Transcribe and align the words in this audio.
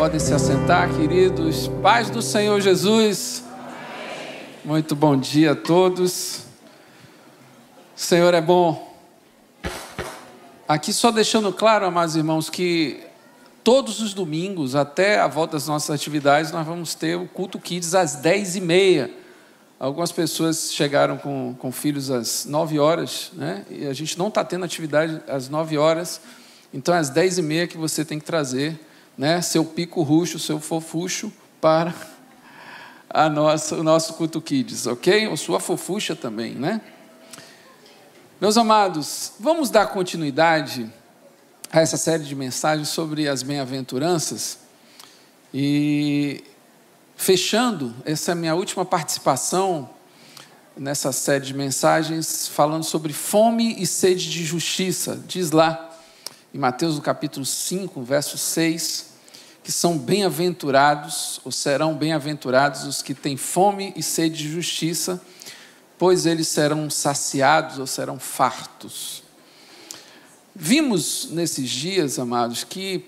Podem 0.00 0.18
se 0.18 0.32
assentar, 0.32 0.88
queridos. 0.96 1.68
Paz 1.82 2.08
do 2.08 2.22
Senhor 2.22 2.58
Jesus. 2.58 3.44
Muito 4.64 4.96
bom 4.96 5.14
dia 5.14 5.52
a 5.52 5.54
todos. 5.54 6.44
O 7.94 8.00
Senhor 8.00 8.32
é 8.32 8.40
bom. 8.40 8.96
Aqui 10.66 10.90
só 10.90 11.10
deixando 11.10 11.52
claro, 11.52 11.84
amados 11.84 12.16
irmãos, 12.16 12.48
que 12.48 12.98
todos 13.62 14.00
os 14.00 14.14
domingos, 14.14 14.74
até 14.74 15.20
a 15.20 15.26
volta 15.28 15.52
das 15.52 15.66
nossas 15.66 15.90
atividades, 15.90 16.50
nós 16.50 16.66
vamos 16.66 16.94
ter 16.94 17.16
o 17.16 17.28
culto 17.28 17.58
Kids 17.58 17.94
às 17.94 18.14
10 18.14 18.56
e 18.56 18.60
meia. 18.62 19.10
Algumas 19.78 20.10
pessoas 20.10 20.72
chegaram 20.72 21.18
com, 21.18 21.54
com 21.58 21.70
filhos 21.70 22.10
às 22.10 22.46
9 22.46 22.78
horas, 22.78 23.32
né? 23.34 23.66
E 23.68 23.86
a 23.86 23.92
gente 23.92 24.18
não 24.18 24.28
está 24.28 24.42
tendo 24.42 24.64
atividade 24.64 25.20
às 25.28 25.50
9 25.50 25.76
horas. 25.76 26.22
Então, 26.72 26.94
às 26.94 27.10
10 27.10 27.36
e 27.36 27.42
meia 27.42 27.66
que 27.66 27.76
você 27.76 28.02
tem 28.02 28.18
que 28.18 28.24
trazer 28.24 28.80
né, 29.20 29.42
seu 29.42 29.66
pico 29.66 30.00
ruxo, 30.00 30.38
seu 30.38 30.58
fofucho 30.58 31.30
para 31.60 31.94
a 33.06 33.28
nossa, 33.28 33.76
o 33.76 33.82
nosso 33.82 34.14
culto 34.14 34.40
kids, 34.40 34.86
ok? 34.86 35.28
Ou 35.28 35.36
sua 35.36 35.60
fofucha 35.60 36.16
também, 36.16 36.54
né? 36.54 36.80
Meus 38.40 38.56
amados, 38.56 39.32
vamos 39.38 39.68
dar 39.68 39.88
continuidade 39.88 40.90
a 41.70 41.80
essa 41.80 41.98
série 41.98 42.24
de 42.24 42.34
mensagens 42.34 42.88
sobre 42.88 43.28
as 43.28 43.42
bem-aventuranças. 43.42 44.60
E 45.52 46.42
fechando, 47.14 47.94
essa 48.06 48.32
é 48.32 48.34
minha 48.34 48.54
última 48.54 48.86
participação 48.86 49.90
nessa 50.74 51.12
série 51.12 51.44
de 51.44 51.52
mensagens, 51.52 52.48
falando 52.48 52.84
sobre 52.84 53.12
fome 53.12 53.82
e 53.82 53.86
sede 53.86 54.30
de 54.30 54.42
justiça. 54.46 55.22
Diz 55.28 55.50
lá, 55.50 55.94
em 56.54 56.58
Mateus 56.58 56.96
no 56.96 57.02
capítulo 57.02 57.44
5, 57.44 58.02
verso 58.02 58.38
6, 58.38 59.09
que 59.70 59.74
são 59.76 59.96
bem-aventurados, 59.96 61.40
ou 61.44 61.52
serão 61.52 61.94
bem-aventurados 61.94 62.82
os 62.82 63.02
que 63.02 63.14
têm 63.14 63.36
fome 63.36 63.92
e 63.94 64.02
sede 64.02 64.38
de 64.38 64.50
justiça, 64.50 65.22
pois 65.96 66.26
eles 66.26 66.48
serão 66.48 66.90
saciados 66.90 67.78
ou 67.78 67.86
serão 67.86 68.18
fartos. 68.18 69.22
Vimos 70.52 71.28
nesses 71.30 71.70
dias, 71.70 72.18
amados, 72.18 72.64
que 72.64 73.06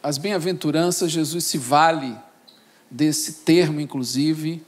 as 0.00 0.16
bem-aventuranças, 0.16 1.10
Jesus 1.10 1.42
se 1.42 1.58
vale 1.58 2.16
desse 2.88 3.32
termo, 3.44 3.80
inclusive, 3.80 4.62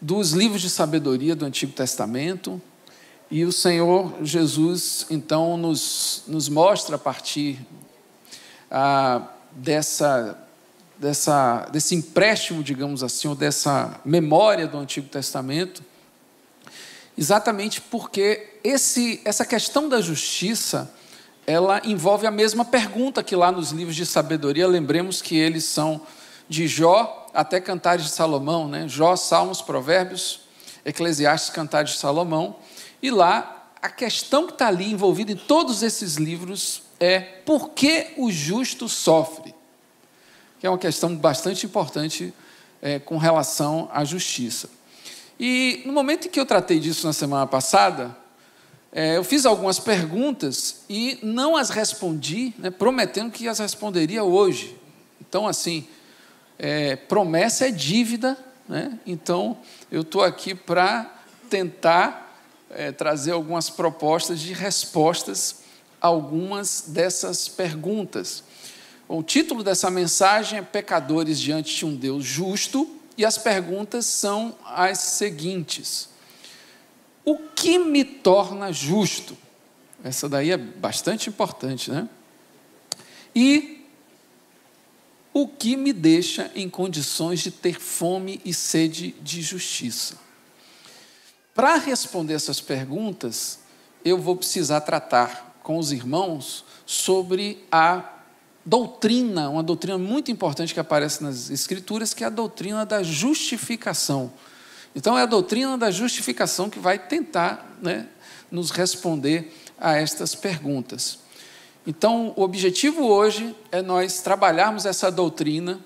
dos 0.00 0.32
livros 0.32 0.60
de 0.60 0.70
sabedoria 0.70 1.36
do 1.36 1.44
Antigo 1.44 1.70
Testamento, 1.70 2.60
e 3.30 3.44
o 3.44 3.52
Senhor 3.52 4.12
Jesus, 4.22 5.06
então, 5.08 5.56
nos, 5.56 6.24
nos 6.26 6.48
mostra 6.48 6.96
a 6.96 6.98
partir 6.98 7.60
ah, 8.68 9.22
dessa, 9.52 10.47
dessa, 10.98 11.68
desse 11.72 11.94
empréstimo, 11.94 12.62
digamos 12.62 13.02
assim, 13.02 13.28
ou 13.28 13.34
dessa 13.34 14.00
memória 14.04 14.66
do 14.66 14.78
Antigo 14.78 15.08
Testamento, 15.08 15.82
exatamente 17.16 17.80
porque 17.80 18.58
esse, 18.64 19.20
essa 19.24 19.44
questão 19.44 19.88
da 19.88 20.00
justiça, 20.00 20.92
ela 21.46 21.80
envolve 21.84 22.26
a 22.26 22.30
mesma 22.30 22.64
pergunta 22.64 23.22
que 23.22 23.36
lá 23.36 23.50
nos 23.50 23.70
livros 23.70 23.96
de 23.96 24.04
sabedoria, 24.04 24.66
lembremos 24.66 25.22
que 25.22 25.36
eles 25.36 25.64
são 25.64 26.02
de 26.48 26.66
Jó 26.66 27.26
até 27.32 27.60
Cantares 27.60 28.04
de 28.04 28.10
Salomão, 28.10 28.68
né? 28.68 28.86
Jó, 28.88 29.14
Salmos, 29.16 29.62
Provérbios, 29.62 30.40
Eclesiastes, 30.84 31.50
Cantares 31.50 31.92
de 31.92 31.98
Salomão, 31.98 32.56
e 33.02 33.10
lá, 33.10 33.70
a 33.80 33.88
questão 33.88 34.46
que 34.46 34.52
está 34.52 34.66
ali 34.66 34.90
envolvida 34.90 35.30
em 35.30 35.36
todos 35.36 35.82
esses 35.82 36.16
livros 36.16 36.82
é 36.98 37.20
por 37.20 37.70
que 37.70 38.08
o 38.16 38.30
justo 38.30 38.88
sofre? 38.88 39.54
Que 40.58 40.66
é 40.66 40.70
uma 40.70 40.78
questão 40.78 41.14
bastante 41.16 41.66
importante 41.66 42.32
é, 42.82 42.98
com 42.98 43.16
relação 43.16 43.88
à 43.92 44.04
justiça. 44.04 44.68
E 45.38 45.82
no 45.86 45.92
momento 45.92 46.26
em 46.26 46.30
que 46.30 46.40
eu 46.40 46.46
tratei 46.46 46.80
disso 46.80 47.06
na 47.06 47.12
semana 47.12 47.46
passada, 47.46 48.16
é, 48.90 49.16
eu 49.16 49.22
fiz 49.22 49.44
algumas 49.46 49.78
perguntas 49.78 50.80
e 50.88 51.18
não 51.22 51.56
as 51.56 51.70
respondi, 51.70 52.54
né, 52.58 52.70
prometendo 52.70 53.30
que 53.30 53.46
as 53.46 53.58
responderia 53.58 54.24
hoje. 54.24 54.76
Então, 55.20 55.46
assim, 55.46 55.86
é, 56.58 56.96
promessa 56.96 57.68
é 57.68 57.70
dívida, 57.70 58.36
né? 58.68 58.98
então 59.06 59.56
eu 59.90 60.00
estou 60.00 60.22
aqui 60.22 60.54
para 60.54 61.14
tentar 61.48 62.42
é, 62.70 62.90
trazer 62.90 63.32
algumas 63.32 63.70
propostas 63.70 64.40
de 64.40 64.52
respostas 64.52 65.60
a 66.00 66.06
algumas 66.08 66.84
dessas 66.88 67.48
perguntas. 67.48 68.42
O 69.08 69.22
título 69.22 69.64
dessa 69.64 69.90
mensagem 69.90 70.58
é 70.58 70.62
Pecadores 70.62 71.40
diante 71.40 71.74
de 71.74 71.86
um 71.86 71.96
Deus 71.96 72.26
justo, 72.26 72.86
e 73.16 73.24
as 73.24 73.38
perguntas 73.38 74.04
são 74.04 74.54
as 74.66 74.98
seguintes: 74.98 76.10
O 77.24 77.38
que 77.38 77.78
me 77.78 78.04
torna 78.04 78.70
justo? 78.70 79.34
Essa 80.04 80.28
daí 80.28 80.50
é 80.50 80.58
bastante 80.58 81.30
importante, 81.30 81.90
né? 81.90 82.06
E 83.34 83.86
o 85.32 85.48
que 85.48 85.74
me 85.74 85.92
deixa 85.92 86.50
em 86.54 86.68
condições 86.68 87.40
de 87.40 87.50
ter 87.50 87.80
fome 87.80 88.42
e 88.44 88.52
sede 88.52 89.12
de 89.22 89.40
justiça? 89.40 90.18
Para 91.54 91.76
responder 91.76 92.34
essas 92.34 92.60
perguntas, 92.60 93.60
eu 94.04 94.18
vou 94.18 94.36
precisar 94.36 94.82
tratar 94.82 95.58
com 95.62 95.78
os 95.78 95.92
irmãos 95.92 96.64
sobre 96.84 97.64
a 97.72 98.17
doutrina, 98.68 99.48
uma 99.48 99.62
doutrina 99.62 99.96
muito 99.96 100.30
importante 100.30 100.74
que 100.74 100.80
aparece 100.80 101.22
nas 101.22 101.48
Escrituras, 101.48 102.12
que 102.12 102.22
é 102.22 102.26
a 102.26 102.30
doutrina 102.30 102.84
da 102.84 103.02
justificação. 103.02 104.30
Então, 104.94 105.16
é 105.16 105.22
a 105.22 105.26
doutrina 105.26 105.78
da 105.78 105.90
justificação 105.90 106.68
que 106.68 106.78
vai 106.78 106.98
tentar 106.98 107.78
né, 107.80 108.06
nos 108.50 108.70
responder 108.70 109.54
a 109.78 109.96
estas 109.96 110.34
perguntas. 110.34 111.18
Então, 111.86 112.34
o 112.36 112.42
objetivo 112.42 113.06
hoje 113.06 113.56
é 113.72 113.80
nós 113.80 114.20
trabalharmos 114.20 114.84
essa 114.84 115.10
doutrina 115.10 115.80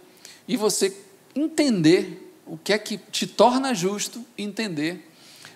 e 0.49 0.56
você 0.56 0.93
entender 1.37 2.34
o 2.44 2.59
que 2.59 2.72
é 2.72 2.78
que 2.78 2.99
te 2.99 3.28
torna 3.28 3.72
justo, 3.75 4.25
entender 4.37 5.09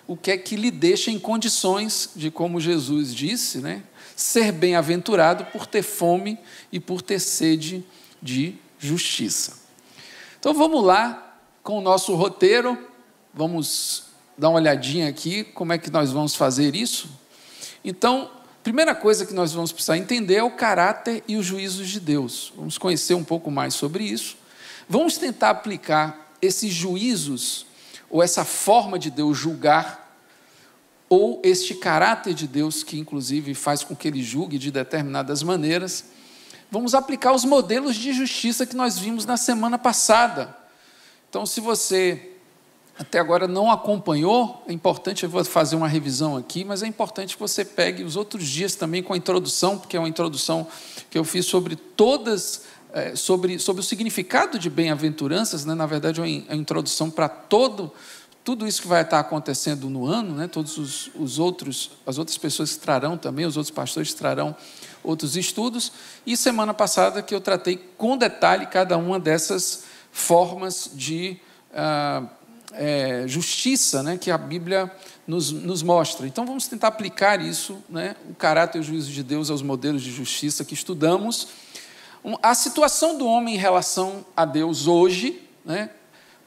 o 0.07 0.15
que 0.15 0.31
é 0.31 0.37
que 0.37 0.55
lhe 0.55 0.71
deixa 0.71 1.11
em 1.11 1.19
condições 1.19 2.11
de, 2.15 2.31
como 2.31 2.61
Jesus 2.61 3.13
disse, 3.13 3.57
né, 3.57 3.83
ser 4.17 4.51
bem-aventurado 4.51 5.45
por 5.45 5.67
ter 5.67 5.83
fome 5.83 6.39
e 6.71 6.79
por 6.79 7.03
ter 7.03 7.19
sede 7.19 7.85
de 8.19 8.55
justiça. 8.79 9.59
Então 10.39 10.55
vamos 10.55 10.83
lá 10.83 11.39
com 11.61 11.77
o 11.77 11.81
nosso 11.81 12.15
roteiro, 12.15 12.75
vamos 13.31 14.05
dar 14.35 14.49
uma 14.49 14.57
olhadinha 14.57 15.07
aqui 15.07 15.43
como 15.43 15.71
é 15.71 15.77
que 15.77 15.91
nós 15.91 16.11
vamos 16.11 16.35
fazer 16.35 16.75
isso. 16.75 17.09
Então, 17.85 18.31
primeira 18.63 18.95
coisa 18.95 19.23
que 19.23 19.35
nós 19.35 19.53
vamos 19.53 19.71
precisar 19.71 19.97
entender 19.97 20.35
é 20.35 20.43
o 20.43 20.51
caráter 20.51 21.23
e 21.27 21.37
os 21.37 21.45
juízos 21.45 21.87
de 21.87 21.99
Deus. 21.99 22.51
Vamos 22.55 22.77
conhecer 22.77 23.13
um 23.13 23.23
pouco 23.23 23.51
mais 23.51 23.75
sobre 23.75 24.03
isso. 24.03 24.35
Vamos 24.89 25.17
tentar 25.17 25.51
aplicar 25.51 26.33
esses 26.41 26.73
juízos 26.73 27.67
ou 28.09 28.23
essa 28.23 28.43
forma 28.43 28.97
de 28.97 29.11
Deus 29.11 29.37
julgar, 29.37 30.06
ou 31.09 31.41
este 31.43 31.75
caráter 31.75 32.33
de 32.33 32.47
Deus 32.47 32.83
que, 32.83 32.99
inclusive, 32.99 33.53
faz 33.53 33.83
com 33.83 33.95
que 33.95 34.07
ele 34.07 34.21
julgue 34.21 34.57
de 34.57 34.71
determinadas 34.71 35.41
maneiras, 35.41 36.05
vamos 36.69 36.93
aplicar 36.93 37.33
os 37.33 37.45
modelos 37.45 37.95
de 37.95 38.11
justiça 38.13 38.65
que 38.65 38.75
nós 38.75 38.97
vimos 38.97 39.25
na 39.25 39.37
semana 39.37 39.77
passada. 39.77 40.55
Então, 41.29 41.45
se 41.45 41.61
você 41.61 42.31
até 42.99 43.19
agora 43.19 43.47
não 43.47 43.69
acompanhou, 43.69 44.63
é 44.67 44.73
importante, 44.73 45.23
eu 45.23 45.29
vou 45.29 45.43
fazer 45.45 45.75
uma 45.75 45.87
revisão 45.87 46.35
aqui, 46.35 46.65
mas 46.65 46.81
é 46.81 46.87
importante 46.87 47.35
que 47.35 47.39
você 47.39 47.63
pegue 47.63 48.03
os 48.03 48.15
outros 48.15 48.47
dias 48.47 48.75
também 48.75 49.03
com 49.03 49.13
a 49.13 49.17
introdução, 49.17 49.77
porque 49.77 49.95
é 49.95 49.99
uma 49.99 50.09
introdução 50.09 50.67
que 51.09 51.17
eu 51.17 51.23
fiz 51.23 51.45
sobre 51.45 51.75
todas 51.75 52.63
é, 52.93 53.15
sobre, 53.15 53.59
sobre 53.59 53.81
o 53.81 53.83
significado 53.83 54.57
de 54.57 54.69
bem-aventuranças, 54.69 55.65
né? 55.65 55.75
na 55.75 55.85
verdade, 55.85 56.19
é 56.19 56.23
uma 56.23 56.55
introdução 56.55 57.11
para 57.11 57.27
todo 57.29 57.91
tudo 58.47 58.65
isso 58.65 58.81
que 58.81 58.87
vai 58.87 59.01
estar 59.01 59.19
acontecendo 59.19 59.89
no 59.89 60.05
ano, 60.05 60.33
né? 60.33 60.47
todos 60.47 60.77
os, 60.77 61.11
os 61.15 61.37
outros, 61.37 61.91
as 62.05 62.17
outras 62.17 62.37
pessoas 62.37 62.75
que 62.75 62.79
trarão 62.79 63.17
também, 63.17 63.45
os 63.45 63.57
outros 63.57 63.75
pastores 63.75 64.13
trarão 64.13 64.55
outros 65.03 65.35
estudos, 65.35 65.91
e 66.25 66.37
semana 66.37 66.73
passada 66.73 67.21
que 67.21 67.35
eu 67.35 67.41
tratei 67.41 67.75
com 67.97 68.15
detalhe 68.15 68.65
cada 68.67 68.97
uma 68.97 69.19
dessas 69.19 69.83
formas 70.13 70.89
de 70.93 71.37
uh, 71.73 72.25
é, 72.71 73.25
justiça 73.27 74.01
né, 74.01 74.17
que 74.17 74.31
a 74.31 74.37
Bíblia 74.37 74.89
nos, 75.27 75.51
nos, 75.51 75.83
mostra. 75.83 76.25
Então 76.25 76.45
vamos 76.45 76.69
tentar 76.69 76.87
aplicar 76.87 77.41
isso, 77.41 77.83
né, 77.89 78.15
o 78.29 78.33
caráter 78.33 78.77
e 78.77 78.79
o 78.79 78.83
juízo 78.85 79.11
de 79.11 79.23
Deus 79.23 79.49
aos 79.49 79.61
modelos 79.61 80.01
de 80.01 80.09
justiça 80.09 80.63
que 80.63 80.73
estudamos. 80.73 81.49
A 82.41 82.55
situação 82.55 83.17
do 83.17 83.27
homem 83.27 83.55
em 83.55 83.57
relação 83.57 84.25
a 84.37 84.45
Deus 84.45 84.87
hoje, 84.87 85.41
né, 85.65 85.89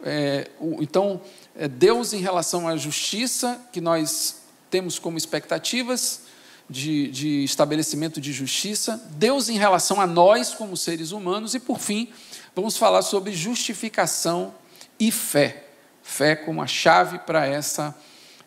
é, 0.03 0.49
então, 0.81 1.21
Deus 1.69 2.13
em 2.13 2.21
relação 2.21 2.67
à 2.67 2.77
justiça, 2.77 3.61
que 3.73 3.81
nós 3.81 4.37
temos 4.71 4.99
como 4.99 5.19
expectativas 5.19 6.23
de, 6.69 7.09
de 7.09 7.45
estabelecimento 7.45 8.21
de 8.21 8.33
justiça, 8.33 9.03
Deus 9.13 9.49
em 9.49 9.59
relação 9.59 10.01
a 10.01 10.07
nós 10.07 10.55
como 10.55 10.77
seres 10.77 11.11
humanos, 11.11 11.55
e 11.55 11.61
por 11.61 11.79
fim, 11.79 12.09
vamos 12.55 12.77
falar 12.77 13.03
sobre 13.03 13.33
justificação 13.33 14.55
e 14.99 15.11
fé. 15.11 15.67
Fé 16.03 16.37
como 16.37 16.63
a 16.63 16.67
chave 16.67 17.19
para 17.21 17.47
essa 17.47 17.97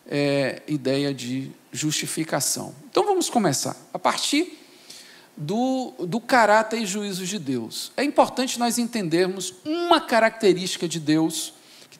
é, 0.06 0.62
ideia 0.66 1.12
de 1.12 1.50
justificação. 1.72 2.74
Então 2.90 3.04
vamos 3.04 3.28
começar. 3.28 3.76
A 3.92 3.98
partir 3.98 4.58
do, 5.36 5.92
do 5.98 6.20
caráter 6.20 6.80
e 6.80 6.86
juízo 6.86 7.26
de 7.26 7.38
Deus. 7.38 7.92
É 7.96 8.04
importante 8.04 8.58
nós 8.58 8.78
entendermos 8.78 9.54
uma 9.64 10.00
característica 10.00 10.86
de 10.86 11.00
Deus 11.00 11.52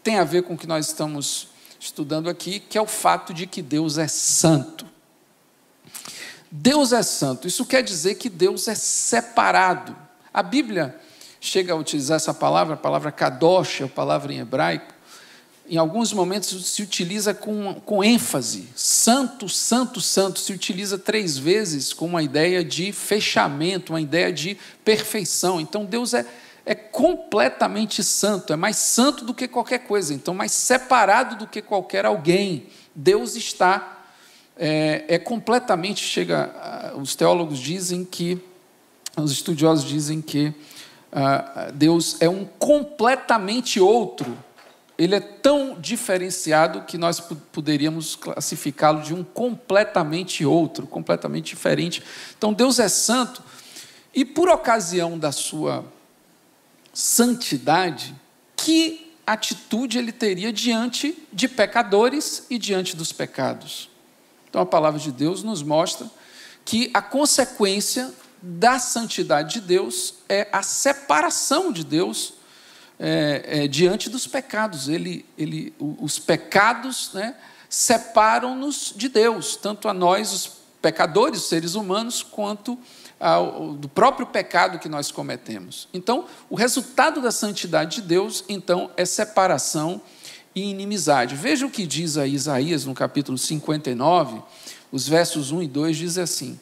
tem 0.05 0.19
a 0.19 0.25
ver 0.25 0.43
com 0.43 0.53
o 0.53 0.59
que 0.59 0.67
nós 0.67 0.87
estamos 0.87 1.49
estudando 1.81 2.29
aqui, 2.29 2.61
que 2.61 2.77
é 2.77 2.81
o 2.81 2.87
fato 2.87 3.33
de 3.33 3.47
que 3.47 3.62
Deus 3.62 3.97
é 3.97 4.06
santo. 4.06 4.87
Deus 6.51 6.93
é 6.93 7.03
santo, 7.03 7.49
isso 7.49 7.65
quer 7.65 7.83
dizer 7.83 8.15
que 8.15 8.29
Deus 8.29 8.69
é 8.69 8.77
separado. 8.77 9.97
A 10.33 10.43
Bíblia 10.43 11.01
chega 11.41 11.73
a 11.73 11.77
utilizar 11.77 12.17
essa 12.17 12.33
palavra, 12.33 12.75
a 12.75 12.77
palavra 12.77 13.11
kadosh, 13.11 13.83
a 13.83 13.89
palavra 13.89 14.33
em 14.33 14.39
hebraico, 14.39 14.95
em 15.69 15.79
alguns 15.79 16.12
momentos 16.12 16.67
se 16.67 16.83
utiliza 16.83 17.33
com, 17.33 17.75
com 17.87 18.05
ênfase. 18.05 18.69
Santo, 18.77 19.49
santo, 19.49 20.01
santo, 20.01 20.39
se 20.39 20.53
utiliza 20.53 20.99
três 20.99 21.39
vezes 21.39 21.93
com 21.93 22.06
uma 22.06 22.23
ideia 22.23 22.62
de 22.62 22.93
fechamento, 22.93 23.93
uma 23.93 24.01
ideia 24.01 24.33
de 24.33 24.56
perfeição. 24.85 25.61
Então 25.61 25.85
Deus 25.85 26.12
é, 26.12 26.27
é 26.67 26.75
completamente 26.75 28.03
santo, 28.03 28.53
é 28.53 28.57
mais 28.57 28.77
santo 28.77 29.25
do 29.25 29.35
que 29.35 29.47
qualquer 29.47 29.81
coisa, 29.81 30.15
então 30.15 30.33
mais 30.35 30.53
separado 30.53 31.37
do 31.37 31.47
que 31.47 31.61
qualquer 31.61 32.07
alguém. 32.07 32.67
Deus 32.95 33.37
está, 33.37 34.05
é, 34.57 35.05
é 35.09 35.19
completamente, 35.19 36.03
chega, 36.03 36.93
os 36.97 37.15
teólogos 37.15 37.59
dizem 37.59 38.05
que, 38.05 38.43
os 39.17 39.31
estudiosos 39.33 39.85
dizem 39.85 40.21
que 40.21 40.55
ah, 41.13 41.71
Deus 41.75 42.17
é 42.21 42.29
um 42.29 42.45
completamente 42.45 43.79
outro 43.79 44.37
ele 44.97 45.17
é 45.17 45.21
tão 45.21 45.77
diferenciado 45.81 46.83
que 46.83 46.97
nós 46.97 47.21
poderíamos 47.53 48.15
classificá-lo 48.15 49.03
de 49.03 49.13
um 49.13 49.25
completamente 49.25 50.45
outro, 50.45 50.87
completamente 50.87 51.47
diferente. 51.47 52.03
Então 52.39 52.53
Deus 52.53 52.79
é 52.79 52.89
santo 52.89 53.43
e 54.15 54.25
por 54.25 54.49
ocasião 54.49 55.19
da 55.19 55.33
sua 55.33 55.85
santidade, 56.94 58.14
que 58.56 59.12
atitude 59.26 59.99
ele 59.99 60.12
teria 60.12 60.52
diante 60.52 61.19
de 61.32 61.49
pecadores 61.49 62.46
e 62.49 62.56
diante 62.56 62.96
dos 62.96 63.12
pecados? 63.12 63.91
Então 64.49 64.62
a 64.62 64.67
palavra 64.67 65.00
de 65.00 65.11
Deus 65.11 65.43
nos 65.43 65.62
mostra 65.62 66.08
que 66.64 66.91
a 66.94 67.02
consequência 67.02 68.14
da 68.41 68.79
santidade 68.79 69.55
de 69.55 69.61
Deus 69.62 70.14
é 70.29 70.49
a 70.52 70.62
separação 70.62 71.73
de 71.73 71.85
Deus 71.85 72.35
é, 72.99 73.64
é, 73.64 73.69
diante 73.69 74.08
dos 74.08 74.26
pecados. 74.26 74.88
Ele, 74.88 75.26
ele, 75.37 75.75
os 75.79 76.19
pecados 76.19 77.11
né, 77.12 77.35
separam-nos 77.69 78.93
de 78.94 79.08
Deus, 79.08 79.56
tanto 79.56 79.88
a 79.88 79.93
nós, 79.93 80.32
os 80.32 80.50
pecadores, 80.81 81.43
seres 81.43 81.75
humanos, 81.75 82.23
quanto 82.23 82.79
ao, 83.19 83.75
do 83.75 83.89
próprio 83.89 84.27
pecado 84.27 84.79
que 84.79 84.89
nós 84.89 85.11
cometemos. 85.11 85.89
Então, 85.93 86.27
o 86.51 86.55
resultado 86.55 87.21
da 87.21 87.31
santidade 87.31 87.97
de 87.97 88.03
Deus, 88.03 88.45
então, 88.49 88.91
é 88.97 89.05
separação 89.05 90.01
e 90.55 90.71
inimizade. 90.71 91.35
Veja 91.35 91.67
o 91.67 91.71
que 91.71 91.87
diz 91.87 92.17
aí 92.17 92.35
Isaías 92.35 92.85
no 92.85 92.95
capítulo 92.95 93.37
59, 93.37 94.43
os 94.93 95.09
versos 95.09 95.51
1 95.51 95.63
e 95.63 95.69
2 95.69 95.97
diz 95.97 96.19
assim: 96.19 96.59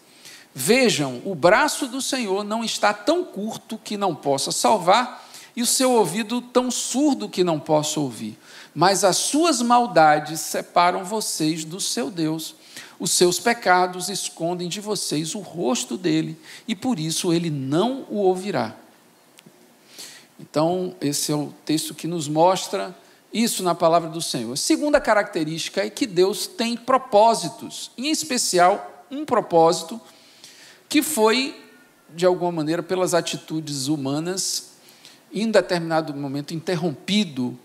Vejam, 0.54 1.20
o 1.24 1.34
braço 1.34 1.86
do 1.86 2.00
Senhor 2.00 2.44
não 2.44 2.62
está 2.62 2.92
tão 2.92 3.24
curto 3.24 3.78
que 3.78 3.96
não 3.96 4.14
possa 4.14 4.52
salvar, 4.52 5.26
e 5.54 5.62
o 5.62 5.66
seu 5.66 5.92
ouvido 5.92 6.40
tão 6.40 6.70
surdo 6.70 7.28
que 7.28 7.44
não 7.44 7.60
posso 7.60 8.00
ouvir. 8.00 8.38
Mas 8.74 9.04
as 9.04 9.18
suas 9.18 9.60
maldades 9.60 10.40
separam 10.40 11.04
vocês 11.04 11.64
do 11.64 11.78
seu 11.78 12.10
Deus. 12.10 12.54
Os 13.02 13.10
seus 13.10 13.40
pecados 13.40 14.08
escondem 14.08 14.68
de 14.68 14.80
vocês 14.80 15.34
o 15.34 15.40
rosto 15.40 15.96
dele, 15.96 16.38
e 16.68 16.76
por 16.76 17.00
isso 17.00 17.32
ele 17.32 17.50
não 17.50 18.06
o 18.08 18.18
ouvirá. 18.18 18.76
Então, 20.38 20.94
esse 21.00 21.32
é 21.32 21.34
o 21.34 21.52
texto 21.64 21.96
que 21.96 22.06
nos 22.06 22.28
mostra 22.28 22.96
isso 23.32 23.64
na 23.64 23.74
palavra 23.74 24.08
do 24.08 24.22
Senhor. 24.22 24.52
A 24.52 24.56
segunda 24.56 25.00
característica 25.00 25.84
é 25.84 25.90
que 25.90 26.06
Deus 26.06 26.46
tem 26.46 26.76
propósitos, 26.76 27.90
em 27.98 28.08
especial 28.08 29.04
um 29.10 29.24
propósito 29.24 30.00
que 30.88 31.02
foi, 31.02 31.60
de 32.08 32.24
alguma 32.24 32.52
maneira, 32.52 32.84
pelas 32.84 33.14
atitudes 33.14 33.88
humanas, 33.88 34.74
em 35.32 35.50
determinado 35.50 36.14
momento 36.14 36.54
interrompido 36.54 37.58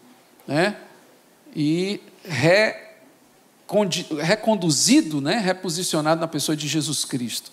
né, 0.48 0.78
e 1.56 2.01
reconduzido, 4.21 5.19
né, 5.19 5.37
reposicionado 5.37 6.21
na 6.21 6.27
pessoa 6.27 6.55
de 6.55 6.67
Jesus 6.67 7.03
Cristo. 7.05 7.51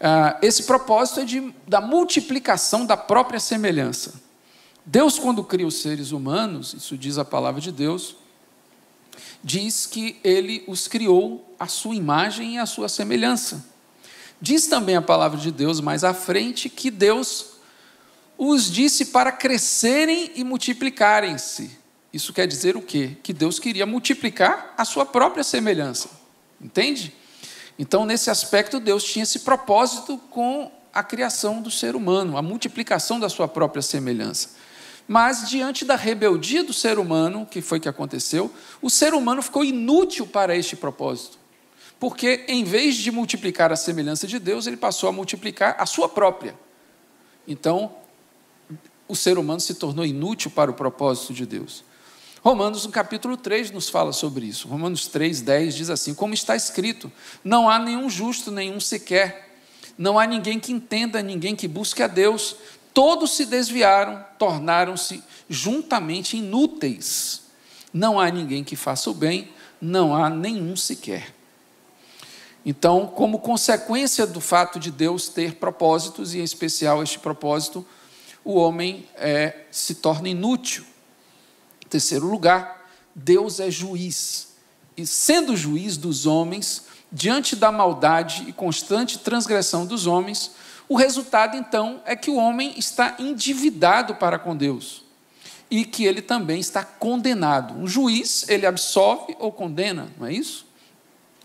Ah, 0.00 0.38
esse 0.40 0.62
propósito 0.62 1.20
é 1.20 1.24
de, 1.24 1.52
da 1.66 1.80
multiplicação 1.80 2.86
da 2.86 2.96
própria 2.96 3.40
semelhança. 3.40 4.14
Deus, 4.84 5.18
quando 5.18 5.44
cria 5.44 5.66
os 5.66 5.82
seres 5.82 6.12
humanos, 6.12 6.72
isso 6.72 6.96
diz 6.96 7.18
a 7.18 7.24
palavra 7.24 7.60
de 7.60 7.70
Deus, 7.70 8.16
diz 9.42 9.86
que 9.86 10.18
ele 10.24 10.64
os 10.66 10.88
criou 10.88 11.54
à 11.58 11.66
sua 11.66 11.94
imagem 11.94 12.54
e 12.54 12.58
à 12.58 12.64
sua 12.64 12.88
semelhança. 12.88 13.66
Diz 14.40 14.66
também 14.66 14.96
a 14.96 15.02
palavra 15.02 15.38
de 15.38 15.50
Deus 15.50 15.80
mais 15.80 16.04
à 16.04 16.14
frente 16.14 16.68
que 16.68 16.90
Deus 16.90 17.58
os 18.38 18.70
disse 18.70 19.06
para 19.06 19.32
crescerem 19.32 20.30
e 20.36 20.44
multiplicarem-se. 20.44 21.76
Isso 22.12 22.32
quer 22.32 22.46
dizer 22.46 22.76
o 22.76 22.82
quê? 22.82 23.16
Que 23.22 23.32
Deus 23.32 23.58
queria 23.58 23.84
multiplicar 23.84 24.74
a 24.76 24.84
sua 24.84 25.04
própria 25.04 25.44
semelhança. 25.44 26.08
Entende? 26.60 27.14
Então, 27.78 28.04
nesse 28.04 28.30
aspecto, 28.30 28.80
Deus 28.80 29.04
tinha 29.04 29.22
esse 29.22 29.40
propósito 29.40 30.18
com 30.30 30.70
a 30.92 31.02
criação 31.02 31.62
do 31.62 31.70
ser 31.70 31.94
humano, 31.94 32.36
a 32.36 32.42
multiplicação 32.42 33.20
da 33.20 33.28
sua 33.28 33.46
própria 33.46 33.82
semelhança. 33.82 34.56
Mas, 35.06 35.48
diante 35.48 35.84
da 35.84 35.96
rebeldia 35.96 36.64
do 36.64 36.72
ser 36.72 36.98
humano, 36.98 37.46
que 37.46 37.62
foi 37.62 37.78
que 37.78 37.88
aconteceu, 37.88 38.52
o 38.82 38.90
ser 38.90 39.14
humano 39.14 39.40
ficou 39.40 39.64
inútil 39.64 40.26
para 40.26 40.56
este 40.56 40.76
propósito. 40.76 41.38
Porque, 42.00 42.44
em 42.48 42.64
vez 42.64 42.96
de 42.96 43.10
multiplicar 43.10 43.72
a 43.72 43.76
semelhança 43.76 44.26
de 44.26 44.38
Deus, 44.38 44.66
ele 44.66 44.76
passou 44.76 45.08
a 45.08 45.12
multiplicar 45.12 45.76
a 45.78 45.86
sua 45.86 46.08
própria. 46.08 46.54
Então, 47.46 47.92
o 49.06 49.16
ser 49.16 49.38
humano 49.38 49.60
se 49.60 49.74
tornou 49.74 50.04
inútil 50.04 50.50
para 50.50 50.70
o 50.70 50.74
propósito 50.74 51.32
de 51.32 51.46
Deus. 51.46 51.84
Romanos, 52.42 52.86
no 52.86 52.92
capítulo 52.92 53.36
3, 53.36 53.70
nos 53.70 53.88
fala 53.88 54.12
sobre 54.12 54.46
isso. 54.46 54.68
Romanos 54.68 55.06
3, 55.08 55.40
10 55.40 55.74
diz 55.74 55.90
assim: 55.90 56.14
Como 56.14 56.34
está 56.34 56.54
escrito, 56.54 57.10
não 57.42 57.68
há 57.68 57.78
nenhum 57.78 58.08
justo, 58.08 58.50
nenhum 58.50 58.80
sequer. 58.80 59.48
Não 59.96 60.18
há 60.18 60.26
ninguém 60.26 60.60
que 60.60 60.72
entenda, 60.72 61.20
ninguém 61.20 61.56
que 61.56 61.66
busque 61.66 62.02
a 62.02 62.06
Deus. 62.06 62.56
Todos 62.94 63.32
se 63.32 63.44
desviaram, 63.44 64.24
tornaram-se 64.38 65.22
juntamente 65.48 66.36
inúteis. 66.36 67.42
Não 67.92 68.20
há 68.20 68.30
ninguém 68.30 68.62
que 68.62 68.76
faça 68.76 69.10
o 69.10 69.14
bem, 69.14 69.48
não 69.80 70.14
há 70.14 70.30
nenhum 70.30 70.76
sequer. 70.76 71.34
Então, 72.64 73.06
como 73.06 73.38
consequência 73.38 74.26
do 74.26 74.40
fato 74.40 74.78
de 74.78 74.90
Deus 74.90 75.28
ter 75.28 75.54
propósitos, 75.54 76.34
e 76.34 76.40
em 76.40 76.44
especial 76.44 77.02
este 77.02 77.18
propósito, 77.18 77.86
o 78.44 78.54
homem 78.54 79.06
é, 79.16 79.64
se 79.70 79.96
torna 79.96 80.28
inútil. 80.28 80.84
Terceiro 81.88 82.26
lugar, 82.26 82.88
Deus 83.14 83.60
é 83.60 83.70
juiz. 83.70 84.48
E 84.96 85.06
sendo 85.06 85.56
juiz 85.56 85.96
dos 85.96 86.26
homens, 86.26 86.84
diante 87.10 87.56
da 87.56 87.72
maldade 87.72 88.44
e 88.48 88.52
constante 88.52 89.18
transgressão 89.18 89.86
dos 89.86 90.06
homens, 90.06 90.52
o 90.88 90.96
resultado 90.96 91.56
então 91.56 92.00
é 92.04 92.16
que 92.16 92.30
o 92.30 92.36
homem 92.36 92.74
está 92.76 93.16
endividado 93.18 94.14
para 94.14 94.38
com 94.38 94.56
Deus 94.56 95.04
e 95.70 95.84
que 95.84 96.04
ele 96.04 96.22
também 96.22 96.58
está 96.60 96.82
condenado. 96.82 97.74
Um 97.74 97.86
juiz, 97.86 98.48
ele 98.48 98.66
absolve 98.66 99.36
ou 99.38 99.52
condena, 99.52 100.08
não 100.18 100.26
é 100.26 100.32
isso? 100.32 100.66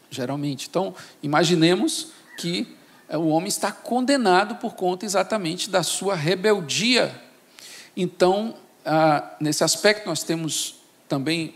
Geralmente. 0.10 0.68
Então, 0.70 0.96
imaginemos 1.22 2.10
que 2.38 2.76
é, 3.10 3.18
o 3.18 3.28
homem 3.28 3.50
está 3.50 3.72
condenado 3.72 4.56
por 4.56 4.76
conta 4.76 5.06
exatamente 5.06 5.70
da 5.70 5.84
sua 5.84 6.16
rebeldia. 6.16 7.22
Então, 7.98 8.56
ah, 8.86 9.36
nesse 9.40 9.64
aspecto, 9.64 10.08
nós 10.08 10.24
temos 10.24 10.76
também 11.08 11.56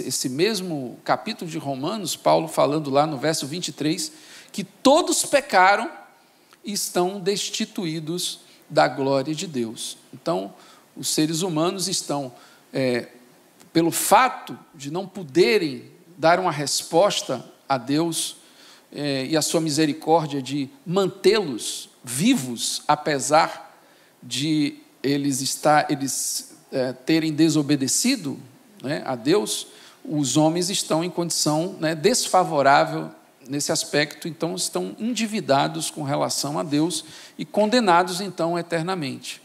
esse 0.00 0.28
mesmo 0.28 0.98
capítulo 1.04 1.50
de 1.50 1.58
Romanos, 1.58 2.16
Paulo 2.16 2.48
falando 2.48 2.90
lá 2.90 3.06
no 3.06 3.16
verso 3.16 3.46
23, 3.46 4.12
que 4.52 4.62
todos 4.62 5.24
pecaram 5.24 5.90
e 6.64 6.72
estão 6.72 7.18
destituídos 7.18 8.40
da 8.68 8.86
glória 8.88 9.34
de 9.34 9.46
Deus. 9.46 9.96
Então, 10.12 10.54
os 10.96 11.08
seres 11.08 11.42
humanos 11.42 11.88
estão, 11.88 12.32
é, 12.72 13.08
pelo 13.72 13.90
fato 13.90 14.58
de 14.74 14.90
não 14.90 15.06
poderem 15.06 15.90
dar 16.16 16.38
uma 16.38 16.52
resposta 16.52 17.44
a 17.68 17.76
Deus 17.76 18.36
é, 18.92 19.26
e 19.26 19.36
a 19.36 19.42
sua 19.42 19.60
misericórdia 19.60 20.40
de 20.40 20.70
mantê-los 20.86 21.88
vivos, 22.02 22.82
apesar 22.86 23.78
de 24.22 24.78
eles, 25.02 25.40
estar, 25.40 25.90
eles 25.90 26.53
é, 26.74 26.92
terem 26.92 27.32
desobedecido 27.32 28.36
né, 28.82 29.00
a 29.06 29.14
Deus, 29.14 29.68
os 30.04 30.36
homens 30.36 30.68
estão 30.68 31.04
em 31.04 31.08
condição 31.08 31.76
né, 31.78 31.94
desfavorável 31.94 33.10
nesse 33.48 33.70
aspecto, 33.70 34.26
então 34.26 34.56
estão 34.56 34.96
endividados 34.98 35.88
com 35.88 36.02
relação 36.02 36.58
a 36.58 36.64
Deus 36.64 37.04
e 37.38 37.44
condenados 37.44 38.20
então 38.20 38.58
eternamente. 38.58 39.40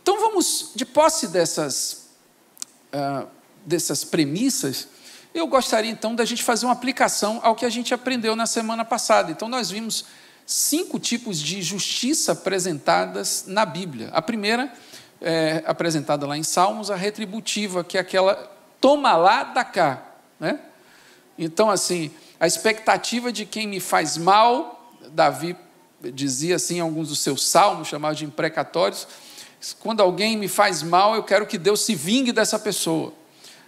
Então 0.00 0.20
vamos, 0.20 0.70
de 0.74 0.86
posse 0.86 1.26
dessas, 1.28 2.06
uh, 2.94 3.26
dessas 3.66 4.04
premissas, 4.04 4.88
eu 5.34 5.46
gostaria 5.46 5.90
então 5.90 6.14
da 6.14 6.24
gente 6.24 6.42
fazer 6.42 6.66
uma 6.66 6.72
aplicação 6.72 7.40
ao 7.42 7.54
que 7.54 7.66
a 7.66 7.70
gente 7.70 7.92
aprendeu 7.92 8.36
na 8.36 8.46
semana 8.46 8.84
passada. 8.84 9.30
Então 9.30 9.48
nós 9.48 9.70
vimos 9.70 10.04
cinco 10.46 10.98
tipos 10.98 11.40
de 11.40 11.60
justiça 11.62 12.32
apresentadas 12.32 13.44
na 13.46 13.66
Bíblia. 13.66 14.08
A 14.12 14.22
primeira 14.22 14.72
é 15.20 15.62
apresentada 15.66 16.26
lá 16.26 16.36
em 16.36 16.42
Salmos, 16.42 16.90
a 16.90 16.96
retributiva, 16.96 17.82
que 17.82 17.96
é 17.96 18.00
aquela 18.00 18.34
toma 18.80 19.16
lá, 19.16 19.44
da 19.44 19.64
cá. 19.64 20.02
Né? 20.38 20.60
Então, 21.38 21.70
assim, 21.70 22.10
a 22.38 22.46
expectativa 22.46 23.32
de 23.32 23.44
quem 23.44 23.66
me 23.66 23.80
faz 23.80 24.16
mal, 24.16 24.94
Davi 25.10 25.56
dizia 26.00 26.56
assim 26.56 26.76
em 26.76 26.80
alguns 26.80 27.08
dos 27.08 27.18
seus 27.18 27.46
salmos, 27.46 27.88
chamados 27.88 28.18
de 28.18 28.24
imprecatórios, 28.24 29.06
quando 29.80 30.00
alguém 30.00 30.36
me 30.36 30.46
faz 30.46 30.82
mal, 30.82 31.16
eu 31.16 31.22
quero 31.22 31.46
que 31.46 31.58
Deus 31.58 31.80
se 31.80 31.94
vingue 31.94 32.30
dessa 32.30 32.58
pessoa. 32.58 33.12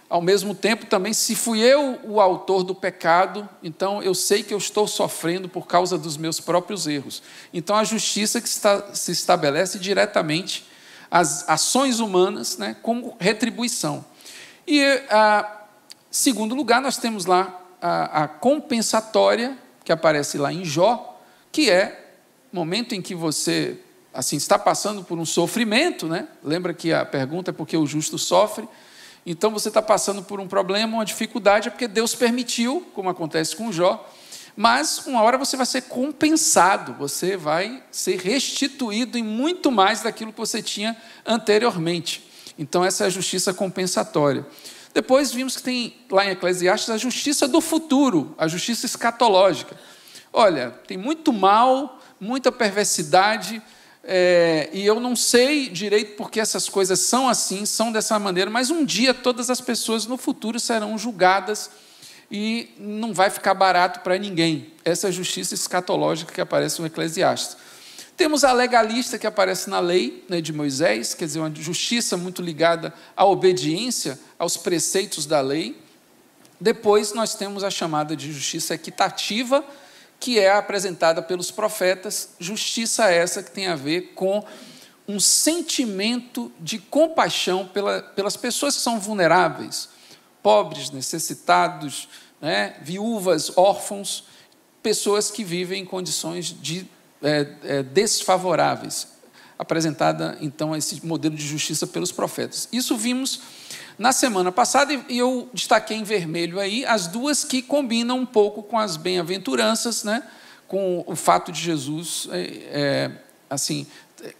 Ao 0.09 0.21
mesmo 0.21 0.53
tempo, 0.53 0.85
também, 0.85 1.13
se 1.13 1.35
fui 1.35 1.59
eu 1.59 1.99
o 2.03 2.19
autor 2.19 2.63
do 2.63 2.75
pecado, 2.75 3.47
então 3.63 4.01
eu 4.03 4.13
sei 4.13 4.43
que 4.43 4.53
eu 4.53 4.57
estou 4.57 4.87
sofrendo 4.87 5.47
por 5.47 5.67
causa 5.67 5.97
dos 5.97 6.17
meus 6.17 6.39
próprios 6.39 6.87
erros. 6.87 7.21
Então, 7.53 7.75
a 7.75 7.83
justiça 7.83 8.41
que 8.41 8.47
está, 8.47 8.93
se 8.93 9.11
estabelece 9.11 9.79
diretamente 9.79 10.65
as 11.11 11.47
ações 11.49 11.99
humanas 11.99 12.57
né, 12.57 12.75
como 12.81 13.17
retribuição. 13.19 14.05
E, 14.65 14.81
a, 15.09 15.63
segundo 16.09 16.55
lugar, 16.55 16.81
nós 16.81 16.95
temos 16.95 17.25
lá 17.25 17.61
a, 17.81 18.23
a 18.23 18.27
compensatória, 18.29 19.57
que 19.83 19.91
aparece 19.91 20.37
lá 20.37 20.53
em 20.53 20.63
Jó, 20.63 21.19
que 21.51 21.69
é 21.69 22.13
momento 22.51 22.95
em 22.95 23.01
que 23.01 23.13
você 23.13 23.77
assim 24.13 24.37
está 24.37 24.57
passando 24.57 25.03
por 25.03 25.17
um 25.17 25.25
sofrimento, 25.25 26.07
né? 26.07 26.27
Lembra 26.43 26.73
que 26.73 26.93
a 26.93 27.05
pergunta 27.05 27.51
é 27.51 27.53
porque 27.53 27.75
o 27.75 27.85
justo 27.85 28.17
sofre. 28.17 28.67
Então 29.25 29.51
você 29.51 29.67
está 29.67 29.81
passando 29.81 30.23
por 30.23 30.39
um 30.39 30.47
problema, 30.47 30.97
uma 30.97 31.05
dificuldade, 31.05 31.67
é 31.67 31.71
porque 31.71 31.87
Deus 31.87 32.15
permitiu, 32.15 32.87
como 32.93 33.09
acontece 33.09 33.55
com 33.55 33.71
Jó. 33.71 34.09
Mas 34.55 35.05
uma 35.05 35.21
hora 35.21 35.37
você 35.37 35.55
vai 35.55 35.65
ser 35.65 35.83
compensado, 35.83 36.93
você 36.93 37.37
vai 37.37 37.83
ser 37.91 38.19
restituído 38.19 39.17
em 39.17 39.23
muito 39.23 39.71
mais 39.71 40.01
daquilo 40.01 40.33
que 40.33 40.39
você 40.39 40.61
tinha 40.61 40.95
anteriormente. 41.25 42.29
Então 42.57 42.83
essa 42.83 43.05
é 43.05 43.07
a 43.07 43.09
justiça 43.09 43.53
compensatória. 43.53 44.45
Depois 44.93 45.31
vimos 45.31 45.55
que 45.55 45.63
tem 45.63 45.95
lá 46.09 46.25
em 46.25 46.31
Eclesiastes 46.31 46.89
a 46.89 46.97
justiça 46.97 47.47
do 47.47 47.61
futuro, 47.61 48.35
a 48.37 48.47
justiça 48.47 48.85
escatológica. 48.85 49.79
Olha, 50.33 50.71
tem 50.85 50.97
muito 50.97 51.31
mal, 51.31 51.99
muita 52.19 52.51
perversidade, 52.51 53.61
é, 54.03 54.69
e 54.73 54.85
eu 54.85 54.99
não 54.99 55.15
sei 55.15 55.69
direito 55.69 56.15
porque 56.15 56.39
essas 56.39 56.67
coisas 56.67 56.99
são 56.99 57.29
assim, 57.29 57.65
são 57.65 57.91
dessa 57.91 58.17
maneira, 58.17 58.49
mas 58.49 58.69
um 58.69 58.83
dia 58.83 59.13
todas 59.13 59.49
as 59.49 59.61
pessoas 59.61 60.05
no 60.05 60.17
futuro 60.17 60.59
serão 60.59 60.97
julgadas 60.97 61.69
e 62.31 62.73
não 62.77 63.13
vai 63.13 63.29
ficar 63.29 63.53
barato 63.53 63.99
para 63.99 64.17
ninguém. 64.17 64.71
Essa 64.85 65.07
é 65.07 65.09
a 65.09 65.11
justiça 65.11 65.53
escatológica 65.53 66.33
que 66.33 66.39
aparece 66.39 66.79
no 66.79 66.87
Eclesiastes. 66.87 67.57
Temos 68.15 68.43
a 68.43 68.53
legalista 68.53 69.17
que 69.17 69.27
aparece 69.27 69.69
na 69.69 69.79
lei 69.79 70.23
né, 70.29 70.39
de 70.39 70.53
Moisés, 70.53 71.13
quer 71.13 71.25
dizer, 71.25 71.39
uma 71.39 71.53
justiça 71.53 72.15
muito 72.15 72.41
ligada 72.41 72.93
à 73.17 73.25
obediência 73.25 74.17
aos 74.39 74.55
preceitos 74.55 75.25
da 75.25 75.41
lei. 75.41 75.77
Depois 76.59 77.13
nós 77.13 77.35
temos 77.35 77.63
a 77.63 77.69
chamada 77.69 78.15
de 78.15 78.31
justiça 78.31 78.75
equitativa, 78.75 79.63
que 80.19 80.39
é 80.39 80.51
apresentada 80.51 81.21
pelos 81.21 81.49
profetas, 81.49 82.29
justiça 82.39 83.11
essa 83.11 83.41
que 83.41 83.51
tem 83.51 83.67
a 83.67 83.75
ver 83.75 84.13
com 84.13 84.45
um 85.07 85.19
sentimento 85.19 86.51
de 86.59 86.77
compaixão 86.77 87.67
pela, 87.67 88.01
pelas 88.01 88.37
pessoas 88.37 88.75
que 88.75 88.81
são 88.81 88.99
vulneráveis, 88.99 89.89
pobres, 90.41 90.89
necessitados, 90.91 92.07
né, 92.41 92.75
viúvas, 92.81 93.55
órfãos, 93.57 94.25
pessoas 94.81 95.29
que 95.29 95.43
vivem 95.43 95.83
em 95.83 95.85
condições 95.85 96.55
de 96.59 96.87
é, 97.21 97.47
é, 97.63 97.83
desfavoráveis. 97.83 99.07
Apresentada, 99.57 100.37
então, 100.41 100.75
esse 100.75 101.05
modelo 101.05 101.35
de 101.35 101.45
justiça 101.45 101.85
pelos 101.85 102.11
profetas. 102.11 102.67
Isso 102.71 102.97
vimos 102.97 103.41
na 103.97 104.11
semana 104.11 104.51
passada, 104.51 104.91
e 105.07 105.17
eu 105.19 105.47
destaquei 105.53 105.97
em 105.97 106.03
vermelho 106.03 106.59
aí 106.59 106.83
as 106.83 107.05
duas 107.05 107.43
que 107.43 107.61
combinam 107.61 108.17
um 108.17 108.25
pouco 108.25 108.63
com 108.63 108.79
as 108.79 108.97
bem-aventuranças, 108.97 110.03
né? 110.03 110.23
com 110.71 111.03
o 111.05 111.17
fato 111.17 111.51
de 111.51 111.61
Jesus, 111.61 112.29
é, 112.31 112.39
é, 112.71 113.11
assim, 113.49 113.85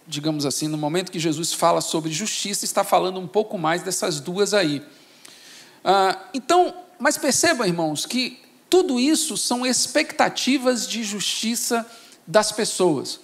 digamos 0.06 0.46
assim, 0.46 0.66
no 0.66 0.78
momento 0.78 1.12
que 1.12 1.18
Jesus 1.18 1.52
fala 1.52 1.82
sobre 1.82 2.10
justiça, 2.10 2.64
está 2.64 2.82
falando 2.82 3.20
um 3.20 3.26
pouco 3.26 3.58
mais 3.58 3.82
dessas 3.82 4.18
duas 4.18 4.54
aí. 4.54 4.82
Ah, 5.84 6.18
então, 6.32 6.74
mas 6.98 7.18
percebam, 7.18 7.66
irmãos, 7.66 8.06
que 8.06 8.38
tudo 8.70 8.98
isso 8.98 9.36
são 9.36 9.66
expectativas 9.66 10.86
de 10.86 11.02
justiça 11.02 11.86
das 12.26 12.52
pessoas. 12.52 13.20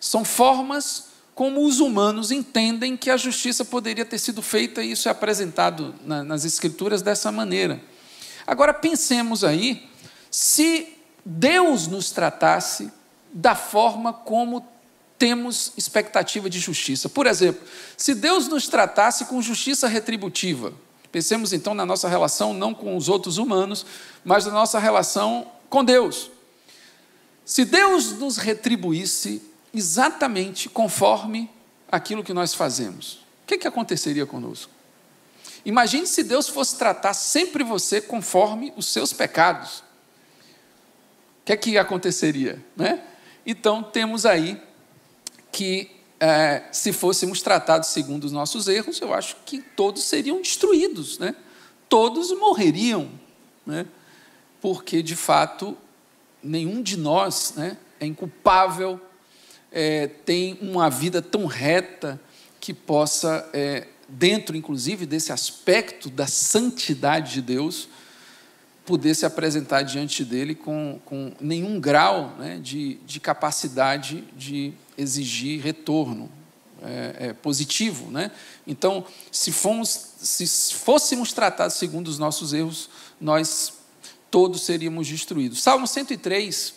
São 0.00 0.24
formas 0.24 1.06
como 1.34 1.66
os 1.66 1.80
humanos 1.80 2.30
entendem 2.30 2.96
que 2.96 3.10
a 3.10 3.16
justiça 3.16 3.64
poderia 3.64 4.06
ter 4.06 4.18
sido 4.18 4.40
feita, 4.40 4.82
e 4.82 4.92
isso 4.92 5.08
é 5.08 5.10
apresentado 5.10 5.94
na, 6.04 6.24
nas 6.24 6.44
Escrituras 6.44 7.02
dessa 7.02 7.30
maneira. 7.30 7.80
Agora 8.46 8.72
pensemos 8.72 9.44
aí, 9.44 9.86
se 10.30 10.94
Deus 11.24 11.86
nos 11.88 12.10
tratasse 12.10 12.90
da 13.32 13.54
forma 13.54 14.12
como 14.14 14.66
temos 15.18 15.72
expectativa 15.76 16.48
de 16.48 16.58
justiça. 16.58 17.08
Por 17.08 17.26
exemplo, 17.26 17.66
se 17.96 18.14
Deus 18.14 18.48
nos 18.48 18.68
tratasse 18.68 19.26
com 19.26 19.42
justiça 19.42 19.88
retributiva, 19.88 20.72
pensemos 21.16 21.54
então 21.54 21.72
na 21.72 21.86
nossa 21.86 22.10
relação 22.10 22.52
não 22.52 22.74
com 22.74 22.94
os 22.94 23.08
outros 23.08 23.38
humanos, 23.38 23.86
mas 24.22 24.44
na 24.44 24.52
nossa 24.52 24.78
relação 24.78 25.50
com 25.70 25.82
Deus. 25.82 26.30
Se 27.42 27.64
Deus 27.64 28.12
nos 28.12 28.36
retribuísse 28.36 29.40
exatamente 29.72 30.68
conforme 30.68 31.48
aquilo 31.90 32.22
que 32.22 32.34
nós 32.34 32.52
fazemos, 32.52 33.14
o 33.14 33.46
que, 33.46 33.56
que 33.56 33.66
aconteceria 33.66 34.26
conosco? 34.26 34.70
Imagine 35.64 36.06
se 36.06 36.22
Deus 36.22 36.50
fosse 36.50 36.76
tratar 36.76 37.14
sempre 37.14 37.64
você 37.64 37.98
conforme 37.98 38.74
os 38.76 38.84
seus 38.84 39.14
pecados. 39.14 39.78
O 39.78 41.46
que 41.46 41.52
é 41.54 41.56
que 41.56 41.78
aconteceria? 41.78 42.62
Né? 42.76 43.02
Então, 43.46 43.82
temos 43.82 44.26
aí 44.26 44.62
que, 45.50 45.95
é, 46.18 46.64
se 46.72 46.92
fôssemos 46.92 47.42
tratados 47.42 47.88
segundo 47.90 48.24
os 48.24 48.32
nossos 48.32 48.68
erros, 48.68 49.00
eu 49.00 49.12
acho 49.12 49.36
que 49.44 49.60
todos 49.60 50.04
seriam 50.04 50.40
destruídos, 50.40 51.18
né? 51.18 51.34
todos 51.88 52.30
morreriam, 52.38 53.10
né? 53.66 53.86
porque, 54.60 55.02
de 55.02 55.14
fato, 55.14 55.76
nenhum 56.42 56.82
de 56.82 56.96
nós 56.96 57.54
né, 57.56 57.76
é 58.00 58.06
inculpável, 58.06 59.00
é, 59.70 60.06
tem 60.06 60.58
uma 60.62 60.88
vida 60.88 61.20
tão 61.20 61.46
reta 61.46 62.20
que 62.60 62.72
possa, 62.72 63.48
é, 63.52 63.86
dentro 64.08 64.56
inclusive 64.56 65.04
desse 65.04 65.32
aspecto 65.32 66.08
da 66.08 66.26
santidade 66.26 67.34
de 67.34 67.42
Deus, 67.42 67.88
poder 68.86 69.14
se 69.14 69.26
apresentar 69.26 69.82
diante 69.82 70.24
dele 70.24 70.54
com, 70.54 71.00
com 71.04 71.32
nenhum 71.40 71.80
grau 71.80 72.34
né, 72.38 72.58
de, 72.62 72.94
de 73.04 73.18
capacidade 73.18 74.24
de 74.36 74.72
exigir 74.96 75.60
retorno 75.60 76.30
é, 76.82 77.16
é, 77.18 77.32
positivo. 77.32 78.10
Né? 78.10 78.30
Então, 78.66 79.04
se, 79.30 79.50
fomos, 79.50 79.88
se 80.18 80.46
fôssemos 80.74 81.32
tratados 81.32 81.76
segundo 81.76 82.08
os 82.08 82.18
nossos 82.18 82.52
erros, 82.52 82.88
nós 83.20 83.72
todos 84.30 84.62
seríamos 84.62 85.08
destruídos. 85.08 85.62
Salmo 85.62 85.86
103, 85.86 86.74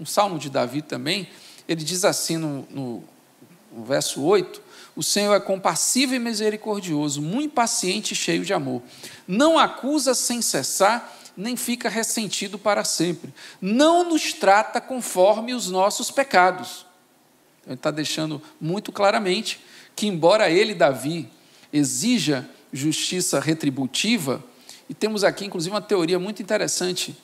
um 0.00 0.06
salmo 0.06 0.38
de 0.38 0.48
Davi 0.48 0.82
também, 0.82 1.28
ele 1.68 1.84
diz 1.84 2.04
assim 2.04 2.36
no, 2.36 2.66
no, 2.70 3.04
no 3.72 3.84
verso 3.84 4.22
8: 4.22 4.62
O 4.96 5.02
Senhor 5.02 5.34
é 5.34 5.40
compassivo 5.40 6.14
e 6.14 6.18
misericordioso, 6.18 7.20
muito 7.20 7.52
paciente 7.52 8.12
e 8.12 8.16
cheio 8.16 8.44
de 8.44 8.52
amor. 8.52 8.82
Não 9.26 9.58
acusa 9.58 10.14
sem 10.14 10.42
cessar, 10.42 11.16
nem 11.40 11.56
fica 11.56 11.88
ressentido 11.88 12.58
para 12.58 12.84
sempre. 12.84 13.32
Não 13.60 14.08
nos 14.08 14.32
trata 14.32 14.80
conforme 14.80 15.54
os 15.54 15.68
nossos 15.70 16.10
pecados. 16.10 16.86
Ele 17.66 17.74
está 17.74 17.90
deixando 17.90 18.40
muito 18.60 18.92
claramente 18.92 19.60
que, 19.96 20.06
embora 20.06 20.50
ele, 20.50 20.74
Davi, 20.74 21.28
exija 21.72 22.48
justiça 22.72 23.40
retributiva, 23.40 24.42
e 24.88 24.94
temos 24.94 25.22
aqui, 25.22 25.44
inclusive, 25.44 25.72
uma 25.72 25.80
teoria 25.80 26.18
muito 26.18 26.42
interessante 26.42 27.16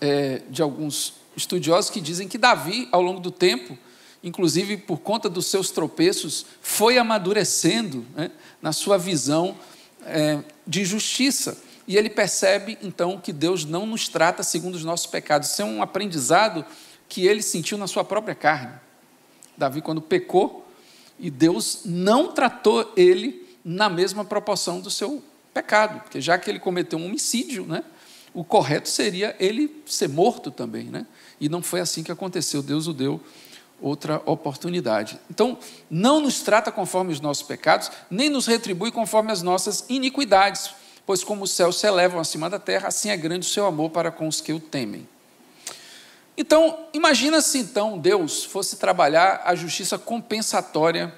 é, 0.00 0.42
de 0.50 0.60
alguns 0.60 1.14
estudiosos 1.36 1.90
que 1.90 2.00
dizem 2.00 2.26
que 2.26 2.36
Davi, 2.36 2.88
ao 2.90 3.00
longo 3.00 3.20
do 3.20 3.30
tempo, 3.30 3.78
inclusive 4.24 4.76
por 4.76 4.98
conta 4.98 5.28
dos 5.28 5.46
seus 5.46 5.70
tropeços, 5.70 6.44
foi 6.60 6.98
amadurecendo 6.98 8.04
né, 8.14 8.30
na 8.60 8.72
sua 8.72 8.98
visão 8.98 9.56
é, 10.04 10.40
de 10.66 10.84
justiça. 10.84 11.56
E 11.86 11.96
ele 11.96 12.10
percebe, 12.10 12.78
então, 12.82 13.18
que 13.18 13.32
Deus 13.32 13.64
não 13.64 13.86
nos 13.86 14.08
trata 14.08 14.42
segundo 14.42 14.74
os 14.74 14.84
nossos 14.84 15.06
pecados. 15.06 15.50
Isso 15.50 15.62
é 15.62 15.64
um 15.64 15.82
aprendizado 15.82 16.64
que 17.08 17.26
ele 17.26 17.42
sentiu 17.42 17.76
na 17.76 17.86
sua 17.86 18.04
própria 18.04 18.34
carne. 18.34 18.72
Davi, 19.56 19.82
quando 19.82 20.00
pecou, 20.00 20.66
e 21.18 21.30
Deus 21.30 21.82
não 21.84 22.32
tratou 22.32 22.92
ele 22.96 23.46
na 23.64 23.88
mesma 23.88 24.24
proporção 24.24 24.80
do 24.80 24.90
seu 24.90 25.22
pecado, 25.52 26.00
porque 26.00 26.20
já 26.20 26.38
que 26.38 26.48
ele 26.48 26.58
cometeu 26.58 26.98
um 26.98 27.06
homicídio, 27.06 27.66
né, 27.66 27.84
o 28.32 28.44
correto 28.44 28.88
seria 28.88 29.36
ele 29.38 29.82
ser 29.86 30.08
morto 30.08 30.50
também. 30.50 30.84
Né? 30.84 31.06
E 31.40 31.48
não 31.48 31.62
foi 31.62 31.80
assim 31.80 32.02
que 32.02 32.12
aconteceu. 32.12 32.62
Deus 32.62 32.86
o 32.86 32.92
deu 32.92 33.20
outra 33.80 34.22
oportunidade. 34.26 35.18
Então, 35.30 35.58
não 35.90 36.20
nos 36.20 36.40
trata 36.40 36.70
conforme 36.70 37.12
os 37.12 37.20
nossos 37.20 37.42
pecados, 37.42 37.90
nem 38.10 38.28
nos 38.28 38.46
retribui 38.46 38.92
conforme 38.92 39.32
as 39.32 39.42
nossas 39.42 39.84
iniquidades, 39.88 40.70
pois 41.10 41.24
como 41.24 41.42
os 41.42 41.50
céus 41.50 41.80
se 41.80 41.88
elevam 41.88 42.20
acima 42.20 42.48
da 42.48 42.60
terra, 42.60 42.86
assim 42.86 43.10
é 43.10 43.16
grande 43.16 43.44
o 43.44 43.50
seu 43.50 43.66
amor 43.66 43.90
para 43.90 44.12
com 44.12 44.28
os 44.28 44.40
que 44.40 44.52
o 44.52 44.60
temem. 44.60 45.08
Então, 46.36 46.86
imagina 46.94 47.40
se 47.40 47.58
então 47.58 47.98
Deus 47.98 48.44
fosse 48.44 48.76
trabalhar 48.76 49.42
a 49.44 49.56
justiça 49.56 49.98
compensatória 49.98 51.12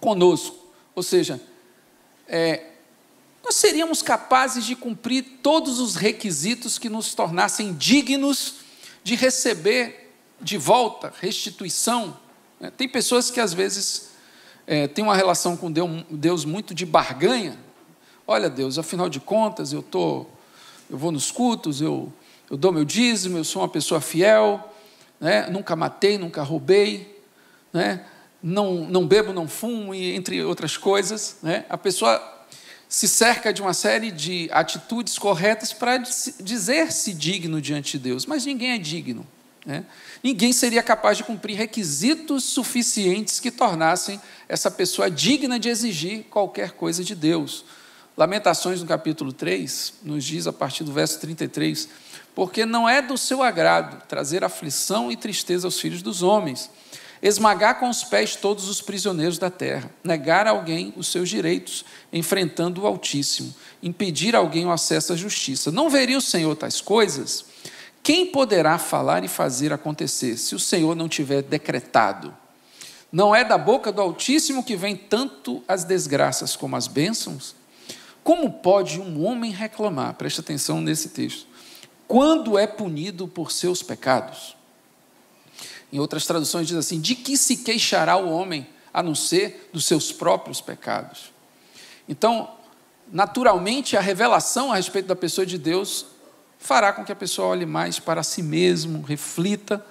conosco, 0.00 0.58
ou 0.92 1.04
seja, 1.04 1.40
é, 2.26 2.64
nós 3.44 3.54
seríamos 3.54 4.02
capazes 4.02 4.64
de 4.64 4.74
cumprir 4.74 5.38
todos 5.40 5.78
os 5.78 5.94
requisitos 5.94 6.76
que 6.76 6.88
nos 6.88 7.14
tornassem 7.14 7.74
dignos 7.74 8.54
de 9.04 9.14
receber 9.14 10.16
de 10.40 10.58
volta, 10.58 11.14
restituição. 11.20 12.18
Né? 12.58 12.72
Tem 12.76 12.88
pessoas 12.88 13.30
que 13.30 13.38
às 13.38 13.54
vezes 13.54 14.08
é, 14.66 14.88
têm 14.88 15.04
uma 15.04 15.14
relação 15.14 15.56
com 15.56 15.70
Deus 16.10 16.44
muito 16.44 16.74
de 16.74 16.84
barganha. 16.84 17.65
Olha, 18.26 18.50
Deus, 18.50 18.78
afinal 18.78 19.08
de 19.08 19.20
contas, 19.20 19.72
eu, 19.72 19.82
tô, 19.82 20.26
eu 20.90 20.98
vou 20.98 21.12
nos 21.12 21.30
cultos, 21.30 21.80
eu, 21.80 22.12
eu 22.50 22.56
dou 22.56 22.72
meu 22.72 22.84
dízimo, 22.84 23.38
eu 23.38 23.44
sou 23.44 23.62
uma 23.62 23.68
pessoa 23.68 24.00
fiel, 24.00 24.72
né? 25.20 25.46
nunca 25.48 25.76
matei, 25.76 26.18
nunca 26.18 26.42
roubei, 26.42 27.22
né? 27.72 28.04
não, 28.42 28.84
não 28.84 29.06
bebo, 29.06 29.32
não 29.32 29.46
fumo, 29.46 29.94
e 29.94 30.14
entre 30.14 30.42
outras 30.42 30.76
coisas. 30.76 31.36
Né? 31.42 31.64
A 31.68 31.78
pessoa 31.78 32.20
se 32.88 33.06
cerca 33.06 33.52
de 33.52 33.62
uma 33.62 33.74
série 33.74 34.10
de 34.10 34.48
atitudes 34.52 35.18
corretas 35.18 35.72
para 35.72 35.98
dizer-se 35.98 37.12
digno 37.12 37.60
diante 37.60 37.92
de 37.92 37.98
Deus, 37.98 38.26
mas 38.26 38.44
ninguém 38.44 38.72
é 38.72 38.78
digno. 38.78 39.26
Né? 39.64 39.84
Ninguém 40.22 40.52
seria 40.52 40.82
capaz 40.82 41.16
de 41.16 41.24
cumprir 41.24 41.56
requisitos 41.56 42.44
suficientes 42.44 43.40
que 43.40 43.50
tornassem 43.50 44.20
essa 44.48 44.70
pessoa 44.70 45.10
digna 45.10 45.58
de 45.58 45.68
exigir 45.68 46.24
qualquer 46.24 46.72
coisa 46.72 47.02
de 47.02 47.14
Deus. 47.14 47.64
Lamentações, 48.16 48.80
no 48.80 48.86
capítulo 48.86 49.30
3, 49.30 49.92
nos 50.02 50.24
diz 50.24 50.46
a 50.46 50.52
partir 50.52 50.84
do 50.84 50.92
verso 50.92 51.20
33, 51.20 51.86
porque 52.34 52.64
não 52.64 52.88
é 52.88 53.02
do 53.02 53.18
seu 53.18 53.42
agrado 53.42 54.02
trazer 54.08 54.42
aflição 54.42 55.12
e 55.12 55.16
tristeza 55.16 55.66
aos 55.66 55.78
filhos 55.78 56.00
dos 56.00 56.22
homens, 56.22 56.70
esmagar 57.20 57.78
com 57.78 57.90
os 57.90 58.04
pés 58.04 58.34
todos 58.34 58.70
os 58.70 58.80
prisioneiros 58.80 59.36
da 59.36 59.50
terra, 59.50 59.90
negar 60.02 60.46
a 60.46 60.50
alguém 60.50 60.94
os 60.96 61.08
seus 61.08 61.28
direitos, 61.28 61.84
enfrentando 62.10 62.82
o 62.82 62.86
Altíssimo, 62.86 63.54
impedir 63.82 64.34
a 64.34 64.38
alguém 64.38 64.64
o 64.64 64.72
acesso 64.72 65.12
à 65.12 65.16
justiça. 65.16 65.70
Não 65.70 65.90
veria 65.90 66.16
o 66.16 66.22
Senhor 66.22 66.56
tais 66.56 66.80
coisas? 66.80 67.44
Quem 68.02 68.24
poderá 68.24 68.78
falar 68.78 69.24
e 69.24 69.28
fazer 69.28 69.74
acontecer 69.74 70.38
se 70.38 70.54
o 70.54 70.58
Senhor 70.58 70.96
não 70.96 71.06
tiver 71.06 71.42
decretado? 71.42 72.34
Não 73.12 73.36
é 73.36 73.44
da 73.44 73.58
boca 73.58 73.92
do 73.92 74.00
Altíssimo 74.00 74.64
que 74.64 74.74
vem 74.74 74.96
tanto 74.96 75.62
as 75.68 75.84
desgraças 75.84 76.56
como 76.56 76.76
as 76.76 76.86
bênçãos? 76.86 77.54
Como 78.26 78.50
pode 78.50 79.00
um 79.00 79.24
homem 79.24 79.52
reclamar? 79.52 80.14
Preste 80.14 80.40
atenção 80.40 80.80
nesse 80.80 81.10
texto. 81.10 81.46
Quando 82.08 82.58
é 82.58 82.66
punido 82.66 83.28
por 83.28 83.52
seus 83.52 83.84
pecados? 83.84 84.56
Em 85.92 86.00
outras 86.00 86.26
traduções 86.26 86.66
diz 86.66 86.76
assim: 86.76 87.00
de 87.00 87.14
que 87.14 87.36
se 87.36 87.58
queixará 87.58 88.16
o 88.16 88.28
homem 88.28 88.66
a 88.92 89.00
não 89.00 89.14
ser 89.14 89.70
dos 89.72 89.84
seus 89.84 90.10
próprios 90.10 90.60
pecados? 90.60 91.32
Então, 92.08 92.50
naturalmente, 93.12 93.96
a 93.96 94.00
revelação 94.00 94.72
a 94.72 94.74
respeito 94.74 95.06
da 95.06 95.14
pessoa 95.14 95.46
de 95.46 95.56
Deus 95.56 96.06
fará 96.58 96.92
com 96.92 97.04
que 97.04 97.12
a 97.12 97.16
pessoa 97.16 97.46
olhe 97.46 97.64
mais 97.64 98.00
para 98.00 98.24
si 98.24 98.42
mesmo, 98.42 99.02
reflita, 99.02 99.86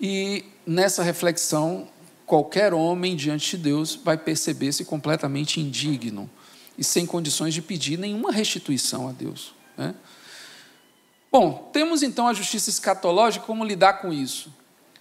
e 0.00 0.46
nessa 0.66 1.00
reflexão, 1.00 1.86
qualquer 2.26 2.74
homem 2.74 3.14
diante 3.14 3.56
de 3.56 3.62
Deus 3.62 3.94
vai 3.94 4.18
perceber-se 4.18 4.84
completamente 4.84 5.60
indigno 5.60 6.28
e 6.78 6.84
sem 6.84 7.06
condições 7.06 7.54
de 7.54 7.62
pedir 7.62 7.98
nenhuma 7.98 8.30
restituição 8.30 9.08
a 9.08 9.12
Deus. 9.12 9.54
Né? 9.76 9.94
Bom, 11.30 11.70
temos 11.72 12.02
então 12.02 12.28
a 12.28 12.32
justiça 12.32 12.70
escatológica, 12.70 13.44
como 13.44 13.64
lidar 13.64 13.94
com 13.94 14.12
isso? 14.12 14.52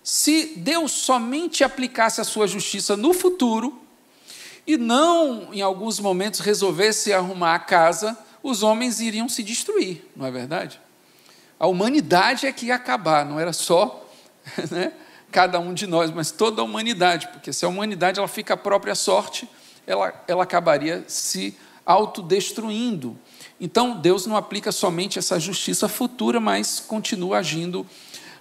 Se 0.04 0.54
Deus 0.58 0.92
somente 0.92 1.64
aplicasse 1.64 2.22
a 2.22 2.24
sua 2.24 2.48
justiça 2.48 2.96
no 2.96 3.14
futuro, 3.14 3.82
e 4.68 4.78
não, 4.78 5.54
em 5.54 5.62
alguns 5.62 6.00
momentos, 6.00 6.40
resolvesse 6.40 7.14
arrumar 7.14 7.56
a 7.56 7.60
casa, 7.60 8.18
os 8.42 8.64
homens 8.64 9.00
iriam 9.00 9.30
se 9.30 9.44
destruir, 9.44 10.08
não 10.16 10.26
é 10.26 10.32
verdade? 10.32 10.80
A 11.60 11.68
humanidade 11.68 12.46
é 12.46 12.52
que 12.52 12.68
ia 12.68 12.76
acabar, 12.76 13.26
não 13.26 13.40
era 13.40 13.54
só 13.54 14.08
né, 14.72 14.92
cada 15.32 15.60
um 15.60 15.74
de 15.74 15.88
nós, 15.88 16.12
mas 16.12 16.32
toda 16.32 16.62
a 16.62 16.66
humanidade, 16.66 17.28
porque 17.30 17.54
se 17.54 17.66
a 17.66 17.68
humanidade 17.68 18.20
ela 18.20 18.28
fica 18.28 18.56
à 18.56 18.58
própria 18.58 18.96
sorte, 18.96 19.48
ela, 19.88 20.14
ela 20.28 20.44
acabaria 20.44 21.04
se 21.08 21.58
autodestruindo. 21.86 23.18
Então, 23.60 23.98
Deus 23.98 24.26
não 24.26 24.36
aplica 24.36 24.72
somente 24.72 25.20
essa 25.20 25.40
justiça 25.40 25.88
futura, 25.88 26.40
mas 26.40 26.80
continua 26.80 27.38
agindo 27.38 27.86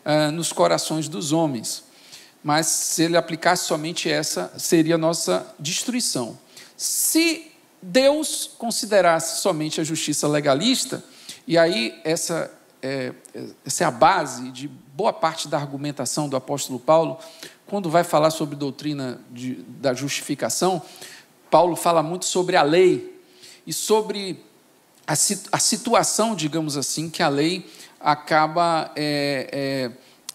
uh, 0.04 0.32
nos 0.32 0.52
corações 0.52 1.08
dos 1.08 1.32
homens. 1.32 1.84
Mas 2.42 2.66
se 2.66 3.02
ele 3.02 3.16
aplicasse 3.16 3.66
somente 3.66 4.10
essa, 4.10 4.52
seria 4.58 4.96
a 4.96 4.98
nossa 4.98 5.46
destruição. 5.58 6.38
Se 6.76 7.52
Deus 7.80 8.50
considerasse 8.58 9.40
somente 9.40 9.80
a 9.80 9.84
justiça 9.84 10.26
legalista, 10.26 11.04
e 11.46 11.56
aí 11.56 12.00
essa 12.04 12.50
é, 12.84 13.14
essa 13.64 13.82
é 13.82 13.86
a 13.86 13.90
base 13.90 14.50
de 14.50 14.68
boa 14.68 15.10
parte 15.10 15.48
da 15.48 15.56
argumentação 15.56 16.28
do 16.28 16.36
apóstolo 16.36 16.78
Paulo, 16.78 17.18
quando 17.66 17.88
vai 17.88 18.04
falar 18.04 18.30
sobre 18.30 18.56
doutrina 18.56 19.20
de, 19.30 19.54
da 19.80 19.94
justificação, 19.94 20.82
Paulo 21.50 21.76
fala 21.76 22.02
muito 22.02 22.26
sobre 22.26 22.56
a 22.56 22.62
lei 22.62 23.13
e 23.66 23.72
sobre 23.72 24.44
a, 25.06 25.58
situação, 25.58 26.34
digamos 26.34 26.76
assim, 26.76 27.10
que 27.10 27.22
a 27.22 27.28
lei 27.28 27.70
acaba 28.00 28.90
é, 28.96 29.48
é, 29.52 29.90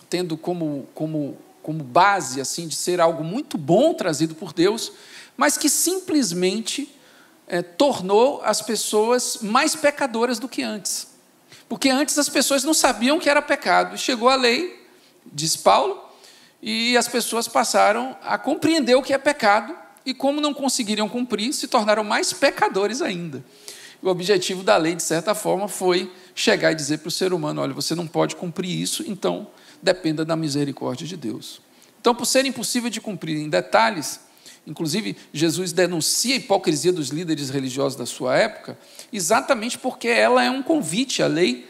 tendo 0.10 0.38
como, 0.38 0.88
como, 0.94 1.38
como 1.62 1.84
base 1.84 2.40
assim 2.40 2.68
de 2.68 2.76
ser 2.76 3.02
algo 3.02 3.24
muito 3.24 3.58
bom 3.58 3.94
trazido 3.94 4.36
por 4.36 4.54
Deus, 4.54 4.92
mas 5.36 5.58
que 5.58 5.70
simplesmente 5.70 6.94
é, 7.48 7.62
tornou 7.62 8.42
as 8.44 8.62
pessoas 8.62 9.40
mais 9.42 9.76
pecadoras 9.76 10.38
do 10.38 10.48
que 10.48 10.62
antes. 10.62 11.08
Porque 11.68 11.90
antes 11.90 12.18
as 12.18 12.30
pessoas 12.30 12.64
não 12.64 12.74
sabiam 12.74 13.20
que 13.20 13.30
era 13.30 13.42
pecado. 13.42 13.98
Chegou 13.98 14.30
a 14.30 14.36
lei, 14.36 14.88
diz 15.26 15.56
Paulo, 15.56 16.04
e 16.62 16.98
as 16.98 17.08
pessoas 17.08 17.48
passaram 17.48 18.18
a 18.24 18.38
compreender 18.38 18.96
o 18.96 19.02
que 19.02 19.14
é 19.14 19.18
pecado, 19.18 19.76
e 20.10 20.14
como 20.14 20.42
não 20.42 20.54
conseguiriam 20.54 21.08
cumprir, 21.08 21.54
se 21.54 21.68
tornaram 21.68 22.04
mais 22.04 22.34
pecadores 22.34 23.02
ainda. 23.02 23.44
O 24.02 24.10
objetivo 24.10 24.64
da 24.64 24.78
lei, 24.78 24.96
de 24.96 25.04
certa 25.04 25.36
forma, 25.36 25.68
foi 25.68 26.12
chegar 26.34 26.72
e 26.72 26.76
dizer 26.76 27.00
para 27.00 27.10
o 27.10 27.12
ser 27.12 27.34
humano: 27.34 27.62
olha, 27.62 27.74
você 27.74 27.94
não 27.94 28.08
pode 28.08 28.36
cumprir 28.36 28.70
isso, 28.70 29.04
então 29.08 29.48
dependa 29.82 30.26
da 30.26 30.36
misericórdia 30.36 31.06
de 31.06 31.16
Deus. 31.16 31.62
Então, 32.00 32.16
por 32.16 32.26
ser 32.26 32.46
impossível 32.46 32.90
de 32.90 33.00
cumprir 33.00 33.38
em 33.38 33.50
detalhes, 33.50 34.22
Inclusive, 34.68 35.18
Jesus 35.34 35.72
denuncia 35.72 36.36
a 36.36 36.38
hipocrisia 36.38 36.92
dos 36.92 37.10
líderes 37.10 37.50
religiosos 37.50 37.98
da 37.98 38.06
sua 38.06 38.38
época, 38.38 38.78
exatamente 39.12 39.80
porque 39.80 40.08
ela 40.08 40.44
é 40.44 40.52
um 40.52 40.62
convite 40.62 41.24
à 41.24 41.28
lei 41.28 41.68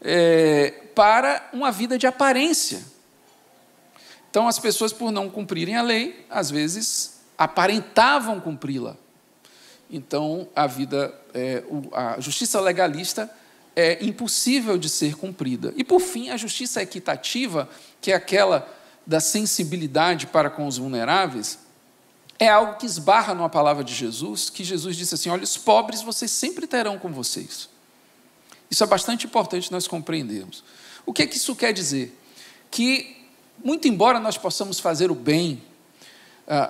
é, 0.00 0.70
para 0.94 1.50
uma 1.52 1.70
vida 1.70 1.98
de 1.98 2.06
aparência. 2.06 2.82
Então, 4.30 4.48
as 4.48 4.58
pessoas, 4.58 4.94
por 4.94 5.10
não 5.10 5.28
cumprirem 5.28 5.76
a 5.76 5.82
lei, 5.82 6.24
às 6.30 6.50
vezes 6.50 7.17
aparentavam 7.38 8.40
cumpri-la. 8.40 8.96
Então, 9.88 10.48
a 10.54 10.66
vida, 10.66 11.14
é, 11.32 11.62
a 11.92 12.20
justiça 12.20 12.60
legalista 12.60 13.30
é 13.74 14.04
impossível 14.04 14.76
de 14.76 14.88
ser 14.88 15.14
cumprida. 15.14 15.72
E, 15.76 15.84
por 15.84 16.00
fim, 16.00 16.30
a 16.30 16.36
justiça 16.36 16.82
equitativa, 16.82 17.68
que 18.00 18.10
é 18.10 18.14
aquela 18.14 18.68
da 19.06 19.20
sensibilidade 19.20 20.26
para 20.26 20.50
com 20.50 20.66
os 20.66 20.76
vulneráveis, 20.76 21.60
é 22.38 22.48
algo 22.48 22.76
que 22.76 22.84
esbarra 22.84 23.34
numa 23.34 23.48
palavra 23.48 23.82
de 23.82 23.94
Jesus, 23.94 24.50
que 24.50 24.62
Jesus 24.62 24.96
disse 24.96 25.14
assim: 25.14 25.30
Olha, 25.30 25.44
os 25.44 25.56
pobres 25.56 26.02
vocês 26.02 26.30
sempre 26.30 26.66
terão 26.66 26.98
com 26.98 27.10
vocês. 27.10 27.68
Isso 28.70 28.84
é 28.84 28.86
bastante 28.86 29.26
importante 29.26 29.72
nós 29.72 29.86
compreendermos. 29.86 30.62
O 31.06 31.12
que, 31.12 31.22
é 31.22 31.26
que 31.26 31.36
isso 31.36 31.56
quer 31.56 31.72
dizer? 31.72 32.14
Que, 32.70 33.16
muito 33.64 33.88
embora 33.88 34.20
nós 34.20 34.36
possamos 34.36 34.78
fazer 34.78 35.10
o 35.10 35.14
bem 35.14 35.62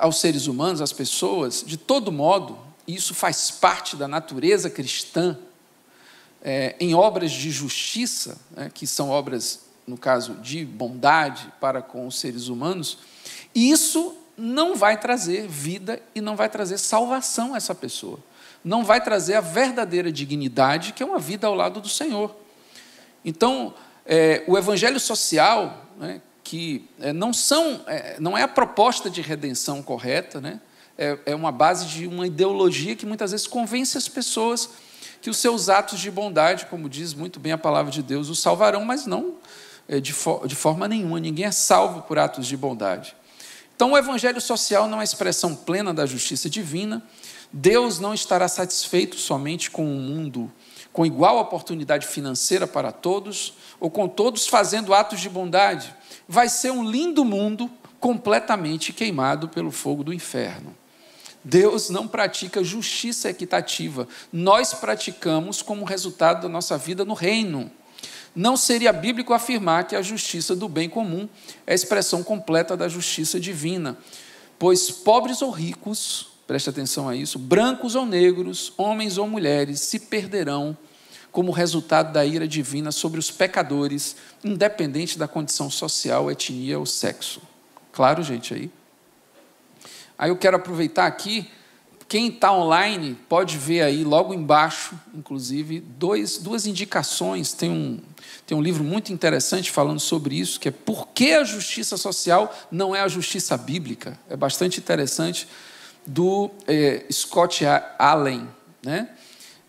aos 0.00 0.20
seres 0.20 0.46
humanos, 0.46 0.80
às 0.80 0.92
pessoas, 0.92 1.62
de 1.66 1.76
todo 1.76 2.10
modo, 2.10 2.58
isso 2.86 3.14
faz 3.14 3.50
parte 3.50 3.94
da 3.94 4.08
natureza 4.08 4.68
cristã, 4.68 5.38
é, 6.42 6.74
em 6.80 6.94
obras 6.94 7.30
de 7.30 7.50
justiça, 7.50 8.38
né, 8.50 8.70
que 8.72 8.86
são 8.86 9.10
obras, 9.10 9.60
no 9.86 9.96
caso, 9.96 10.34
de 10.34 10.64
bondade 10.64 11.52
para 11.60 11.82
com 11.82 12.06
os 12.06 12.18
seres 12.18 12.48
humanos, 12.48 12.98
isso 13.54 14.16
não 14.36 14.74
vai 14.74 14.98
trazer 14.98 15.46
vida 15.46 16.00
e 16.14 16.20
não 16.20 16.36
vai 16.36 16.48
trazer 16.48 16.78
salvação 16.78 17.54
a 17.54 17.56
essa 17.56 17.74
pessoa. 17.74 18.18
Não 18.64 18.84
vai 18.84 19.02
trazer 19.02 19.34
a 19.34 19.40
verdadeira 19.40 20.10
dignidade, 20.10 20.92
que 20.92 21.02
é 21.02 21.06
uma 21.06 21.18
vida 21.18 21.46
ao 21.46 21.54
lado 21.54 21.80
do 21.80 21.88
Senhor. 21.88 22.34
Então, 23.24 23.74
é, 24.06 24.44
o 24.46 24.56
evangelho 24.56 24.98
social, 25.00 25.86
né, 25.98 26.20
que 26.48 26.88
é, 26.98 27.12
não, 27.12 27.30
são, 27.30 27.82
é, 27.86 28.16
não 28.18 28.36
é 28.36 28.42
a 28.42 28.48
proposta 28.48 29.10
de 29.10 29.20
redenção 29.20 29.82
correta, 29.82 30.40
né, 30.40 30.58
é, 30.96 31.18
é 31.26 31.34
uma 31.34 31.52
base 31.52 31.84
de 31.84 32.06
uma 32.06 32.26
ideologia 32.26 32.96
que 32.96 33.04
muitas 33.04 33.32
vezes 33.32 33.46
convence 33.46 33.98
as 33.98 34.08
pessoas 34.08 34.70
que 35.20 35.28
os 35.28 35.36
seus 35.36 35.68
atos 35.68 36.00
de 36.00 36.10
bondade, 36.10 36.64
como 36.66 36.88
diz 36.88 37.12
muito 37.12 37.38
bem 37.38 37.52
a 37.52 37.58
palavra 37.58 37.92
de 37.92 38.02
Deus, 38.02 38.30
os 38.30 38.38
salvarão, 38.38 38.82
mas 38.84 39.04
não 39.04 39.34
de, 39.88 40.14
de 40.46 40.54
forma 40.54 40.86
nenhuma. 40.86 41.18
Ninguém 41.18 41.44
é 41.44 41.50
salvo 41.50 42.02
por 42.02 42.18
atos 42.20 42.46
de 42.46 42.56
bondade. 42.56 43.16
Então, 43.74 43.92
o 43.92 43.98
evangelho 43.98 44.40
social 44.40 44.86
não 44.86 45.00
é 45.00 45.04
expressão 45.04 45.56
plena 45.56 45.92
da 45.92 46.06
justiça 46.06 46.48
divina. 46.48 47.02
Deus 47.52 47.98
não 47.98 48.14
estará 48.14 48.46
satisfeito 48.46 49.16
somente 49.16 49.72
com 49.72 49.84
um 49.84 49.98
mundo 49.98 50.52
com 50.98 51.06
igual 51.06 51.38
oportunidade 51.38 52.08
financeira 52.08 52.66
para 52.66 52.90
todos, 52.90 53.52
ou 53.78 53.88
com 53.88 54.08
todos 54.08 54.48
fazendo 54.48 54.92
atos 54.92 55.20
de 55.20 55.28
bondade. 55.28 55.94
Vai 56.28 56.48
ser 56.48 56.70
um 56.70 56.88
lindo 56.88 57.24
mundo 57.24 57.70
completamente 57.98 58.92
queimado 58.92 59.48
pelo 59.48 59.70
fogo 59.70 60.04
do 60.04 60.12
inferno. 60.12 60.76
Deus 61.42 61.88
não 61.88 62.06
pratica 62.06 62.62
justiça 62.62 63.30
equitativa, 63.30 64.06
nós 64.32 64.74
praticamos 64.74 65.62
como 65.62 65.84
resultado 65.84 66.42
da 66.42 66.48
nossa 66.48 66.76
vida 66.76 67.04
no 67.04 67.14
reino. 67.14 67.70
Não 68.34 68.56
seria 68.56 68.92
bíblico 68.92 69.32
afirmar 69.32 69.86
que 69.86 69.96
a 69.96 70.02
justiça 70.02 70.54
do 70.54 70.68
bem 70.68 70.88
comum 70.88 71.28
é 71.66 71.72
a 71.72 71.74
expressão 71.74 72.22
completa 72.22 72.76
da 72.76 72.88
justiça 72.88 73.40
divina, 73.40 73.96
pois 74.58 74.90
pobres 74.90 75.40
ou 75.40 75.50
ricos, 75.50 76.28
preste 76.46 76.68
atenção 76.68 77.08
a 77.08 77.16
isso, 77.16 77.38
brancos 77.38 77.94
ou 77.94 78.04
negros, 78.04 78.72
homens 78.76 79.16
ou 79.16 79.26
mulheres, 79.26 79.80
se 79.80 79.98
perderão 79.98 80.76
como 81.38 81.52
resultado 81.52 82.12
da 82.12 82.26
ira 82.26 82.48
divina 82.48 82.90
sobre 82.90 83.20
os 83.20 83.30
pecadores, 83.30 84.16
independente 84.42 85.16
da 85.16 85.28
condição 85.28 85.70
social, 85.70 86.28
etnia 86.28 86.76
ou 86.76 86.84
sexo. 86.84 87.40
Claro, 87.92 88.24
gente, 88.24 88.52
aí? 88.52 88.68
Aí 90.18 90.30
eu 90.30 90.36
quero 90.36 90.56
aproveitar 90.56 91.06
aqui 91.06 91.48
quem 92.08 92.26
está 92.26 92.52
online 92.52 93.16
pode 93.28 93.56
ver 93.56 93.82
aí 93.82 94.02
logo 94.02 94.34
embaixo, 94.34 94.98
inclusive, 95.14 95.78
dois, 95.78 96.38
duas 96.38 96.66
indicações. 96.66 97.52
Tem 97.52 97.70
um, 97.70 98.00
tem 98.44 98.58
um 98.58 98.60
livro 98.60 98.82
muito 98.82 99.12
interessante 99.12 99.70
falando 99.70 100.00
sobre 100.00 100.36
isso, 100.36 100.58
que 100.58 100.66
é 100.66 100.72
Por 100.72 101.06
que 101.10 101.34
a 101.34 101.44
justiça 101.44 101.96
social 101.96 102.52
não 102.68 102.96
é 102.96 103.00
a 103.00 103.06
justiça 103.06 103.56
bíblica? 103.56 104.18
É 104.28 104.36
bastante 104.36 104.80
interessante, 104.80 105.46
do 106.04 106.50
é, 106.66 107.04
Scott 107.12 107.64
Allen. 107.96 108.48
Né? 108.82 109.08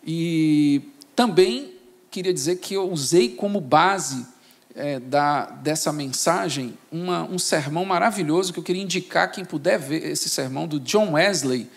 E 0.04 0.90
também 1.20 1.74
queria 2.10 2.32
dizer 2.32 2.56
que 2.56 2.72
eu 2.72 2.90
usei 2.90 3.28
como 3.28 3.60
base 3.60 4.26
é, 4.74 4.98
da, 4.98 5.50
dessa 5.50 5.92
mensagem 5.92 6.78
uma, 6.90 7.24
um 7.24 7.38
sermão 7.38 7.84
maravilhoso 7.84 8.54
que 8.54 8.58
eu 8.58 8.62
queria 8.62 8.82
indicar 8.82 9.30
quem 9.30 9.44
puder 9.44 9.78
ver 9.78 10.02
esse 10.02 10.30
sermão 10.30 10.66
do 10.66 10.80
John 10.80 11.12
Wesley 11.12 11.68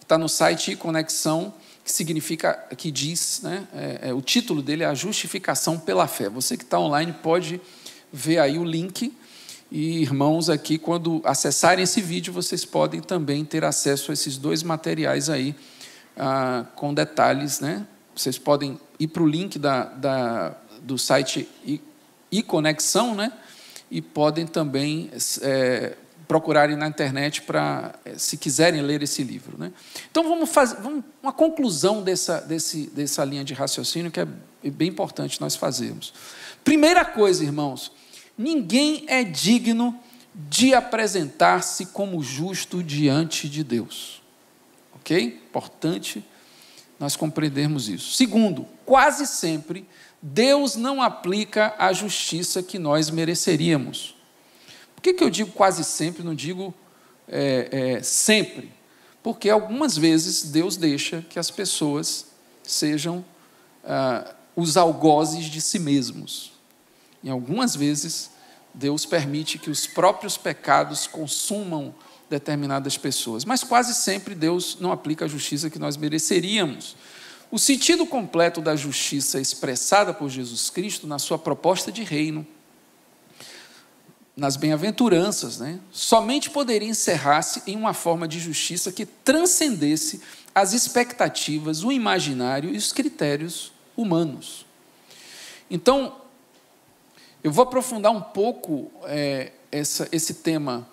está 0.00 0.16
no 0.16 0.28
site 0.28 0.76
Conexão, 0.76 1.52
que 1.84 1.90
significa, 1.90 2.54
que 2.76 2.92
diz, 2.92 3.40
né, 3.42 3.66
é, 3.74 4.10
é, 4.10 4.14
o 4.14 4.22
título 4.22 4.62
dele 4.62 4.84
é 4.84 4.86
a 4.86 4.94
justificação 4.94 5.80
pela 5.80 6.06
fé. 6.06 6.28
Você 6.28 6.56
que 6.56 6.62
está 6.62 6.78
online 6.78 7.12
pode 7.12 7.60
ver 8.12 8.38
aí 8.38 8.56
o 8.56 8.62
link 8.62 9.12
e 9.68 10.00
irmãos 10.00 10.48
aqui, 10.48 10.78
quando 10.78 11.20
acessarem 11.24 11.82
esse 11.82 12.00
vídeo, 12.00 12.32
vocês 12.32 12.64
podem 12.64 13.00
também 13.00 13.44
ter 13.44 13.64
acesso 13.64 14.12
a 14.12 14.14
esses 14.14 14.36
dois 14.36 14.62
materiais 14.62 15.28
aí 15.28 15.56
ah, 16.16 16.64
com 16.76 16.94
detalhes, 16.94 17.58
né? 17.58 17.84
Vocês 18.16 18.38
podem 18.38 18.80
ir 18.98 19.08
para 19.08 19.22
o 19.22 19.28
link 19.28 19.58
da, 19.58 19.84
da, 19.84 20.56
do 20.80 20.96
site 20.96 21.48
e, 21.64 22.42
Conexão, 22.42 23.14
né? 23.14 23.32
E 23.90 24.02
podem 24.02 24.46
também 24.46 25.10
é, 25.42 25.96
procurarem 26.26 26.76
na 26.76 26.88
internet 26.88 27.42
para, 27.42 27.94
eh, 28.04 28.14
se 28.16 28.36
quiserem 28.36 28.82
ler 28.82 29.02
esse 29.02 29.22
livro. 29.22 29.56
Né? 29.58 29.72
Então 30.10 30.24
vamos 30.24 30.50
fazer 30.50 30.76
vamos, 30.80 31.04
uma 31.22 31.32
conclusão 31.32 32.02
dessa, 32.02 32.40
desse, 32.40 32.88
dessa 32.88 33.24
linha 33.24 33.44
de 33.44 33.54
raciocínio 33.54 34.10
que 34.10 34.20
é 34.20 34.26
bem 34.64 34.88
importante 34.88 35.40
nós 35.40 35.54
fazermos. 35.54 36.12
Primeira 36.64 37.04
coisa, 37.04 37.44
irmãos, 37.44 37.92
ninguém 38.36 39.04
é 39.06 39.22
digno 39.22 39.98
de 40.34 40.74
apresentar-se 40.74 41.86
como 41.86 42.22
justo 42.22 42.82
diante 42.82 43.48
de 43.48 43.62
Deus. 43.62 44.20
Ok? 44.96 45.40
Importante 45.48 46.24
nós 46.98 47.16
compreendermos 47.16 47.88
isso. 47.88 48.12
Segundo, 48.12 48.66
quase 48.84 49.26
sempre 49.26 49.86
Deus 50.22 50.76
não 50.76 51.02
aplica 51.02 51.74
a 51.78 51.92
justiça 51.92 52.62
que 52.62 52.78
nós 52.78 53.10
mereceríamos 53.10 54.16
que, 55.12 55.14
que 55.14 55.24
eu 55.24 55.30
digo 55.30 55.52
quase 55.52 55.84
sempre, 55.84 56.24
não 56.24 56.34
digo 56.34 56.74
é, 57.28 57.68
é, 57.98 58.02
sempre? 58.02 58.72
Porque 59.22 59.48
algumas 59.48 59.96
vezes 59.96 60.50
Deus 60.50 60.76
deixa 60.76 61.24
que 61.28 61.38
as 61.38 61.50
pessoas 61.50 62.26
sejam 62.62 63.24
ah, 63.84 64.34
os 64.56 64.76
algozes 64.76 65.44
de 65.44 65.60
si 65.60 65.78
mesmos. 65.78 66.52
E 67.22 67.30
algumas 67.30 67.76
vezes 67.76 68.30
Deus 68.74 69.06
permite 69.06 69.58
que 69.58 69.70
os 69.70 69.86
próprios 69.86 70.36
pecados 70.36 71.06
consumam 71.06 71.94
determinadas 72.28 72.96
pessoas. 72.96 73.44
Mas 73.44 73.62
quase 73.62 73.94
sempre 73.94 74.34
Deus 74.34 74.78
não 74.80 74.92
aplica 74.92 75.24
a 75.24 75.28
justiça 75.28 75.70
que 75.70 75.78
nós 75.78 75.96
mereceríamos. 75.96 76.96
O 77.50 77.58
sentido 77.58 78.06
completo 78.06 78.60
da 78.60 78.74
justiça 78.74 79.40
expressada 79.40 80.12
por 80.12 80.28
Jesus 80.28 80.68
Cristo 80.68 81.06
na 81.06 81.18
sua 81.18 81.38
proposta 81.38 81.92
de 81.92 82.02
reino 82.02 82.46
nas 84.36 84.54
bem-aventuranças, 84.56 85.58
né, 85.58 85.80
somente 85.90 86.50
poderia 86.50 86.88
encerrar-se 86.88 87.62
em 87.66 87.74
uma 87.74 87.94
forma 87.94 88.28
de 88.28 88.38
justiça 88.38 88.92
que 88.92 89.06
transcendesse 89.06 90.20
as 90.54 90.74
expectativas, 90.74 91.82
o 91.82 91.90
imaginário 91.90 92.74
e 92.74 92.76
os 92.76 92.92
critérios 92.92 93.72
humanos. 93.96 94.66
Então, 95.70 96.16
eu 97.42 97.50
vou 97.50 97.62
aprofundar 97.62 98.12
um 98.12 98.20
pouco 98.20 98.90
é, 99.04 99.52
essa, 99.72 100.06
esse 100.12 100.34
tema, 100.34 100.86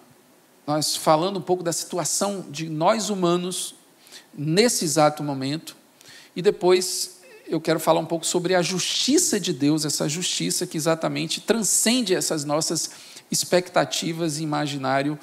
nós 0.66 0.96
falando 0.96 1.38
um 1.38 1.42
pouco 1.42 1.64
da 1.64 1.74
situação 1.74 2.46
de 2.50 2.70
nós 2.70 3.10
humanos 3.10 3.76
nesse 4.34 4.86
exato 4.86 5.24
momento, 5.24 5.76
e 6.36 6.42
depois 6.42 7.22
eu 7.48 7.60
quero 7.60 7.80
falar 7.80 8.00
um 8.00 8.06
pouco 8.06 8.26
sobre 8.26 8.56
a 8.56 8.62
justiça 8.62 9.40
de 9.40 9.54
Deus, 9.54 9.86
essa 9.86 10.08
justiça 10.08 10.66
que 10.66 10.78
exatamente 10.78 11.42
transcende 11.42 12.16
essas 12.16 12.46
nossas 12.46 12.92
expectativas 13.30 14.40
e 14.40 14.44
imaginário 14.44 15.20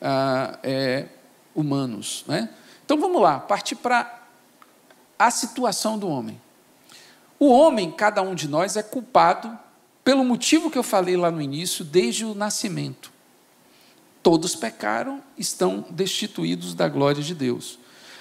ah, 0.00 0.58
é, 0.62 1.06
humanos. 1.54 2.24
Né? 2.28 2.50
Então 2.84 2.98
vamos 2.98 3.20
lá, 3.20 3.40
partir 3.40 3.76
para 3.76 4.22
a 5.18 5.30
situação 5.30 5.98
do 5.98 6.08
homem. 6.08 6.40
O 7.38 7.48
homem, 7.48 7.90
cada 7.90 8.22
um 8.22 8.34
de 8.34 8.46
nós, 8.46 8.76
é 8.76 8.82
culpado 8.82 9.58
pelo 10.04 10.24
motivo 10.24 10.70
que 10.70 10.78
eu 10.78 10.82
falei 10.82 11.16
lá 11.16 11.30
no 11.30 11.40
início, 11.40 11.84
desde 11.84 12.24
o 12.24 12.34
nascimento. 12.34 13.13
Todos 14.24 14.56
pecaram, 14.56 15.22
estão 15.38 15.84
destituídos 15.90 16.74
da 16.74 16.88
glória 16.88 17.22
de 17.22 17.34
Deus. 17.34 17.78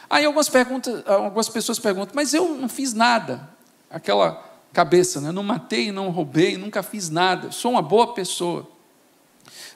Aí 0.08 0.26
algumas, 0.26 0.50
perguntas, 0.50 1.04
algumas 1.08 1.50
pessoas 1.50 1.80
perguntam, 1.80 2.14
mas 2.14 2.36
eu 2.36 2.50
não 2.50 2.70
fiz 2.70 2.94
nada. 2.94 3.50
Aquela 3.90 4.54
cabeça, 4.72 5.20
né? 5.20 5.32
não 5.32 5.42
matei, 5.42 5.92
não 5.92 6.10
roubei, 6.10 6.58
nunca 6.58 6.84
fiz 6.84 7.10
nada, 7.10 7.52
sou 7.52 7.72
uma 7.72 7.82
boa 7.82 8.14
pessoa. 8.14 8.70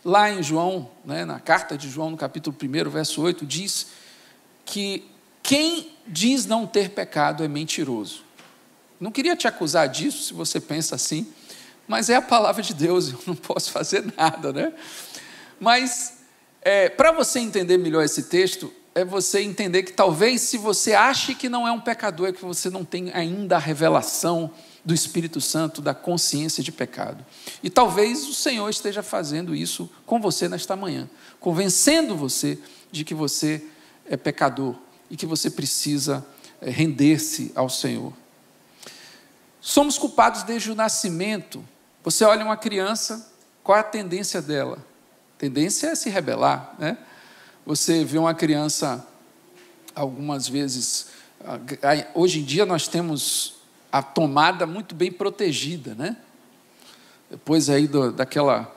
Lá 0.04 0.30
em 0.30 0.44
João, 0.44 0.92
né, 1.06 1.26
na 1.26 1.40
carta 1.40 1.78
de 1.78 1.90
João, 1.90 2.12
no 2.12 2.18
capítulo 2.18 2.56
1, 2.62 2.90
verso 2.90 3.22
8, 3.22 3.46
diz 3.46 3.88
que 4.66 5.10
quem 5.42 5.96
diz 6.06 6.46
não 6.46 6.68
ter 6.68 6.90
pecado 6.90 7.44
é 7.44 7.48
mentiroso. 7.48 8.24
Não 9.00 9.12
queria 9.12 9.36
te 9.36 9.48
acusar 9.48 9.88
disso, 9.88 10.24
se 10.24 10.34
você 10.34 10.60
pensa 10.60 10.96
assim, 10.96 11.26
mas 11.88 12.10
é 12.10 12.16
a 12.16 12.22
palavra 12.22 12.62
de 12.62 12.74
Deus, 12.74 13.10
eu 13.14 13.20
não 13.26 13.36
posso 13.36 13.72
fazer 13.72 14.14
nada, 14.18 14.52
né? 14.52 14.74
Mas, 15.60 16.17
é, 16.68 16.90
para 16.90 17.14
você 17.14 17.40
entender 17.40 17.78
melhor 17.78 18.04
esse 18.04 18.24
texto, 18.24 18.74
é 18.94 19.06
você 19.06 19.40
entender 19.40 19.84
que 19.84 19.94
talvez 19.94 20.42
se 20.42 20.58
você 20.58 20.94
ache 20.94 21.34
que 21.34 21.48
não 21.48 21.66
é 21.66 21.72
um 21.72 21.80
pecador, 21.80 22.28
é 22.28 22.34
que 22.34 22.44
você 22.44 22.70
não 22.70 22.84
tem 22.84 23.10
ainda 23.14 23.56
a 23.56 23.60
revelação 23.60 24.52
do 24.84 24.94
Espírito 24.94 25.40
Santo, 25.40 25.82
da 25.82 25.94
consciência 25.94 26.62
de 26.62 26.74
pecado. 26.74 27.26
E 27.64 27.70
talvez 27.70 28.28
o 28.28 28.34
Senhor 28.34 28.70
esteja 28.70 29.02
fazendo 29.02 29.56
isso 29.56 29.90
com 30.06 30.20
você 30.20 30.50
nesta 30.50 30.76
manhã, 30.76 31.10
convencendo 31.40 32.18
você 32.18 32.60
de 32.92 33.06
que 33.06 33.14
você 33.14 33.64
é 34.06 34.18
pecador 34.18 34.76
e 35.10 35.16
que 35.16 35.26
você 35.26 35.50
precisa 35.50 36.26
é, 36.60 36.70
render-se 36.70 37.50
ao 37.56 37.70
Senhor. 37.70 38.12
Somos 39.62 39.98
culpados 39.98 40.44
desde 40.44 40.70
o 40.70 40.76
nascimento. 40.76 41.64
Você 42.04 42.26
olha 42.26 42.44
uma 42.44 42.58
criança, 42.58 43.32
qual 43.64 43.78
é 43.78 43.80
a 43.80 43.86
tendência 43.86 44.42
dela? 44.42 44.86
Tendência 45.38 45.88
é 45.88 45.96
se 45.96 46.10
rebelar, 46.10 46.74
né? 46.80 46.98
Você 47.66 48.04
vê 48.04 48.18
uma 48.18 48.34
criança, 48.34 49.06
algumas 49.94 50.48
vezes, 50.48 51.08
hoje 52.16 52.40
em 52.40 52.44
dia 52.44 52.66
nós 52.66 52.88
temos 52.88 53.56
a 53.92 54.02
tomada 54.02 54.66
muito 54.66 54.96
bem 54.96 55.12
protegida, 55.12 55.94
né? 55.94 56.18
Depois 57.30 57.70
aí 57.70 57.88
do, 57.88 58.12
daquela 58.12 58.74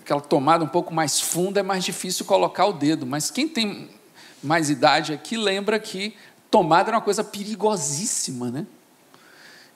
aquela 0.00 0.20
tomada 0.20 0.64
um 0.64 0.68
pouco 0.68 0.92
mais 0.92 1.20
funda 1.20 1.60
é 1.60 1.62
mais 1.62 1.84
difícil 1.84 2.26
colocar 2.26 2.66
o 2.66 2.72
dedo, 2.72 3.06
mas 3.06 3.30
quem 3.30 3.48
tem 3.48 3.88
mais 4.42 4.68
idade 4.68 5.12
aqui 5.12 5.36
lembra 5.36 5.78
que 5.78 6.16
tomada 6.50 6.90
era 6.90 6.96
uma 6.96 7.02
coisa 7.02 7.22
perigosíssima, 7.22 8.50
né? 8.50 8.66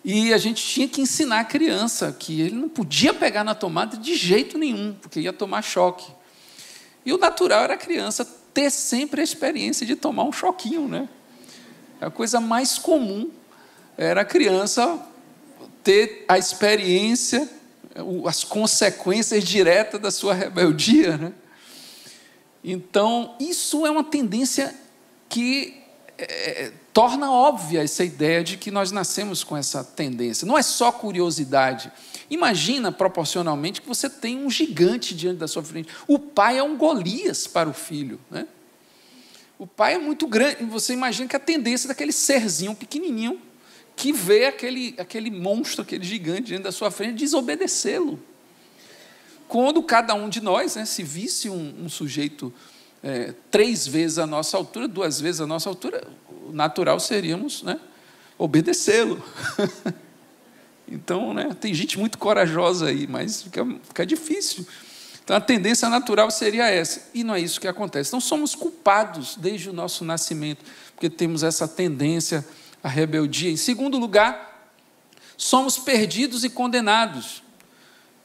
E 0.05 0.33
a 0.33 0.39
gente 0.39 0.65
tinha 0.65 0.89
que 0.89 1.01
ensinar 1.01 1.41
a 1.41 1.45
criança 1.45 2.15
que 2.19 2.41
ele 2.41 2.55
não 2.55 2.69
podia 2.69 3.13
pegar 3.13 3.45
na 3.45 3.55
tomada 3.55 3.97
de 3.97 4.15
jeito 4.15 4.57
nenhum, 4.57 4.95
porque 4.95 5.21
ia 5.21 5.33
tomar 5.33 5.63
choque. 5.63 6.11
E 7.05 7.13
o 7.13 7.19
natural 7.19 7.65
era 7.65 7.75
a 7.75 7.79
criança 7.79 8.25
ter 8.55 8.71
sempre 8.71 9.21
a 9.21 9.25
experiência 9.25 9.87
de 9.87 9.95
tomar 9.95 10.25
um 10.25 10.33
choquinho, 10.33 10.89
né? 10.89 11.09
A 12.01 12.11
coisa 12.11 12.41
mais 12.41 12.79
comum 12.79 13.31
era 13.97 14.23
a 14.23 14.25
criança 14.25 14.99
ter 15.85 16.25
a 16.27 16.39
experiência, 16.39 17.49
as 18.27 18.43
consequências 18.43 19.45
diretas 19.45 20.01
da 20.01 20.11
sua 20.11 20.33
rebeldia, 20.33 21.17
né? 21.17 21.33
Então, 22.63 23.35
isso 23.41 23.87
é 23.87 23.91
uma 23.91 24.05
tendência 24.05 24.75
que 25.29 25.83
é, 26.19 26.73
torna 26.93 27.31
óbvia 27.31 27.83
essa 27.83 28.05
ideia 28.05 28.43
de 28.43 28.57
que 28.57 28.71
nós 28.71 28.91
nascemos 28.91 29.45
com 29.45 29.57
essa 29.57 29.83
tendência. 29.85 30.47
Não 30.47 30.59
é 30.59 30.63
só 30.63 30.91
curiosidade. 30.91 31.91
Imagina 32.29 32.91
proporcionalmente 32.91 33.81
que 33.81 33.89
você 33.89 34.09
tem 34.09 34.39
um 34.45 34.51
gigante 34.51 35.15
diante 35.15 35.39
da 35.39 35.49
sua 35.49 35.63
frente. 35.63 35.89
O 36.07 36.19
pai 36.19 36.59
é 36.59 36.63
um 36.63 36.77
Golias 36.77 37.47
para 37.47 37.69
o 37.69 37.73
filho. 37.73 38.21
Né? 38.31 38.47
O 39.59 39.67
pai 39.67 39.95
é 39.95 39.99
muito 39.99 40.27
grande. 40.27 40.65
Você 40.65 40.93
imagina 40.93 41.29
que 41.29 41.37
a 41.37 41.41
tendência 41.41 41.89
daquele 41.89 42.13
serzinho 42.13 42.75
pequenininho 42.75 43.41
que 43.95 44.13
vê 44.13 44.47
aquele, 44.47 44.95
aquele 44.97 45.31
monstro, 45.31 45.83
aquele 45.83 46.05
gigante 46.05 46.43
diante 46.43 46.63
da 46.63 46.73
sua 46.73 46.91
frente, 46.91 47.19
desobedecê-lo. 47.19 48.19
Quando 49.47 49.83
cada 49.83 50.15
um 50.15 50.29
de 50.29 50.41
nós, 50.41 50.77
né, 50.77 50.85
se 50.85 51.03
visse 51.03 51.51
um, 51.51 51.85
um 51.85 51.89
sujeito 51.89 52.53
é, 53.03 53.35
três 53.51 53.87
vezes 53.87 54.19
a 54.19 54.27
nossa 54.27 54.57
altura, 54.57 54.87
duas 54.89 55.21
vezes 55.21 55.41
a 55.41 55.47
nossa 55.47 55.69
altura, 55.69 56.07
natural 56.53 56.99
seríamos 57.01 57.63
né, 57.63 57.79
obedecê-lo. 58.39 59.23
então, 60.89 61.35
né, 61.35 61.55
tem 61.61 61.73
gente 61.75 61.99
muito 61.99 62.19
corajosa 62.19 62.87
aí, 62.87 63.07
mas 63.07 63.43
fica, 63.43 63.67
fica 63.83 64.07
difícil. 64.07 64.67
Então, 65.23 65.37
a 65.37 65.41
tendência 65.41 65.89
natural 65.89 66.31
seria 66.31 66.69
essa, 66.69 67.09
e 67.15 67.23
não 67.23 67.35
é 67.35 67.41
isso 67.41 67.61
que 67.61 67.69
acontece. 67.69 68.11
Então, 68.11 68.21
somos 68.21 68.55
culpados 68.55 69.37
desde 69.37 69.71
o 69.71 69.73
nosso 69.73 70.05
nascimento, 70.05 70.65
porque 70.95 71.09
temos 71.09 71.43
essa 71.43 71.69
tendência 71.69 72.45
à 72.83 72.89
rebeldia. 72.89 73.51
Em 73.51 73.57
segundo 73.57 73.99
lugar, 73.99 74.73
somos 75.37 75.79
perdidos 75.79 76.43
e 76.43 76.51
condenados. 76.51 77.43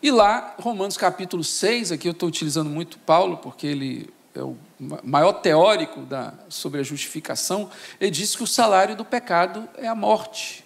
E 0.01 0.11
lá, 0.11 0.55
Romanos 0.59 0.97
capítulo 0.97 1.43
6, 1.43 1.91
aqui 1.91 2.07
eu 2.07 2.11
estou 2.11 2.27
utilizando 2.27 2.69
muito 2.69 2.97
Paulo, 2.99 3.37
porque 3.37 3.67
ele 3.67 4.09
é 4.33 4.41
o 4.41 4.57
maior 4.79 5.33
teórico 5.33 6.01
da, 6.01 6.33
sobre 6.49 6.81
a 6.81 6.83
justificação, 6.83 7.69
ele 7.99 8.11
diz 8.11 8.35
que 8.35 8.43
o 8.43 8.47
salário 8.47 8.95
do 8.95 9.05
pecado 9.05 9.67
é 9.77 9.87
a 9.87 9.95
morte. 9.95 10.65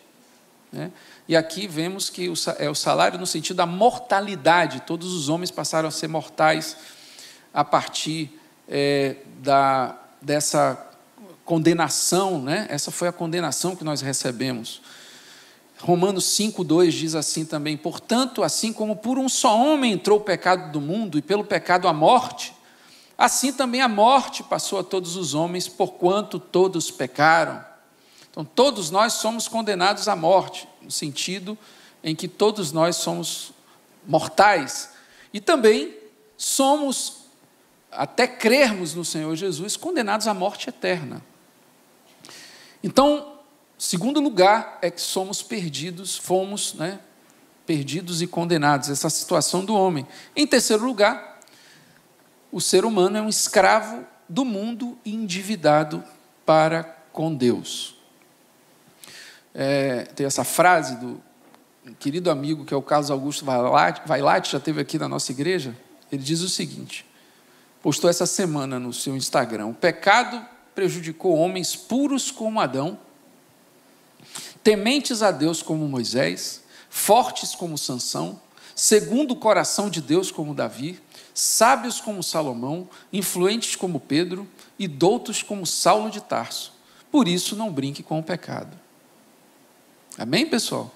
Né? 0.71 0.91
E 1.27 1.35
aqui 1.35 1.67
vemos 1.67 2.09
que 2.09 2.27
o, 2.27 2.33
é 2.57 2.69
o 2.69 2.75
salário 2.75 3.19
no 3.19 3.27
sentido 3.27 3.57
da 3.57 3.65
mortalidade, 3.65 4.81
todos 4.81 5.13
os 5.13 5.29
homens 5.29 5.51
passaram 5.51 5.87
a 5.87 5.91
ser 5.91 6.07
mortais 6.07 6.75
a 7.53 7.63
partir 7.63 8.39
é, 8.67 9.17
da, 9.37 9.95
dessa 10.21 10.87
condenação, 11.45 12.41
né? 12.41 12.67
essa 12.69 12.91
foi 12.91 13.07
a 13.07 13.11
condenação 13.11 13.75
que 13.75 13.83
nós 13.83 14.01
recebemos. 14.01 14.81
Romanos 15.79 16.25
5,2 16.25 16.91
diz 16.91 17.15
assim 17.15 17.45
também: 17.45 17.77
Portanto, 17.77 18.43
assim 18.43 18.73
como 18.73 18.95
por 18.95 19.17
um 19.17 19.29
só 19.29 19.57
homem 19.57 19.93
entrou 19.93 20.19
o 20.19 20.21
pecado 20.21 20.71
do 20.71 20.81
mundo, 20.81 21.17
e 21.17 21.21
pelo 21.21 21.43
pecado 21.43 21.87
a 21.87 21.93
morte, 21.93 22.53
Assim 23.19 23.51
também 23.51 23.81
a 23.81 23.89
morte 23.89 24.41
passou 24.41 24.79
a 24.79 24.83
todos 24.83 25.17
os 25.17 25.33
homens, 25.33 25.67
porquanto 25.67 26.39
todos 26.39 26.89
pecaram. 26.89 27.61
Então, 28.31 28.45
todos 28.45 28.89
nós 28.89 29.11
somos 29.15 29.45
condenados 29.45 30.07
à 30.07 30.15
morte, 30.15 30.69
no 30.81 30.89
sentido 30.89 31.57
em 32.01 32.15
que 32.15 32.29
todos 32.29 32.71
nós 32.71 32.95
somos 32.95 33.51
mortais. 34.07 34.91
E 35.33 35.41
também 35.41 35.93
somos, 36.37 37.25
até 37.91 38.25
crermos 38.25 38.93
no 38.93 39.03
Senhor 39.03 39.35
Jesus, 39.35 39.75
condenados 39.75 40.25
à 40.25 40.33
morte 40.33 40.69
eterna. 40.69 41.21
Então, 42.81 43.33
segundo 43.77 44.21
lugar 44.21 44.79
é 44.81 44.89
que 44.89 45.01
somos 45.01 45.41
perdidos, 45.43 46.15
fomos 46.15 46.73
né, 46.73 47.01
perdidos 47.65 48.21
e 48.21 48.27
condenados, 48.27 48.89
essa 48.89 49.09
situação 49.09 49.65
do 49.65 49.75
homem. 49.75 50.07
Em 50.33 50.47
terceiro 50.47 50.85
lugar, 50.85 51.38
o 52.51 52.59
ser 52.59 52.85
humano 52.85 53.17
é 53.17 53.21
um 53.21 53.29
escravo 53.29 54.05
do 54.27 54.43
mundo 54.43 54.97
e 55.03 55.13
endividado 55.13 56.03
para 56.45 56.83
com 57.11 57.33
Deus. 57.33 57.95
É, 59.53 60.03
tem 60.15 60.25
essa 60.25 60.43
frase 60.43 60.95
do 60.97 61.21
querido 61.99 62.29
amigo 62.29 62.65
que 62.65 62.73
é 62.73 62.77
o 62.77 62.81
Carlos 62.81 63.09
Augusto 63.09 63.45
Vailate, 63.45 64.51
já 64.51 64.59
teve 64.59 64.79
aqui 64.81 64.97
na 64.97 65.07
nossa 65.07 65.31
igreja. 65.31 65.75
Ele 66.11 66.21
diz 66.21 66.41
o 66.41 66.49
seguinte: 66.49 67.05
postou 67.81 68.09
essa 68.09 68.25
semana 68.25 68.79
no 68.79 68.93
seu 68.93 69.15
Instagram: 69.15 69.67
o 69.67 69.73
pecado 69.73 70.43
prejudicou 70.73 71.35
homens 71.35 71.75
puros 71.75 72.31
como 72.31 72.59
Adão, 72.59 72.97
tementes 74.63 75.21
a 75.21 75.31
Deus 75.31 75.61
como 75.61 75.87
Moisés, 75.87 76.63
fortes 76.89 77.55
como 77.55 77.77
Sansão, 77.77 78.39
segundo 78.79 79.31
o 79.31 79.35
coração 79.35 79.89
de 79.89 79.99
Deus 79.99 80.31
como 80.31 80.55
Davi, 80.55 81.01
sábios 81.33 81.99
como 81.99 82.23
Salomão, 82.23 82.87
influentes 83.11 83.75
como 83.75 83.99
Pedro 83.99 84.47
e 84.79 84.87
doutos 84.87 85.43
como 85.43 85.65
Saulo 85.65 86.09
de 86.09 86.21
Tarso. 86.21 86.71
Por 87.11 87.27
isso, 87.27 87.57
não 87.57 87.73
brinque 87.73 88.01
com 88.01 88.17
o 88.17 88.23
pecado. 88.23 88.79
Amém, 90.17 90.45
pessoal? 90.45 90.95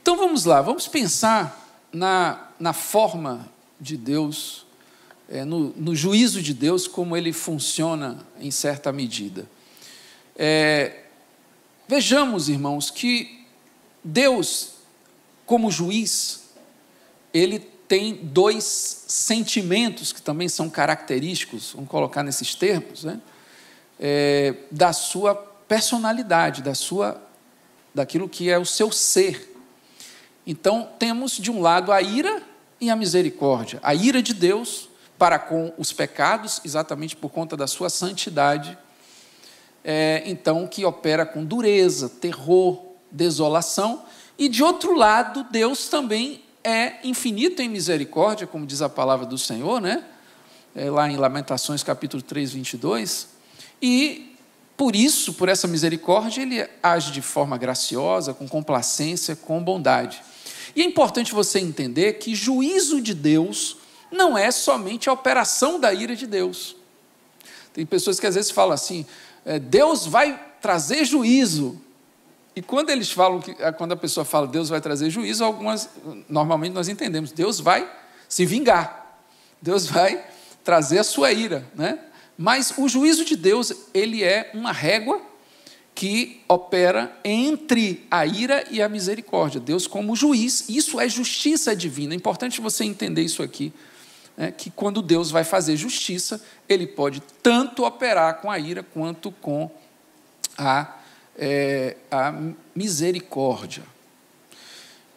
Então 0.00 0.16
vamos 0.16 0.44
lá, 0.44 0.62
vamos 0.62 0.86
pensar 0.86 1.82
na, 1.92 2.48
na 2.60 2.72
forma 2.72 3.48
de 3.80 3.96
Deus, 3.96 4.64
é, 5.28 5.44
no, 5.44 5.70
no, 5.76 5.96
juízo 5.96 6.40
de 6.40 6.54
Deus, 6.54 6.86
como 6.86 7.16
ele 7.16 7.32
funciona 7.32 8.24
em 8.38 8.52
certa 8.52 8.92
medida. 8.92 9.50
É, 10.36 11.06
vejamos, 11.88 12.48
irmãos, 12.48 12.88
que 12.88 13.44
Deus, 14.04 14.74
como 15.50 15.68
juiz, 15.68 16.42
ele 17.34 17.58
tem 17.58 18.14
dois 18.14 18.62
sentimentos 19.08 20.12
que 20.12 20.22
também 20.22 20.48
são 20.48 20.70
característicos, 20.70 21.72
vamos 21.74 21.90
colocar 21.90 22.22
nesses 22.22 22.54
termos, 22.54 23.02
né? 23.02 23.20
É, 23.98 24.54
da 24.70 24.92
sua 24.92 25.34
personalidade, 25.34 26.62
da 26.62 26.72
sua, 26.72 27.20
daquilo 27.92 28.28
que 28.28 28.48
é 28.48 28.56
o 28.60 28.64
seu 28.64 28.92
ser. 28.92 29.52
Então 30.46 30.88
temos 31.00 31.32
de 31.32 31.50
um 31.50 31.60
lado 31.60 31.90
a 31.90 32.00
ira 32.00 32.40
e 32.80 32.88
a 32.88 32.94
misericórdia, 32.94 33.80
a 33.82 33.92
ira 33.92 34.22
de 34.22 34.32
Deus 34.32 34.88
para 35.18 35.36
com 35.36 35.72
os 35.76 35.92
pecados, 35.92 36.60
exatamente 36.64 37.16
por 37.16 37.30
conta 37.30 37.56
da 37.56 37.66
sua 37.66 37.90
santidade, 37.90 38.78
é, 39.82 40.22
então 40.26 40.68
que 40.68 40.84
opera 40.84 41.26
com 41.26 41.44
dureza, 41.44 42.08
terror, 42.08 42.80
desolação, 43.10 44.04
e 44.40 44.48
de 44.48 44.62
outro 44.62 44.94
lado 44.94 45.46
Deus 45.50 45.88
também 45.88 46.42
é 46.64 46.94
infinito 47.04 47.60
em 47.60 47.68
misericórdia, 47.68 48.46
como 48.46 48.64
diz 48.64 48.80
a 48.80 48.88
palavra 48.88 49.26
do 49.26 49.36
Senhor, 49.36 49.82
né? 49.82 50.02
É 50.74 50.90
lá 50.90 51.10
em 51.10 51.18
Lamentações 51.18 51.82
capítulo 51.82 52.22
3, 52.22 52.52
22. 52.52 53.28
E 53.82 54.34
por 54.78 54.96
isso, 54.96 55.34
por 55.34 55.50
essa 55.50 55.68
misericórdia, 55.68 56.40
ele 56.40 56.66
age 56.82 57.12
de 57.12 57.20
forma 57.20 57.58
graciosa, 57.58 58.32
com 58.32 58.48
complacência, 58.48 59.36
com 59.36 59.62
bondade. 59.62 60.22
E 60.74 60.80
é 60.80 60.84
importante 60.86 61.34
você 61.34 61.58
entender 61.58 62.14
que 62.14 62.34
juízo 62.34 63.02
de 63.02 63.12
Deus 63.12 63.76
não 64.10 64.38
é 64.38 64.50
somente 64.50 65.10
a 65.10 65.12
operação 65.12 65.78
da 65.78 65.92
ira 65.92 66.16
de 66.16 66.26
Deus. 66.26 66.76
Tem 67.74 67.84
pessoas 67.84 68.18
que 68.18 68.26
às 68.26 68.36
vezes 68.36 68.50
falam 68.50 68.72
assim: 68.72 69.04
é, 69.44 69.58
Deus 69.58 70.06
vai 70.06 70.40
trazer 70.62 71.04
juízo. 71.04 71.78
E 72.60 72.62
quando 72.62 72.90
eles 72.90 73.10
falam 73.10 73.40
que, 73.40 73.56
é, 73.58 73.72
quando 73.72 73.92
a 73.92 73.96
pessoa 73.96 74.22
fala 74.22 74.46
Deus 74.46 74.68
vai 74.68 74.82
trazer 74.82 75.08
juízo, 75.08 75.42
algumas, 75.42 75.88
normalmente 76.28 76.74
nós 76.74 76.90
entendemos, 76.90 77.32
Deus 77.32 77.58
vai 77.58 77.90
se 78.28 78.44
vingar. 78.44 79.18
Deus 79.62 79.86
vai 79.86 80.22
trazer 80.62 80.98
a 80.98 81.02
sua 81.02 81.32
ira, 81.32 81.66
né? 81.74 81.98
Mas 82.36 82.74
o 82.76 82.86
juízo 82.86 83.24
de 83.24 83.34
Deus, 83.34 83.72
ele 83.94 84.22
é 84.22 84.50
uma 84.52 84.72
régua 84.72 85.22
que 85.94 86.42
opera 86.46 87.10
entre 87.24 88.06
a 88.10 88.26
ira 88.26 88.66
e 88.70 88.82
a 88.82 88.90
misericórdia. 88.90 89.58
Deus 89.58 89.86
como 89.86 90.14
juiz, 90.14 90.68
isso 90.68 91.00
é 91.00 91.08
justiça 91.08 91.74
divina. 91.74 92.12
É 92.12 92.16
importante 92.16 92.60
você 92.60 92.84
entender 92.84 93.22
isso 93.22 93.42
aqui 93.42 93.72
né, 94.36 94.52
que 94.52 94.70
quando 94.70 95.00
Deus 95.00 95.30
vai 95.30 95.44
fazer 95.44 95.78
justiça, 95.78 96.44
ele 96.68 96.86
pode 96.86 97.22
tanto 97.42 97.86
operar 97.86 98.42
com 98.42 98.50
a 98.50 98.58
ira 98.58 98.82
quanto 98.82 99.32
com 99.32 99.70
a, 100.58 100.99
é, 101.36 101.96
a 102.10 102.34
misericórdia. 102.74 103.82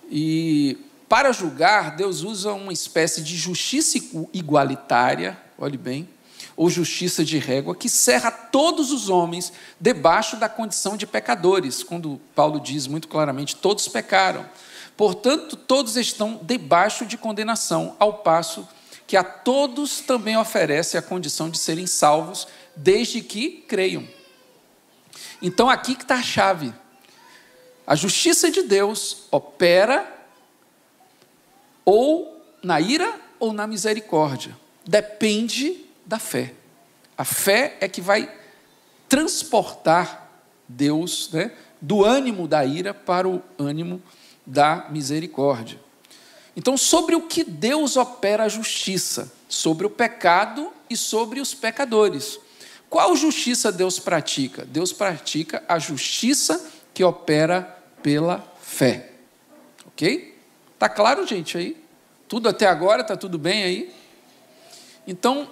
E 0.10 0.78
para 1.10 1.32
julgar, 1.32 1.96
Deus 1.96 2.22
usa 2.22 2.54
uma 2.54 2.74
espécie 2.74 3.22
de 3.22 3.36
justiça 3.36 3.98
igualitária, 4.34 5.38
olhe 5.58 5.78
bem, 5.78 6.08
ou 6.56 6.70
justiça 6.70 7.24
de 7.24 7.38
régua, 7.38 7.76
que 7.76 7.90
cerra 7.90 8.30
todos 8.30 8.92
os 8.92 9.10
homens 9.10 9.52
debaixo 9.80 10.38
da 10.38 10.48
condição 10.48 10.96
de 10.96 11.08
pecadores, 11.08 11.84
quando 11.84 12.20
Paulo 12.36 12.60
diz 12.60 12.88
muito 12.88 13.08
claramente: 13.08 13.56
todos 13.56 13.88
pecaram. 13.88 14.46
Portanto, 14.96 15.56
todos 15.56 15.98
estão 15.98 16.40
debaixo 16.44 17.06
de 17.06 17.18
condenação, 17.18 17.96
ao 18.00 18.14
passo 18.16 18.68
que 19.06 19.18
a 19.18 19.24
todos 19.24 20.00
também 20.00 20.38
oferece 20.38 20.98
a 20.98 21.02
condição 21.02 21.50
de 21.50 21.58
serem 21.58 21.86
salvos, 21.86 22.48
desde 22.76 23.22
que 23.22 23.64
creiam. 23.68 24.08
Então 25.44 25.70
aqui 25.70 25.94
que 25.94 26.04
está 26.04 26.16
a 26.16 26.24
chave. 26.24 26.74
A 27.86 27.96
justiça 27.96 28.50
de 28.50 28.64
Deus 28.64 29.28
opera 29.30 30.10
ou 31.84 32.42
na 32.64 32.80
ira 32.80 33.14
ou 33.38 33.52
na 33.52 33.68
misericórdia. 33.68 34.58
Depende 34.86 35.86
da 36.06 36.18
fé. 36.18 36.54
A 37.18 37.26
fé 37.26 37.78
é 37.82 37.90
que 37.90 38.00
vai 38.00 38.34
transportar 39.10 40.32
Deus 40.68 41.30
né, 41.34 41.52
do 41.82 42.06
ânimo 42.06 42.48
da 42.48 42.66
ira 42.66 42.94
para 42.94 43.28
o 43.28 43.44
ânimo 43.60 44.02
da 44.46 44.88
misericórdia. 44.90 45.80
Então, 46.56 46.78
sobre 46.78 47.16
o 47.16 47.28
que 47.28 47.44
Deus 47.44 47.98
opera 47.98 48.46
a 48.46 48.50
justiça? 48.50 49.32
Sobre 49.50 49.86
o 49.86 49.90
pecado 49.90 50.72
e 50.90 50.96
sobre 50.96 51.42
os 51.42 51.54
pecadores. 51.54 52.40
Qual 52.94 53.16
justiça 53.16 53.72
Deus 53.72 53.98
pratica? 53.98 54.64
Deus 54.66 54.94
pratica 54.94 55.64
a 55.68 55.80
justiça 55.80 56.64
que 56.94 57.04
opera 57.04 57.76
pela 58.04 58.46
fé. 58.62 59.10
Ok? 59.88 60.38
Tá 60.78 60.88
claro, 60.88 61.26
gente, 61.26 61.58
aí? 61.58 61.76
Tudo 62.28 62.50
até 62.50 62.68
agora, 62.68 63.04
tá 63.04 63.18
tudo 63.18 63.40
bem 63.40 63.64
aí? 63.64 63.96
Então, 65.08 65.50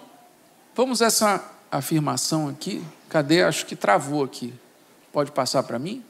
vamos 0.76 1.02
essa 1.02 1.44
afirmação 1.72 2.48
aqui. 2.48 2.80
Cadê? 3.10 3.42
Acho 3.42 3.66
que 3.66 3.76
travou 3.76 4.24
aqui. 4.24 4.54
Pode 5.12 5.32
passar 5.32 5.64
para 5.64 5.80
mim? 5.80 6.06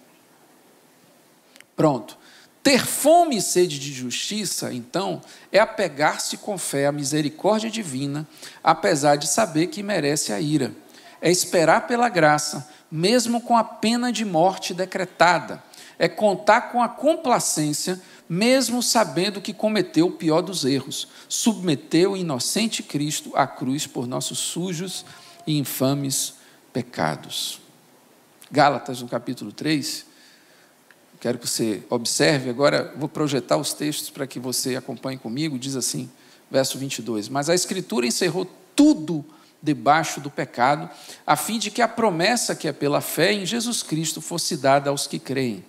Pronto. 1.78 2.18
Ter 2.62 2.86
fome 2.86 3.38
e 3.38 3.42
sede 3.42 3.80
de 3.80 3.94
justiça, 3.94 4.74
então, 4.74 5.22
é 5.50 5.60
apegar-se 5.60 6.36
com 6.36 6.58
fé 6.58 6.88
à 6.88 6.92
misericórdia 6.92 7.70
divina, 7.70 8.28
apesar 8.62 9.16
de 9.16 9.30
saber 9.30 9.68
que 9.68 9.82
merece 9.82 10.34
a 10.34 10.42
ira. 10.42 10.76
É 11.22 11.30
esperar 11.30 11.88
pela 11.88 12.10
graça, 12.10 12.68
mesmo 12.92 13.42
com 13.42 13.56
a 13.56 13.64
pena 13.64 14.12
de 14.12 14.26
morte 14.26 14.74
decretada. 14.74 15.64
É 16.00 16.10
contar 16.10 16.72
com 16.72 16.82
a 16.82 16.90
complacência, 16.90 18.02
mesmo 18.28 18.82
sabendo 18.82 19.40
que 19.40 19.54
cometeu 19.54 20.08
o 20.08 20.12
pior 20.12 20.42
dos 20.42 20.66
erros. 20.66 21.08
Submeteu 21.30 22.14
o 22.14 22.18
inocente 22.18 22.82
Cristo 22.82 23.32
à 23.36 23.46
cruz 23.46 23.86
por 23.86 24.08
nossos 24.08 24.40
sujos 24.40 25.06
e 25.46 25.58
infames 25.60 26.34
pecados. 26.74 27.62
Gálatas, 28.50 29.02
no 29.02 29.08
capítulo 29.08 29.52
3, 29.52 30.06
quero 31.20 31.38
que 31.38 31.48
você 31.48 31.84
observe. 31.90 32.50
Agora 32.50 32.94
vou 32.98 33.08
projetar 33.08 33.58
os 33.58 33.74
textos 33.74 34.10
para 34.10 34.26
que 34.26 34.40
você 34.40 34.76
acompanhe 34.76 35.18
comigo. 35.20 35.60
Diz 35.60 35.76
assim, 35.76 36.10
verso 36.50 36.78
22: 36.78 37.30
Mas 37.30 37.50
a 37.50 37.56
Escritura 37.56 38.08
encerrou 38.08 38.50
tudo 38.76 39.24
debaixo 39.62 40.20
do 40.20 40.30
pecado, 40.30 40.90
a 41.26 41.36
fim 41.36 41.60
de 41.60 41.70
que 41.70 41.82
a 41.82 41.88
promessa 41.88 42.56
que 42.56 42.68
é 42.68 42.74
pela 42.74 43.02
fé 43.02 43.32
em 43.32 43.46
Jesus 43.46 43.84
Cristo 43.84 44.22
fosse 44.22 44.58
dada 44.58 44.90
aos 44.90 45.08
que 45.08 45.20
creem. 45.20 45.64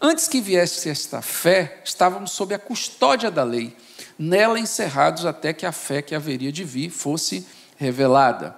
Antes 0.00 0.28
que 0.28 0.40
viesse 0.40 0.88
esta 0.88 1.22
fé, 1.22 1.80
estávamos 1.84 2.32
sob 2.32 2.54
a 2.54 2.58
custódia 2.58 3.30
da 3.30 3.42
lei, 3.42 3.74
nela 4.18 4.58
encerrados 4.58 5.24
até 5.24 5.52
que 5.52 5.64
a 5.64 5.72
fé 5.72 6.02
que 6.02 6.14
haveria 6.14 6.52
de 6.52 6.62
vir 6.64 6.90
fosse 6.90 7.46
revelada. 7.76 8.54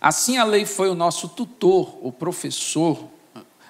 Assim 0.00 0.38
a 0.38 0.44
lei 0.44 0.64
foi 0.64 0.88
o 0.88 0.94
nosso 0.94 1.28
tutor, 1.28 1.98
o 2.00 2.12
professor, 2.12 3.08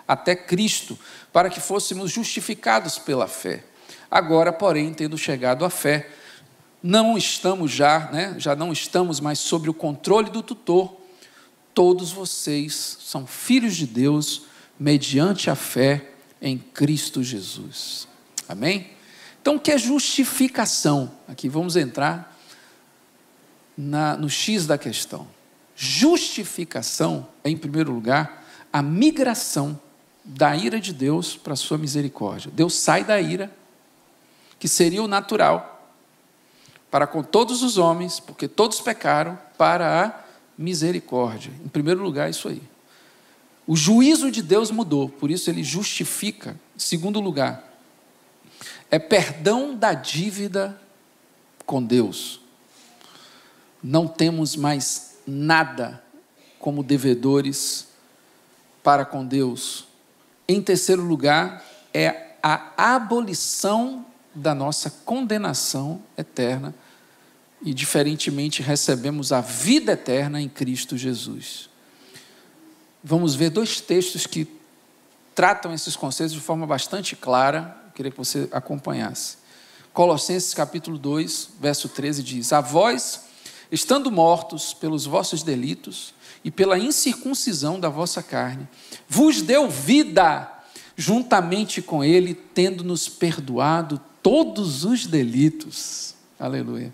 até 0.06 0.36
Cristo, 0.36 0.98
para 1.32 1.48
que 1.48 1.60
fôssemos 1.60 2.10
justificados 2.10 2.98
pela 2.98 3.26
fé. 3.26 3.64
Agora, 4.10 4.52
porém, 4.52 4.92
tendo 4.92 5.16
chegado 5.18 5.64
à 5.64 5.70
fé, 5.70 6.08
não 6.86 7.18
estamos 7.18 7.72
já, 7.72 8.08
né, 8.12 8.36
já 8.38 8.54
não 8.54 8.72
estamos 8.72 9.18
mais 9.18 9.40
sob 9.40 9.68
o 9.68 9.74
controle 9.74 10.30
do 10.30 10.40
tutor. 10.40 10.96
Todos 11.74 12.12
vocês 12.12 12.98
são 13.00 13.26
filhos 13.26 13.74
de 13.74 13.86
Deus 13.86 14.42
mediante 14.78 15.50
a 15.50 15.56
fé 15.56 16.10
em 16.40 16.56
Cristo 16.56 17.24
Jesus. 17.24 18.06
Amém? 18.48 18.90
Então, 19.42 19.56
o 19.56 19.60
que 19.60 19.72
é 19.72 19.78
justificação? 19.78 21.10
Aqui 21.26 21.48
vamos 21.48 21.74
entrar 21.74 22.36
na, 23.76 24.16
no 24.16 24.30
X 24.30 24.64
da 24.64 24.78
questão. 24.78 25.26
Justificação 25.74 27.26
é, 27.42 27.50
em 27.50 27.56
primeiro 27.56 27.92
lugar, 27.92 28.46
a 28.72 28.80
migração 28.80 29.78
da 30.24 30.56
ira 30.56 30.80
de 30.80 30.92
Deus 30.92 31.36
para 31.36 31.54
a 31.54 31.56
sua 31.56 31.78
misericórdia. 31.78 32.50
Deus 32.54 32.74
sai 32.74 33.02
da 33.02 33.20
ira, 33.20 33.50
que 34.58 34.68
seria 34.68 35.02
o 35.02 35.08
natural, 35.08 35.75
para 36.90 37.06
com 37.06 37.22
todos 37.22 37.62
os 37.62 37.78
homens, 37.78 38.20
porque 38.20 38.48
todos 38.48 38.80
pecaram, 38.80 39.38
para 39.58 40.04
a 40.04 40.24
misericórdia. 40.56 41.52
Em 41.64 41.68
primeiro 41.68 42.02
lugar, 42.02 42.30
isso 42.30 42.48
aí. 42.48 42.62
O 43.66 43.76
juízo 43.76 44.30
de 44.30 44.42
Deus 44.42 44.70
mudou, 44.70 45.08
por 45.08 45.30
isso 45.30 45.50
ele 45.50 45.64
justifica. 45.64 46.56
Em 46.76 46.78
segundo 46.78 47.20
lugar, 47.20 47.64
é 48.90 48.98
perdão 48.98 49.74
da 49.74 49.92
dívida 49.92 50.80
com 51.64 51.82
Deus. 51.82 52.40
Não 53.82 54.06
temos 54.06 54.54
mais 54.54 55.16
nada 55.26 56.02
como 56.58 56.82
devedores 56.82 57.88
para 58.82 59.04
com 59.04 59.26
Deus. 59.26 59.86
Em 60.46 60.62
terceiro 60.62 61.02
lugar, 61.02 61.64
é 61.92 62.36
a 62.40 62.94
abolição 62.94 64.05
da 64.36 64.54
nossa 64.54 64.90
condenação 64.90 66.02
eterna 66.16 66.74
e, 67.62 67.72
diferentemente, 67.72 68.62
recebemos 68.62 69.32
a 69.32 69.40
vida 69.40 69.92
eterna 69.92 70.40
em 70.40 70.48
Cristo 70.48 70.96
Jesus. 70.96 71.70
Vamos 73.02 73.34
ver 73.34 73.50
dois 73.50 73.80
textos 73.80 74.26
que 74.26 74.46
tratam 75.34 75.72
esses 75.72 75.96
conceitos 75.96 76.34
de 76.34 76.40
forma 76.40 76.66
bastante 76.66 77.16
clara, 77.16 77.76
Eu 77.86 77.92
queria 77.92 78.12
que 78.12 78.18
você 78.18 78.46
acompanhasse. 78.52 79.38
Colossenses 79.92 80.52
capítulo 80.52 80.98
2, 80.98 81.50
verso 81.58 81.88
13 81.88 82.22
diz: 82.22 82.52
A 82.52 82.60
vós, 82.60 83.22
estando 83.72 84.10
mortos 84.10 84.74
pelos 84.74 85.06
vossos 85.06 85.42
delitos 85.42 86.12
e 86.44 86.50
pela 86.50 86.78
incircuncisão 86.78 87.80
da 87.80 87.88
vossa 87.88 88.22
carne, 88.22 88.68
vos 89.08 89.40
deu 89.40 89.70
vida 89.70 90.55
juntamente 90.96 91.82
com 91.82 92.02
ele, 92.02 92.34
tendo-nos 92.34 93.08
perdoado 93.08 94.00
todos 94.22 94.84
os 94.84 95.06
delitos. 95.06 96.14
Aleluia. 96.40 96.92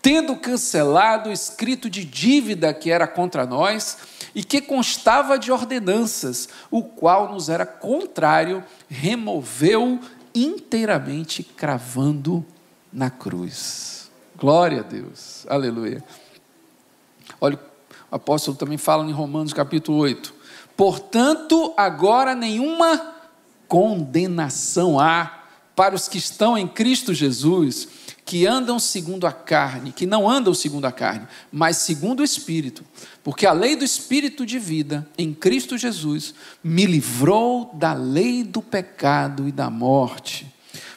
Tendo 0.00 0.36
cancelado 0.36 1.28
o 1.28 1.32
escrito 1.32 1.90
de 1.90 2.04
dívida 2.04 2.72
que 2.72 2.90
era 2.90 3.06
contra 3.06 3.44
nós 3.44 3.98
e 4.34 4.42
que 4.42 4.60
constava 4.60 5.38
de 5.38 5.52
ordenanças, 5.52 6.48
o 6.70 6.82
qual 6.82 7.32
nos 7.32 7.48
era 7.48 7.66
contrário, 7.66 8.64
removeu 8.88 10.00
inteiramente 10.34 11.42
cravando 11.42 12.44
na 12.92 13.10
cruz. 13.10 14.10
Glória 14.36 14.80
a 14.80 14.82
Deus. 14.82 15.46
Aleluia. 15.48 16.04
Olha, 17.40 17.58
o 18.10 18.14
apóstolo 18.14 18.56
também 18.56 18.78
fala 18.78 19.04
em 19.04 19.12
Romanos 19.12 19.52
capítulo 19.52 19.98
8. 19.98 20.34
Portanto, 20.76 21.72
agora 21.76 22.34
nenhuma 22.34 23.15
condenação 23.68 24.98
há 24.98 25.44
para 25.76 25.94
os 25.94 26.08
que 26.08 26.16
estão 26.16 26.56
em 26.56 26.66
Cristo 26.66 27.12
Jesus, 27.12 27.86
que 28.24 28.46
andam 28.46 28.78
segundo 28.78 29.26
a 29.26 29.32
carne, 29.32 29.92
que 29.92 30.06
não 30.06 30.28
andam 30.28 30.54
segundo 30.54 30.86
a 30.86 30.90
carne, 30.90 31.28
mas 31.52 31.76
segundo 31.76 32.20
o 32.20 32.24
Espírito. 32.24 32.82
Porque 33.22 33.46
a 33.46 33.52
lei 33.52 33.76
do 33.76 33.84
Espírito 33.84 34.46
de 34.46 34.58
vida 34.58 35.06
em 35.18 35.34
Cristo 35.34 35.76
Jesus 35.76 36.34
me 36.64 36.86
livrou 36.86 37.70
da 37.74 37.92
lei 37.92 38.42
do 38.42 38.62
pecado 38.62 39.46
e 39.46 39.52
da 39.52 39.68
morte. 39.68 40.52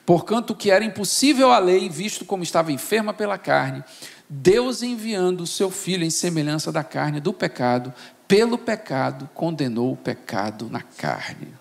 Porquanto 0.05 0.55
que 0.55 0.72
era 0.72 0.84
impossível 0.84 1.51
a 1.51 1.59
lei, 1.59 1.88
visto 1.88 2.26
como 2.26 2.41
estava 2.41 2.72
enferma 2.72 3.13
pela 3.13 3.38
carne, 3.38 3.84
Deus 4.28 4.82
enviando 4.82 5.41
o 5.41 5.47
seu 5.47 5.70
filho 5.70 6.03
em 6.03 6.09
semelhança 6.09 6.72
da 6.72 6.84
carne 6.84 7.20
do 7.20 7.34
pecado, 7.34 7.93
pelo 8.28 8.57
pecado 8.57 9.30
condenou 9.36 9.91
o 9.91 9.97
pecado 9.97 10.70
na 10.70 10.82
carne. 10.82 11.59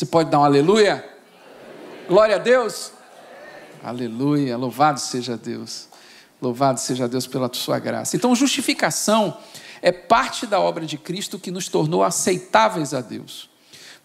Você 0.00 0.06
pode 0.06 0.30
dar 0.30 0.38
um 0.38 0.44
aleluia? 0.44 1.04
Glória 2.08 2.36
a 2.36 2.38
Deus. 2.38 2.90
Aleluia, 3.84 4.56
louvado 4.56 4.98
seja 4.98 5.36
Deus. 5.36 5.88
Louvado 6.40 6.80
seja 6.80 7.06
Deus 7.06 7.26
pela 7.26 7.52
sua 7.52 7.78
graça. 7.78 8.16
Então, 8.16 8.34
justificação 8.34 9.36
é 9.82 9.92
parte 9.92 10.46
da 10.46 10.58
obra 10.58 10.86
de 10.86 10.96
Cristo 10.96 11.38
que 11.38 11.50
nos 11.50 11.68
tornou 11.68 12.02
aceitáveis 12.02 12.94
a 12.94 13.02
Deus. 13.02 13.50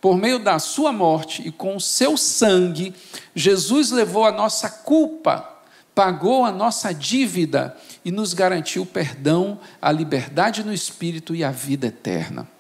Por 0.02 0.18
meio 0.18 0.38
da 0.38 0.60
sua 0.60 0.92
morte 0.92 1.48
e 1.48 1.50
com 1.50 1.78
o 1.78 1.80
seu 1.80 2.18
sangue, 2.18 2.94
Jesus 3.34 3.90
levou 3.92 4.26
a 4.26 4.34
nossa 4.34 4.70
culpa, 4.70 5.50
pagou 5.96 6.44
a 6.44 6.52
nossa 6.52 6.94
dívida 6.94 7.74
e 8.04 8.12
nos 8.12 8.34
garantiu 8.34 8.82
o 8.82 8.86
perdão, 8.86 9.58
a 9.82 9.94
liberdade 9.94 10.62
no 10.62 10.74
espírito 10.74 11.34
e 11.34 11.42
a 11.42 11.52
vida 11.52 11.88
eterna. 11.88 12.54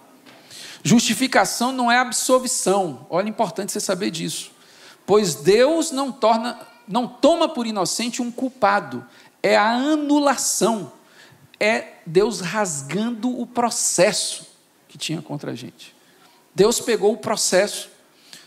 Justificação 0.87 1.71
não 1.71 1.91
é 1.91 1.97
absolvição. 1.97 3.07
Olha, 3.09 3.25
é 3.25 3.29
importante 3.29 3.71
você 3.71 3.79
saber 3.79 4.11
disso. 4.11 4.51
Pois 5.03 5.33
Deus 5.33 5.89
não 5.89 6.11
torna, 6.11 6.59
não 6.87 7.07
toma 7.07 7.49
por 7.49 7.65
inocente 7.65 8.21
um 8.21 8.31
culpado. 8.31 9.03
É 9.41 9.57
a 9.57 9.67
anulação. 9.67 10.91
É 11.59 11.93
Deus 12.05 12.39
rasgando 12.39 13.35
o 13.41 13.47
processo 13.47 14.45
que 14.87 14.95
tinha 14.95 15.23
contra 15.23 15.53
a 15.53 15.55
gente. 15.55 15.95
Deus 16.53 16.79
pegou 16.79 17.13
o 17.13 17.17
processo. 17.17 17.89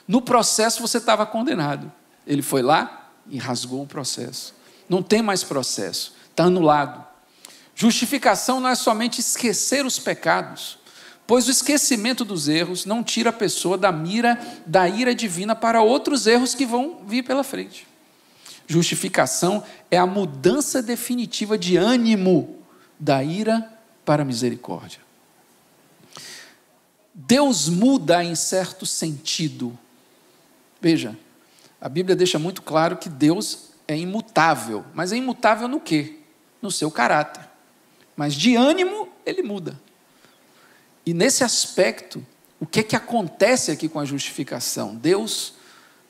No 0.06 0.22
processo 0.22 0.80
você 0.80 0.98
estava 0.98 1.26
condenado. 1.26 1.90
Ele 2.24 2.40
foi 2.40 2.62
lá 2.62 3.10
e 3.28 3.36
rasgou 3.36 3.82
o 3.82 3.86
processo. 3.86 4.54
Não 4.88 5.02
tem 5.02 5.22
mais 5.22 5.42
processo, 5.42 6.14
está 6.30 6.44
anulado. 6.44 7.04
Justificação 7.74 8.60
não 8.60 8.68
é 8.68 8.76
somente 8.76 9.20
esquecer 9.20 9.84
os 9.84 9.98
pecados, 9.98 10.77
pois 11.28 11.46
o 11.46 11.50
esquecimento 11.50 12.24
dos 12.24 12.48
erros 12.48 12.86
não 12.86 13.04
tira 13.04 13.28
a 13.28 13.34
pessoa 13.34 13.76
da 13.76 13.92
mira 13.92 14.40
da 14.64 14.88
ira 14.88 15.14
divina 15.14 15.54
para 15.54 15.82
outros 15.82 16.26
erros 16.26 16.54
que 16.54 16.64
vão 16.64 17.02
vir 17.06 17.22
pela 17.22 17.44
frente. 17.44 17.86
Justificação 18.66 19.62
é 19.90 19.98
a 19.98 20.06
mudança 20.06 20.82
definitiva 20.82 21.58
de 21.58 21.76
ânimo 21.76 22.56
da 22.98 23.22
ira 23.22 23.70
para 24.06 24.22
a 24.22 24.24
misericórdia. 24.24 25.00
Deus 27.12 27.68
muda 27.68 28.24
em 28.24 28.34
certo 28.34 28.86
sentido. 28.86 29.78
Veja, 30.80 31.14
a 31.78 31.90
Bíblia 31.90 32.16
deixa 32.16 32.38
muito 32.38 32.62
claro 32.62 32.96
que 32.96 33.10
Deus 33.10 33.68
é 33.86 33.98
imutável, 33.98 34.82
mas 34.94 35.12
é 35.12 35.16
imutável 35.16 35.68
no 35.68 35.78
quê? 35.78 36.20
No 36.62 36.70
seu 36.70 36.90
caráter. 36.90 37.46
Mas 38.16 38.32
de 38.32 38.56
ânimo 38.56 39.10
ele 39.26 39.42
muda. 39.42 39.78
E 41.08 41.14
nesse 41.14 41.42
aspecto, 41.42 42.22
o 42.60 42.66
que 42.66 42.80
é 42.80 42.82
que 42.82 42.94
acontece 42.94 43.70
aqui 43.70 43.88
com 43.88 43.98
a 43.98 44.04
justificação? 44.04 44.94
Deus 44.94 45.54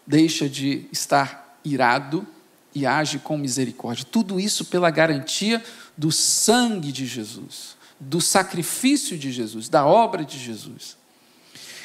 deixa 0.05 0.49
de 0.49 0.89
estar 0.91 1.57
irado 1.65 2.27
e 2.75 2.85
age 2.85 3.21
com 3.21 3.39
misericórdia. 3.39 4.05
Tudo 4.05 4.41
isso 4.41 4.65
pela 4.65 4.91
garantia 4.91 5.65
do 5.97 6.11
sangue 6.11 6.91
de 6.91 7.07
Jesus, 7.07 7.77
do 8.01 8.21
sacrifício 8.21 9.17
de 9.17 9.31
Jesus, 9.31 9.69
da 9.69 9.87
obra 9.87 10.25
de 10.25 10.37
Jesus. 10.37 10.97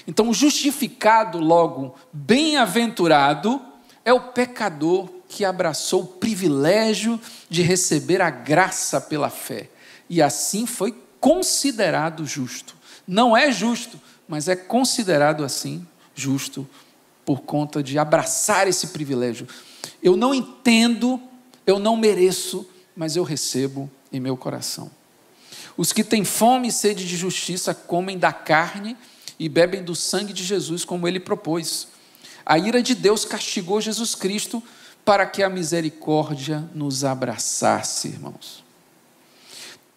Então, 0.07 0.33
justificado, 0.33 1.37
logo, 1.37 1.93
bem-aventurado, 2.11 3.61
é 4.03 4.11
o 4.11 4.31
pecador 4.31 5.07
que 5.29 5.45
abraçou 5.45 6.01
o 6.01 6.07
privilégio 6.07 7.21
de 7.47 7.61
receber 7.61 8.23
a 8.23 8.31
graça 8.31 8.99
pela 8.99 9.29
fé 9.29 9.69
e 10.09 10.19
assim 10.19 10.65
foi 10.65 10.97
considerado 11.19 12.25
justo. 12.25 12.81
Não 13.07 13.35
é 13.35 13.51
justo, 13.51 13.99
mas 14.27 14.47
é 14.47 14.55
considerado 14.55 15.43
assim 15.43 15.85
justo 16.15 16.67
por 17.25 17.41
conta 17.41 17.81
de 17.81 17.97
abraçar 17.97 18.67
esse 18.67 18.87
privilégio. 18.87 19.47
Eu 20.01 20.15
não 20.15 20.33
entendo, 20.33 21.21
eu 21.65 21.79
não 21.79 21.97
mereço, 21.97 22.67
mas 22.95 23.15
eu 23.15 23.23
recebo 23.23 23.89
em 24.11 24.19
meu 24.19 24.37
coração. 24.37 24.91
Os 25.75 25.91
que 25.91 26.03
têm 26.03 26.23
fome 26.23 26.67
e 26.67 26.71
sede 26.71 27.07
de 27.07 27.17
justiça 27.17 27.73
comem 27.73 28.17
da 28.17 28.31
carne 28.31 28.95
e 29.39 29.49
bebem 29.49 29.83
do 29.83 29.95
sangue 29.95 30.31
de 30.31 30.43
Jesus, 30.43 30.85
como 30.85 31.07
ele 31.07 31.19
propôs. 31.19 31.87
A 32.45 32.57
ira 32.57 32.83
de 32.83 32.93
Deus 32.93 33.25
castigou 33.25 33.81
Jesus 33.81 34.13
Cristo 34.13 34.61
para 35.03 35.25
que 35.25 35.41
a 35.41 35.49
misericórdia 35.49 36.63
nos 36.73 37.03
abraçasse, 37.03 38.09
irmãos. 38.09 38.62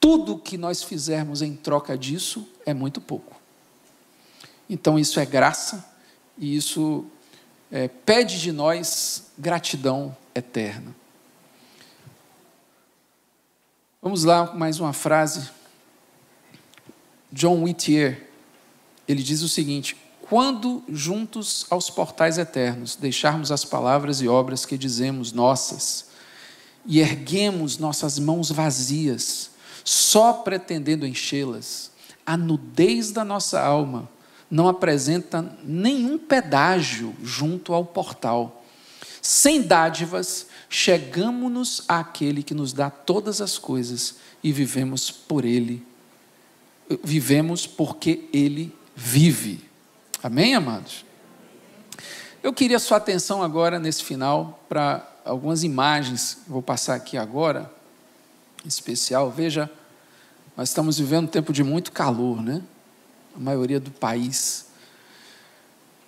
Tudo 0.01 0.38
que 0.38 0.57
nós 0.57 0.82
fizermos 0.82 1.42
em 1.42 1.55
troca 1.55 1.97
disso 1.97 2.47
é 2.64 2.72
muito 2.72 3.01
pouco. 3.01 3.36
Então, 4.68 4.99
isso 4.99 5.18
é 5.20 5.26
graça 5.26 5.84
e 6.38 6.57
isso 6.57 7.07
é, 7.70 7.88
pede 7.88 8.40
de 8.40 8.53
nós 8.53 9.30
gratidão 9.38 10.16
eterna. 10.34 10.94
Vamos 14.01 14.24
lá, 14.24 14.55
mais 14.55 14.78
uma 14.78 14.92
frase. 14.92 15.49
John 17.32 17.62
Whittier, 17.64 18.28
ele 19.09 19.22
diz 19.22 19.42
o 19.42 19.49
seguinte: 19.49 19.97
quando 20.28 20.82
juntos 20.88 21.66
aos 21.70 21.90
portais 21.90 22.38
eternos 22.38 22.97
deixarmos 22.97 23.53
as 23.53 23.64
palavras 23.64 24.20
e 24.20 24.28
obras 24.28 24.64
que 24.64 24.78
dizemos 24.78 25.32
nossas 25.32 26.07
e 26.84 27.01
erguemos 27.01 27.78
nossas 27.78 28.18
mãos 28.18 28.51
vazias, 28.51 29.51
só 29.87 30.32
pretendendo 30.32 31.07
enchê-las, 31.07 31.93
a 32.26 32.37
nudez 32.37 33.12
da 33.12 33.24
nossa 33.24 33.61
alma 33.61 34.09
não 34.51 34.66
apresenta 34.66 35.57
nenhum 35.62 36.18
pedágio 36.18 37.14
junto 37.22 37.72
ao 37.72 37.84
portal. 37.84 38.64
Sem 39.22 39.62
dádivas, 39.62 40.49
chegamos-nos 40.68 41.84
àquele 41.87 42.43
que 42.43 42.53
nos 42.53 42.72
dá 42.72 42.91
todas 42.91 43.41
as 43.41 43.59
coisas 43.59 44.16
e 44.43 44.51
vivemos 44.51 45.09
por 45.09 45.45
ele. 45.45 45.87
Vivemos 47.05 47.64
porque 47.64 48.28
ele 48.32 48.74
vive. 48.95 49.64
Amém, 50.20 50.57
amados? 50.57 51.05
Eu 52.43 52.53
queria 52.53 52.80
sua 52.80 52.97
atenção 52.97 53.41
agora, 53.41 53.78
nesse 53.78 54.03
final, 54.03 54.64
para 54.68 55.09
algumas 55.24 55.62
imagens 55.62 56.39
que 56.45 56.51
vou 56.51 56.62
passar 56.62 56.97
aqui 56.97 57.16
agora, 57.16 57.70
em 58.64 58.68
especial. 58.68 59.30
Veja, 59.30 59.70
nós 60.57 60.70
estamos 60.70 60.98
vivendo 60.98 61.24
um 61.24 61.28
tempo 61.28 61.52
de 61.52 61.62
muito 61.62 61.92
calor, 61.92 62.42
né? 62.42 62.62
A 63.36 63.38
maioria 63.38 63.78
do 63.78 63.90
país. 63.90 64.66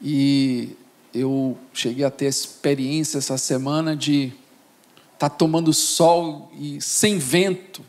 E 0.01 0.76
eu 1.12 1.59
cheguei 1.74 2.05
a 2.05 2.11
ter 2.11 2.26
experiência 2.26 3.18
essa 3.18 3.36
semana 3.36 3.94
de 3.94 4.32
estar 5.14 5.28
tá 5.28 5.30
tomando 5.30 5.72
sol 5.72 6.51
e 6.59 6.80
sem 6.80 7.18
vento 7.18 7.84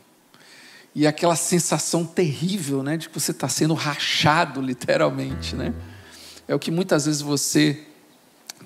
e 0.94 1.06
aquela 1.06 1.36
sensação 1.36 2.04
terrível, 2.04 2.82
né, 2.82 2.96
de 2.96 3.08
que 3.08 3.14
você 3.14 3.30
está 3.30 3.48
sendo 3.48 3.74
rachado, 3.74 4.60
literalmente, 4.62 5.54
né? 5.54 5.72
É 6.48 6.54
o 6.54 6.58
que 6.58 6.70
muitas 6.70 7.06
vezes 7.06 7.22
você 7.22 7.86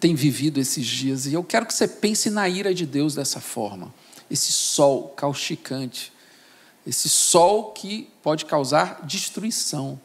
tem 0.01 0.14
vivido 0.14 0.59
esses 0.59 0.86
dias. 0.86 1.26
E 1.26 1.34
eu 1.34 1.45
quero 1.45 1.66
que 1.66 1.74
você 1.74 1.86
pense 1.86 2.30
na 2.30 2.49
ira 2.49 2.74
de 2.74 2.86
Deus 2.86 3.14
dessa 3.14 3.40
forma. 3.40 3.92
Esse 4.30 4.51
sol 4.53 5.11
causticante, 5.11 6.11
esse 6.87 7.09
sol 7.09 7.72
que 7.72 8.11
pode 8.22 8.45
causar 8.45 9.01
destruição. 9.05 9.99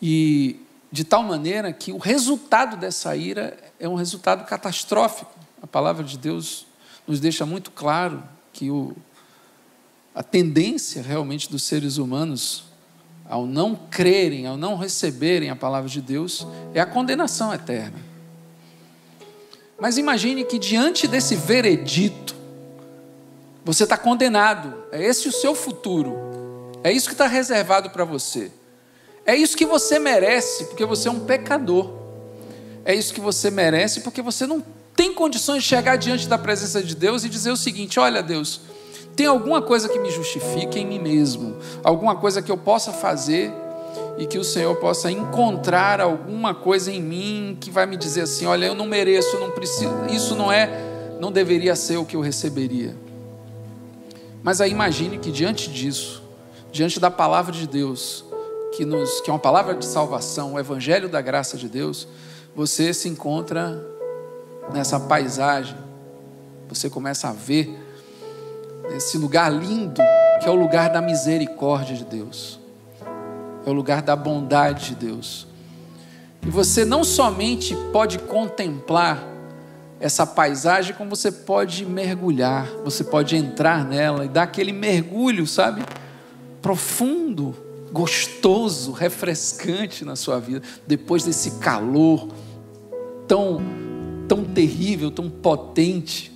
E 0.00 0.60
de 0.90 1.04
tal 1.04 1.22
maneira 1.22 1.72
que 1.72 1.92
o 1.92 1.98
resultado 1.98 2.76
dessa 2.76 3.16
ira 3.16 3.58
é 3.80 3.88
um 3.88 3.94
resultado 3.94 4.44
catastrófico. 4.44 5.32
A 5.60 5.66
palavra 5.66 6.04
de 6.04 6.16
Deus 6.16 6.66
nos 7.06 7.20
deixa 7.20 7.44
muito 7.44 7.70
claro 7.70 8.22
que 8.52 8.70
o, 8.70 8.94
a 10.14 10.22
tendência 10.22 11.02
realmente 11.02 11.50
dos 11.50 11.64
seres 11.64 11.96
humanos, 11.96 12.64
ao 13.28 13.44
não 13.46 13.74
crerem, 13.74 14.46
ao 14.46 14.56
não 14.56 14.76
receberem 14.76 15.50
a 15.50 15.56
palavra 15.56 15.88
de 15.90 16.00
Deus, 16.00 16.46
é 16.72 16.80
a 16.80 16.86
condenação 16.86 17.52
eterna. 17.52 17.98
Mas 19.80 19.98
imagine 19.98 20.44
que 20.44 20.58
diante 20.58 21.08
desse 21.08 21.34
veredito, 21.34 22.36
você 23.64 23.84
está 23.84 23.96
condenado. 23.96 24.74
É 24.92 25.02
esse 25.02 25.26
o 25.26 25.32
seu 25.32 25.54
futuro. 25.54 26.14
É 26.82 26.92
isso 26.92 27.08
que 27.08 27.14
está 27.14 27.26
reservado 27.26 27.90
para 27.90 28.04
você. 28.04 28.52
É 29.24 29.34
isso 29.34 29.56
que 29.56 29.64
você 29.64 29.98
merece, 29.98 30.66
porque 30.66 30.84
você 30.84 31.08
é 31.08 31.10
um 31.10 31.20
pecador. 31.20 31.90
É 32.84 32.94
isso 32.94 33.14
que 33.14 33.20
você 33.20 33.50
merece, 33.50 34.02
porque 34.02 34.20
você 34.20 34.46
não 34.46 34.62
tem 34.94 35.14
condições 35.14 35.62
de 35.62 35.68
chegar 35.68 35.96
diante 35.96 36.28
da 36.28 36.36
presença 36.36 36.82
de 36.82 36.94
Deus 36.94 37.24
e 37.24 37.28
dizer 37.30 37.50
o 37.50 37.56
seguinte: 37.56 37.98
olha, 37.98 38.22
Deus, 38.22 38.60
tem 39.16 39.26
alguma 39.26 39.62
coisa 39.62 39.88
que 39.88 39.98
me 39.98 40.10
justifique 40.10 40.78
em 40.78 40.86
mim 40.86 40.98
mesmo, 40.98 41.56
alguma 41.82 42.16
coisa 42.16 42.42
que 42.42 42.52
eu 42.52 42.58
possa 42.58 42.92
fazer 42.92 43.50
e 44.18 44.26
que 44.26 44.38
o 44.38 44.44
Senhor 44.44 44.76
possa 44.76 45.10
encontrar 45.10 46.02
alguma 46.02 46.54
coisa 46.54 46.92
em 46.92 47.00
mim 47.00 47.56
que 47.58 47.70
vai 47.70 47.86
me 47.86 47.96
dizer 47.96 48.22
assim: 48.22 48.44
olha, 48.44 48.66
eu 48.66 48.74
não 48.74 48.86
mereço, 48.86 49.36
eu 49.36 49.40
não 49.40 49.50
preciso, 49.50 49.90
isso 50.10 50.34
não 50.34 50.52
é, 50.52 50.68
não 51.18 51.32
deveria 51.32 51.74
ser 51.74 51.96
o 51.96 52.04
que 52.04 52.14
eu 52.14 52.20
receberia. 52.20 53.03
Mas 54.44 54.60
aí 54.60 54.70
imagine 54.70 55.18
que 55.18 55.32
diante 55.32 55.68
disso, 55.68 56.22
diante 56.70 57.00
da 57.00 57.10
palavra 57.10 57.50
de 57.50 57.66
Deus, 57.66 58.24
que, 58.76 58.84
nos, 58.84 59.20
que 59.20 59.28
é 59.28 59.32
uma 59.32 59.40
palavra 59.40 59.74
de 59.74 59.84
salvação, 59.84 60.54
o 60.54 60.60
evangelho 60.60 61.08
da 61.08 61.20
graça 61.20 61.56
de 61.56 61.68
Deus, 61.68 62.06
você 62.54 62.94
se 62.94 63.08
encontra 63.08 63.84
nessa 64.72 65.00
paisagem, 65.00 65.76
você 66.68 66.88
começa 66.88 67.28
a 67.28 67.32
ver 67.32 67.76
esse 68.94 69.18
lugar 69.18 69.52
lindo, 69.52 70.00
que 70.40 70.48
é 70.48 70.50
o 70.52 70.54
lugar 70.54 70.90
da 70.90 71.00
misericórdia 71.00 71.96
de 71.96 72.04
Deus 72.04 72.62
é 73.66 73.70
o 73.70 73.72
lugar 73.72 74.02
da 74.02 74.14
bondade 74.14 74.90
de 74.90 75.06
Deus. 75.06 75.46
E 76.46 76.50
você 76.50 76.84
não 76.84 77.02
somente 77.02 77.74
pode 77.92 78.18
contemplar 78.18 79.22
essa 80.04 80.26
paisagem, 80.26 80.94
como 80.94 81.16
você 81.16 81.32
pode 81.32 81.86
mergulhar, 81.86 82.68
você 82.84 83.02
pode 83.02 83.36
entrar 83.36 83.86
nela 83.86 84.26
e 84.26 84.28
dar 84.28 84.42
aquele 84.42 84.70
mergulho, 84.70 85.46
sabe? 85.46 85.82
Profundo, 86.60 87.56
gostoso, 87.90 88.92
refrescante 88.92 90.04
na 90.04 90.14
sua 90.14 90.38
vida, 90.38 90.60
depois 90.86 91.24
desse 91.24 91.52
calor 91.52 92.28
tão, 93.26 93.62
tão 94.28 94.44
terrível, 94.44 95.10
tão 95.10 95.30
potente. 95.30 96.30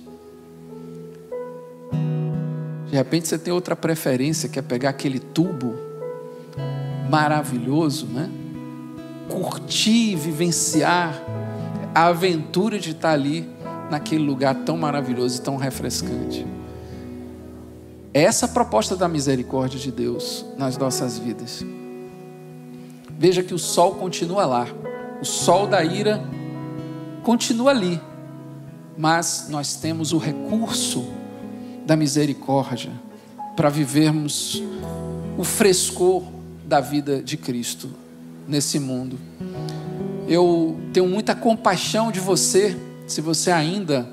De 2.89 2.95
repente 2.95 3.27
você 3.27 3.37
tem 3.37 3.53
outra 3.53 3.75
preferência, 3.75 4.49
que 4.49 4.57
é 4.57 4.63
pegar 4.63 4.89
aquele 4.89 5.19
tubo 5.19 5.75
maravilhoso, 7.07 8.07
né? 8.07 8.31
Curtir, 9.29 10.15
vivenciar 10.15 11.21
a 11.93 12.07
aventura 12.07 12.79
de 12.79 12.91
estar 12.91 13.11
ali 13.11 13.58
naquele 13.89 14.23
lugar 14.23 14.55
tão 14.63 14.77
maravilhoso 14.77 15.39
e 15.39 15.41
tão 15.41 15.57
refrescante. 15.57 16.45
É 18.13 18.23
essa 18.23 18.45
a 18.45 18.49
proposta 18.49 18.95
da 18.95 19.07
misericórdia 19.07 19.79
de 19.79 19.91
Deus 19.91 20.45
nas 20.57 20.77
nossas 20.77 21.17
vidas. 21.17 21.63
Veja 23.17 23.43
que 23.43 23.53
o 23.53 23.59
sol 23.59 23.95
continua 23.95 24.45
lá, 24.45 24.67
o 25.21 25.25
sol 25.25 25.67
da 25.67 25.83
ira 25.83 26.23
continua 27.23 27.71
ali, 27.71 28.01
mas 28.97 29.47
nós 29.49 29.75
temos 29.75 30.13
o 30.13 30.17
recurso 30.17 31.05
da 31.85 31.95
misericórdia 31.95 32.91
para 33.55 33.69
vivermos 33.69 34.63
o 35.37 35.43
frescor 35.43 36.23
da 36.65 36.79
vida 36.79 37.21
de 37.21 37.35
Cristo 37.35 37.89
nesse 38.47 38.79
mundo. 38.79 39.19
Eu 40.27 40.77
tenho 40.93 41.07
muita 41.07 41.35
compaixão 41.35 42.11
de 42.11 42.19
você, 42.19 42.77
se 43.09 43.19
você 43.19 43.51
ainda 43.51 44.07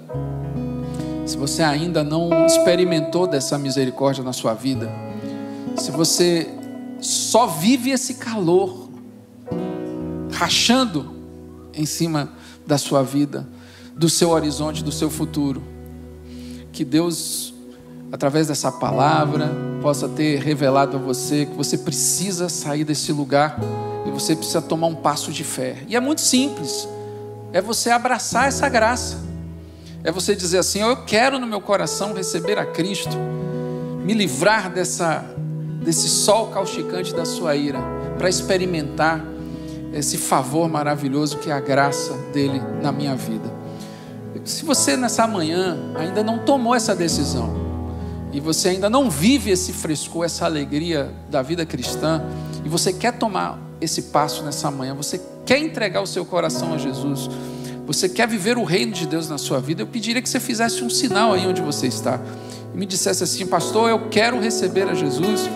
se 1.24 1.36
você 1.36 1.62
ainda 1.62 2.02
não 2.04 2.46
experimentou 2.46 3.26
dessa 3.26 3.58
misericórdia 3.58 4.22
na 4.22 4.32
sua 4.32 4.54
vida. 4.54 4.88
Se 5.76 5.90
você 5.90 6.48
só 7.00 7.48
vive 7.48 7.90
esse 7.90 8.14
calor 8.14 8.88
rachando 10.32 11.14
em 11.74 11.84
cima 11.84 12.32
da 12.64 12.78
sua 12.78 13.02
vida, 13.02 13.46
do 13.96 14.08
seu 14.08 14.30
horizonte, 14.30 14.84
do 14.84 14.92
seu 14.92 15.10
futuro. 15.10 15.60
Que 16.70 16.84
Deus 16.84 17.56
através 18.12 18.46
dessa 18.46 18.70
palavra, 18.70 19.50
possa 19.82 20.08
ter 20.08 20.40
revelado 20.40 20.96
a 20.96 21.00
você 21.00 21.46
que 21.46 21.54
você 21.54 21.76
precisa 21.78 22.48
sair 22.48 22.84
desse 22.84 23.12
lugar 23.12 23.58
e 24.06 24.10
você 24.10 24.34
precisa 24.34 24.62
tomar 24.62 24.86
um 24.86 24.94
passo 24.94 25.32
de 25.32 25.44
fé. 25.44 25.84
E 25.88 25.96
é 25.96 26.00
muito 26.00 26.20
simples, 26.20 26.88
é 27.56 27.62
você 27.62 27.88
abraçar 27.88 28.48
essa 28.48 28.68
graça, 28.68 29.16
é 30.04 30.12
você 30.12 30.36
dizer 30.36 30.58
assim: 30.58 30.82
Eu 30.82 31.04
quero 31.04 31.38
no 31.38 31.46
meu 31.46 31.58
coração 31.58 32.12
receber 32.12 32.58
a 32.58 32.66
Cristo, 32.66 33.16
me 34.04 34.12
livrar 34.12 34.70
dessa, 34.70 35.24
desse 35.82 36.06
sol 36.06 36.48
causticante 36.48 37.14
da 37.14 37.24
sua 37.24 37.56
ira, 37.56 37.78
para 38.18 38.28
experimentar 38.28 39.24
esse 39.94 40.18
favor 40.18 40.68
maravilhoso 40.68 41.38
que 41.38 41.50
é 41.50 41.54
a 41.54 41.60
graça 41.60 42.12
dele 42.30 42.60
na 42.82 42.92
minha 42.92 43.16
vida. 43.16 43.50
Se 44.44 44.62
você 44.62 44.94
nessa 44.94 45.26
manhã 45.26 45.78
ainda 45.94 46.22
não 46.22 46.40
tomou 46.40 46.74
essa 46.74 46.94
decisão, 46.94 47.56
e 48.34 48.38
você 48.38 48.68
ainda 48.68 48.90
não 48.90 49.08
vive 49.08 49.50
esse 49.50 49.72
frescor, 49.72 50.26
essa 50.26 50.44
alegria 50.44 51.10
da 51.30 51.40
vida 51.40 51.64
cristã, 51.64 52.22
e 52.62 52.68
você 52.68 52.92
quer 52.92 53.14
tomar 53.14 53.58
esse 53.80 54.02
passo 54.02 54.42
nessa 54.42 54.70
manhã, 54.70 54.94
você 54.94 55.18
quer 55.46 55.58
entregar 55.58 56.02
o 56.02 56.06
seu 56.06 56.24
coração 56.24 56.74
a 56.74 56.78
Jesus, 56.78 57.30
você 57.86 58.08
quer 58.08 58.26
viver 58.26 58.58
o 58.58 58.64
reino 58.64 58.92
de 58.92 59.06
Deus 59.06 59.28
na 59.28 59.38
sua 59.38 59.60
vida, 59.60 59.80
eu 59.80 59.86
pediria 59.86 60.20
que 60.20 60.28
você 60.28 60.40
fizesse 60.40 60.82
um 60.82 60.90
sinal 60.90 61.32
aí 61.32 61.46
onde 61.46 61.62
você 61.62 61.86
está. 61.86 62.20
E 62.74 62.76
me 62.76 62.84
dissesse 62.84 63.22
assim, 63.22 63.46
pastor, 63.46 63.88
eu 63.88 64.08
quero 64.10 64.40
receber 64.40 64.88
a 64.88 64.94
Jesus, 64.94 65.48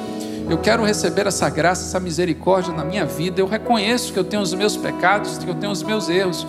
eu 0.48 0.56
quero 0.58 0.84
receber 0.84 1.26
essa 1.26 1.50
graça, 1.50 1.84
essa 1.84 1.98
misericórdia 1.98 2.72
na 2.72 2.84
minha 2.84 3.04
vida. 3.04 3.40
Eu 3.40 3.46
reconheço 3.46 4.12
que 4.12 4.18
eu 4.18 4.24
tenho 4.24 4.42
os 4.42 4.54
meus 4.54 4.76
pecados, 4.76 5.38
que 5.38 5.48
eu 5.48 5.54
tenho 5.54 5.72
os 5.72 5.82
meus 5.82 6.08
erros, 6.08 6.46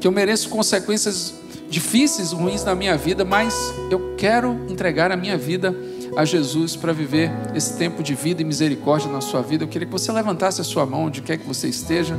que 0.00 0.06
eu 0.06 0.12
mereço 0.12 0.48
consequências 0.48 1.34
difíceis, 1.68 2.30
ruins 2.30 2.62
na 2.64 2.74
minha 2.74 2.96
vida, 2.96 3.24
mas 3.24 3.74
eu 3.90 4.14
quero 4.16 4.64
entregar 4.68 5.10
a 5.10 5.16
minha 5.16 5.36
vida 5.36 5.74
a 6.16 6.24
Jesus 6.24 6.76
para 6.76 6.92
viver 6.92 7.30
esse 7.54 7.76
tempo 7.76 8.02
de 8.02 8.14
vida 8.14 8.42
e 8.42 8.44
misericórdia 8.44 9.10
na 9.10 9.20
sua 9.20 9.42
vida. 9.42 9.64
Eu 9.64 9.68
queria 9.68 9.86
que 9.86 9.92
você 9.92 10.12
levantasse 10.12 10.60
a 10.60 10.64
sua 10.64 10.86
mão 10.86 11.04
onde 11.04 11.22
quer 11.22 11.38
que 11.38 11.46
você 11.46 11.68
esteja. 11.68 12.16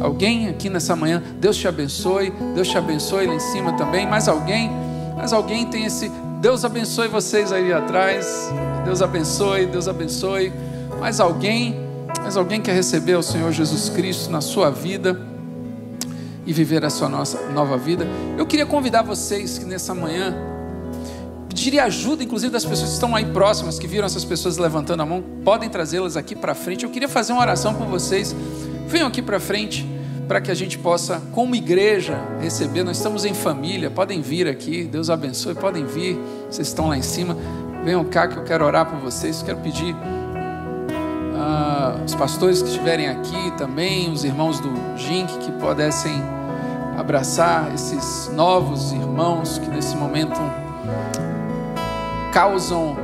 Alguém 0.00 0.48
aqui 0.48 0.68
nessa 0.68 0.94
manhã, 0.96 1.22
Deus 1.38 1.56
te 1.56 1.66
abençoe, 1.66 2.32
Deus 2.54 2.68
te 2.68 2.78
abençoe 2.78 3.26
lá 3.26 3.34
em 3.34 3.40
cima 3.40 3.72
também. 3.74 4.06
Mais 4.06 4.28
alguém? 4.28 4.70
Mais 5.16 5.32
alguém 5.32 5.66
tem 5.66 5.84
esse. 5.84 6.10
Deus 6.40 6.64
abençoe 6.64 7.08
vocês 7.08 7.52
aí 7.52 7.72
atrás. 7.72 8.50
Deus 8.84 9.02
abençoe, 9.02 9.66
Deus 9.66 9.88
abençoe. 9.88 10.52
Mais 10.98 11.20
alguém? 11.20 11.80
Mais 12.20 12.36
alguém 12.36 12.60
quer 12.60 12.74
receber 12.74 13.16
o 13.16 13.22
Senhor 13.22 13.52
Jesus 13.52 13.88
Cristo 13.88 14.30
na 14.30 14.40
sua 14.40 14.70
vida? 14.70 15.32
e 16.46 16.52
viver 16.52 16.84
a 16.84 16.90
sua 16.90 17.08
nossa 17.08 17.40
nova 17.50 17.76
vida. 17.76 18.06
Eu 18.36 18.46
queria 18.46 18.66
convidar 18.66 19.02
vocês 19.02 19.58
que 19.58 19.64
nessa 19.64 19.94
manhã 19.94 20.34
pediria 21.52 21.84
ajuda, 21.84 22.24
inclusive 22.24 22.50
das 22.50 22.64
pessoas 22.64 22.88
que 22.88 22.94
estão 22.94 23.14
aí 23.14 23.26
próximas, 23.26 23.78
que 23.78 23.86
viram 23.86 24.06
essas 24.06 24.24
pessoas 24.24 24.56
levantando 24.56 25.02
a 25.02 25.06
mão, 25.06 25.22
podem 25.44 25.68
trazê-las 25.68 26.16
aqui 26.16 26.34
para 26.34 26.54
frente. 26.54 26.84
Eu 26.84 26.90
queria 26.90 27.10
fazer 27.10 27.34
uma 27.34 27.42
oração 27.42 27.74
com 27.74 27.84
vocês. 27.84 28.34
Venham 28.88 29.06
aqui 29.06 29.20
para 29.20 29.38
frente 29.38 29.86
para 30.26 30.40
que 30.40 30.50
a 30.50 30.54
gente 30.54 30.78
possa, 30.78 31.20
como 31.32 31.54
igreja, 31.54 32.18
receber. 32.40 32.82
Nós 32.82 32.96
estamos 32.96 33.26
em 33.26 33.34
família, 33.34 33.90
podem 33.90 34.22
vir 34.22 34.48
aqui. 34.48 34.84
Deus 34.84 35.10
abençoe, 35.10 35.54
podem 35.54 35.84
vir. 35.84 36.18
Vocês 36.50 36.68
estão 36.68 36.88
lá 36.88 36.96
em 36.96 37.02
cima. 37.02 37.36
Venham 37.84 38.02
cá 38.02 38.26
que 38.26 38.38
eu 38.38 38.44
quero 38.44 38.64
orar 38.64 38.86
por 38.86 38.98
vocês. 39.00 39.42
Quero 39.42 39.58
pedir 39.58 39.94
uh, 39.94 39.98
os 42.02 42.14
pastores 42.14 42.62
que 42.62 42.68
estiverem 42.68 43.08
aqui 43.08 43.50
também, 43.58 44.10
os 44.10 44.24
irmãos 44.24 44.58
do 44.58 44.72
JINC 44.96 45.28
que 45.38 45.52
pudessem 45.52 46.14
abraçar 46.96 47.74
esses 47.74 48.30
novos 48.32 48.90
irmãos 48.92 49.58
que 49.58 49.68
nesse 49.68 49.94
momento 49.96 50.40
causam 52.32 52.96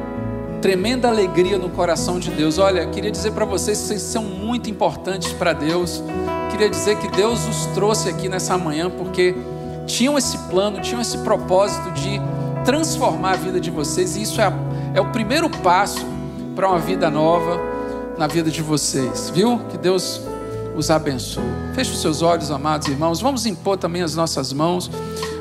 tremenda 0.60 1.08
alegria 1.08 1.58
no 1.58 1.68
coração 1.68 2.18
de 2.18 2.30
Deus. 2.30 2.58
Olha, 2.58 2.86
queria 2.86 3.10
dizer 3.10 3.32
para 3.32 3.44
vocês 3.44 3.78
que 3.78 3.86
vocês 3.86 4.02
são 4.02 4.24
muito 4.24 4.68
importantes 4.68 5.32
para 5.32 5.52
Deus. 5.52 6.02
Queria 6.50 6.68
dizer 6.68 6.96
que 6.96 7.08
Deus 7.08 7.46
os 7.46 7.66
trouxe 7.66 8.08
aqui 8.08 8.28
nessa 8.28 8.56
manhã 8.58 8.90
porque 8.90 9.34
tinham 9.86 10.18
esse 10.18 10.36
plano, 10.50 10.80
tinham 10.80 11.00
esse 11.00 11.18
propósito 11.18 11.90
de 11.92 12.20
transformar 12.64 13.32
a 13.32 13.36
vida 13.36 13.60
de 13.60 13.70
vocês, 13.70 14.16
e 14.16 14.22
isso 14.22 14.40
é, 14.40 14.52
é 14.94 15.00
o 15.00 15.10
primeiro 15.10 15.48
passo 15.48 16.04
para 16.54 16.68
uma 16.68 16.78
vida 16.78 17.08
nova 17.08 17.58
na 18.18 18.26
vida 18.26 18.50
de 18.50 18.60
vocês, 18.60 19.30
viu? 19.30 19.60
Que 19.70 19.78
Deus 19.78 20.20
os 20.76 20.90
abençoe. 20.90 21.44
Feche 21.74 21.92
os 21.92 22.00
seus 22.00 22.20
olhos, 22.20 22.50
amados 22.50 22.88
irmãos. 22.88 23.20
Vamos 23.20 23.46
impor 23.46 23.76
também 23.78 24.02
as 24.02 24.14
nossas 24.14 24.52
mãos. 24.52 24.90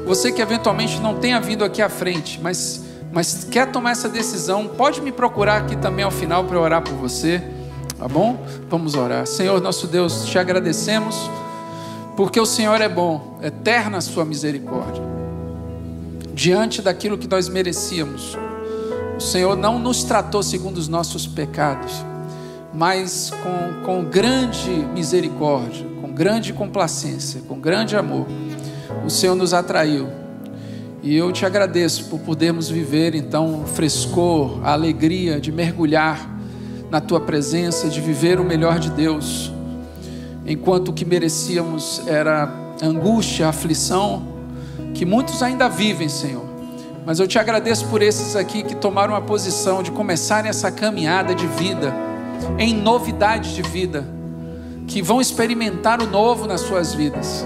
Você 0.06 0.32
que 0.32 0.42
eventualmente 0.42 1.00
não 1.02 1.16
tenha 1.16 1.40
vindo 1.42 1.66
aqui 1.66 1.82
à 1.82 1.90
frente, 1.90 2.40
mas, 2.42 2.84
mas 3.12 3.44
quer 3.44 3.72
tomar 3.72 3.92
essa 3.92 4.10
decisão, 4.10 4.68
pode 4.68 5.02
me 5.02 5.12
procurar 5.12 5.58
aqui 5.58 5.76
também 5.76 6.04
ao 6.04 6.12
final 6.12 6.44
para 6.44 6.60
orar 6.60 6.82
por 6.82 6.94
você, 6.94 7.42
tá 7.98 8.08
bom? 8.08 8.38
Vamos 8.70 8.96
orar. 8.96 9.26
Senhor, 9.26 9.62
nosso 9.62 9.88
Deus, 9.88 10.26
te 10.26 10.38
agradecemos 10.38 11.30
Porque 12.18 12.40
o 12.40 12.46
Senhor 12.48 12.82
é 12.82 12.90
bom, 12.90 13.38
eterna 13.44 14.00
a 14.00 14.02
sua 14.02 14.26
misericórdia. 14.26 15.04
Diante 16.34 16.82
daquilo 16.82 17.16
que 17.16 17.28
nós 17.28 17.48
merecíamos, 17.48 18.36
o 19.16 19.22
Senhor 19.22 19.56
não 19.56 19.78
nos 19.78 20.04
tratou 20.04 20.42
segundo 20.42 20.78
os 20.78 20.88
nossos 20.88 21.28
pecados, 21.28 22.04
mas 22.74 23.32
com, 23.44 23.86
com 23.86 24.04
grande 24.04 24.70
misericórdia, 24.70 25.86
com 26.02 26.12
grande 26.12 26.54
complacência, 26.54 27.42
com 27.48 27.60
grande 27.60 27.96
amor, 27.96 28.26
o 29.06 29.10
Senhor 29.10 29.36
nos 29.36 29.54
atraiu. 29.54 30.27
E 31.04 31.16
eu 31.16 31.32
te 31.32 31.46
agradeço 31.46 32.06
por 32.06 32.20
podermos 32.20 32.70
viver 32.70 33.14
então 33.14 33.62
o 33.62 33.68
frescor, 33.68 34.60
a 34.64 34.74
alegria 34.74 35.40
de 35.40 35.52
mergulhar 35.52 36.38
na 36.90 37.00
tua 37.00 37.20
presença, 37.20 37.88
de 37.88 38.02
viver 38.02 38.40
o 38.40 38.44
melhor 38.44 38.80
de 38.80 38.90
Deus, 38.90 39.52
enquanto 40.46 40.90
o 40.90 40.94
que 40.94 41.06
merecíamos 41.06 42.02
era 42.08 42.52
angústia, 42.82 43.48
aflição, 43.48 44.24
que 44.94 45.06
muitos 45.06 45.44
ainda 45.44 45.68
vivem, 45.68 46.10
Senhor. 46.10 46.46
Mas 47.06 47.20
eu 47.20 47.28
te 47.28 47.38
agradeço 47.38 47.88
por 47.88 48.02
esses 48.02 48.36
aqui 48.36 48.64
que 48.64 48.76
tomaram 48.76 49.16
a 49.16 49.22
posição 49.22 49.84
de 49.84 49.92
começarem 49.92 50.50
essa 50.50 50.72
caminhada 50.72 51.36
de 51.36 51.46
vida, 51.48 51.94
em 52.58 52.74
novidade 52.74 53.56
de 53.56 53.62
vida, 53.62 54.06
que 54.88 55.02
vão 55.02 55.22
experimentar 55.22 56.02
o 56.02 56.08
novo 56.08 56.48
nas 56.48 56.62
suas 56.62 56.94
vidas, 56.94 57.46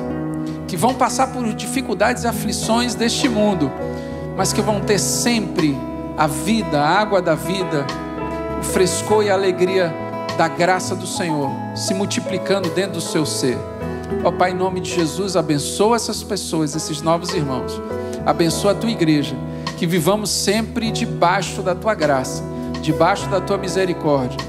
que 0.71 0.77
vão 0.77 0.93
passar 0.93 1.27
por 1.27 1.43
dificuldades 1.53 2.23
e 2.23 2.27
aflições 2.27 2.95
deste 2.95 3.27
mundo, 3.27 3.69
mas 4.37 4.53
que 4.53 4.61
vão 4.61 4.79
ter 4.79 4.99
sempre 4.99 5.77
a 6.17 6.27
vida, 6.27 6.79
a 6.79 6.87
água 6.87 7.21
da 7.21 7.35
vida, 7.35 7.85
o 8.57 8.63
frescor 8.63 9.21
e 9.25 9.29
a 9.29 9.33
alegria 9.33 9.93
da 10.37 10.47
graça 10.47 10.95
do 10.95 11.05
Senhor 11.05 11.51
se 11.75 11.93
multiplicando 11.93 12.69
dentro 12.69 12.93
do 12.93 13.01
seu 13.01 13.25
ser. 13.25 13.57
Ó 14.23 14.29
oh, 14.29 14.31
Pai, 14.31 14.51
em 14.51 14.55
nome 14.55 14.79
de 14.79 14.95
Jesus, 14.95 15.35
abençoa 15.35 15.97
essas 15.97 16.23
pessoas, 16.23 16.73
esses 16.73 17.01
novos 17.01 17.33
irmãos. 17.33 17.81
Abençoa 18.25 18.71
a 18.71 18.75
tua 18.75 18.91
igreja, 18.91 19.35
que 19.77 19.85
vivamos 19.85 20.29
sempre 20.29 20.89
debaixo 20.89 21.61
da 21.61 21.75
tua 21.75 21.93
graça, 21.93 22.41
debaixo 22.81 23.27
da 23.27 23.41
tua 23.41 23.57
misericórdia. 23.57 24.39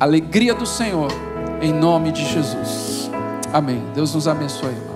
Alegria 0.00 0.52
do 0.52 0.66
Senhor, 0.66 1.12
em 1.62 1.72
nome 1.72 2.10
de 2.10 2.24
Jesus. 2.24 3.08
Amém. 3.52 3.80
Deus 3.94 4.12
nos 4.12 4.26
abençoe, 4.26 4.70
irmão. 4.70 4.95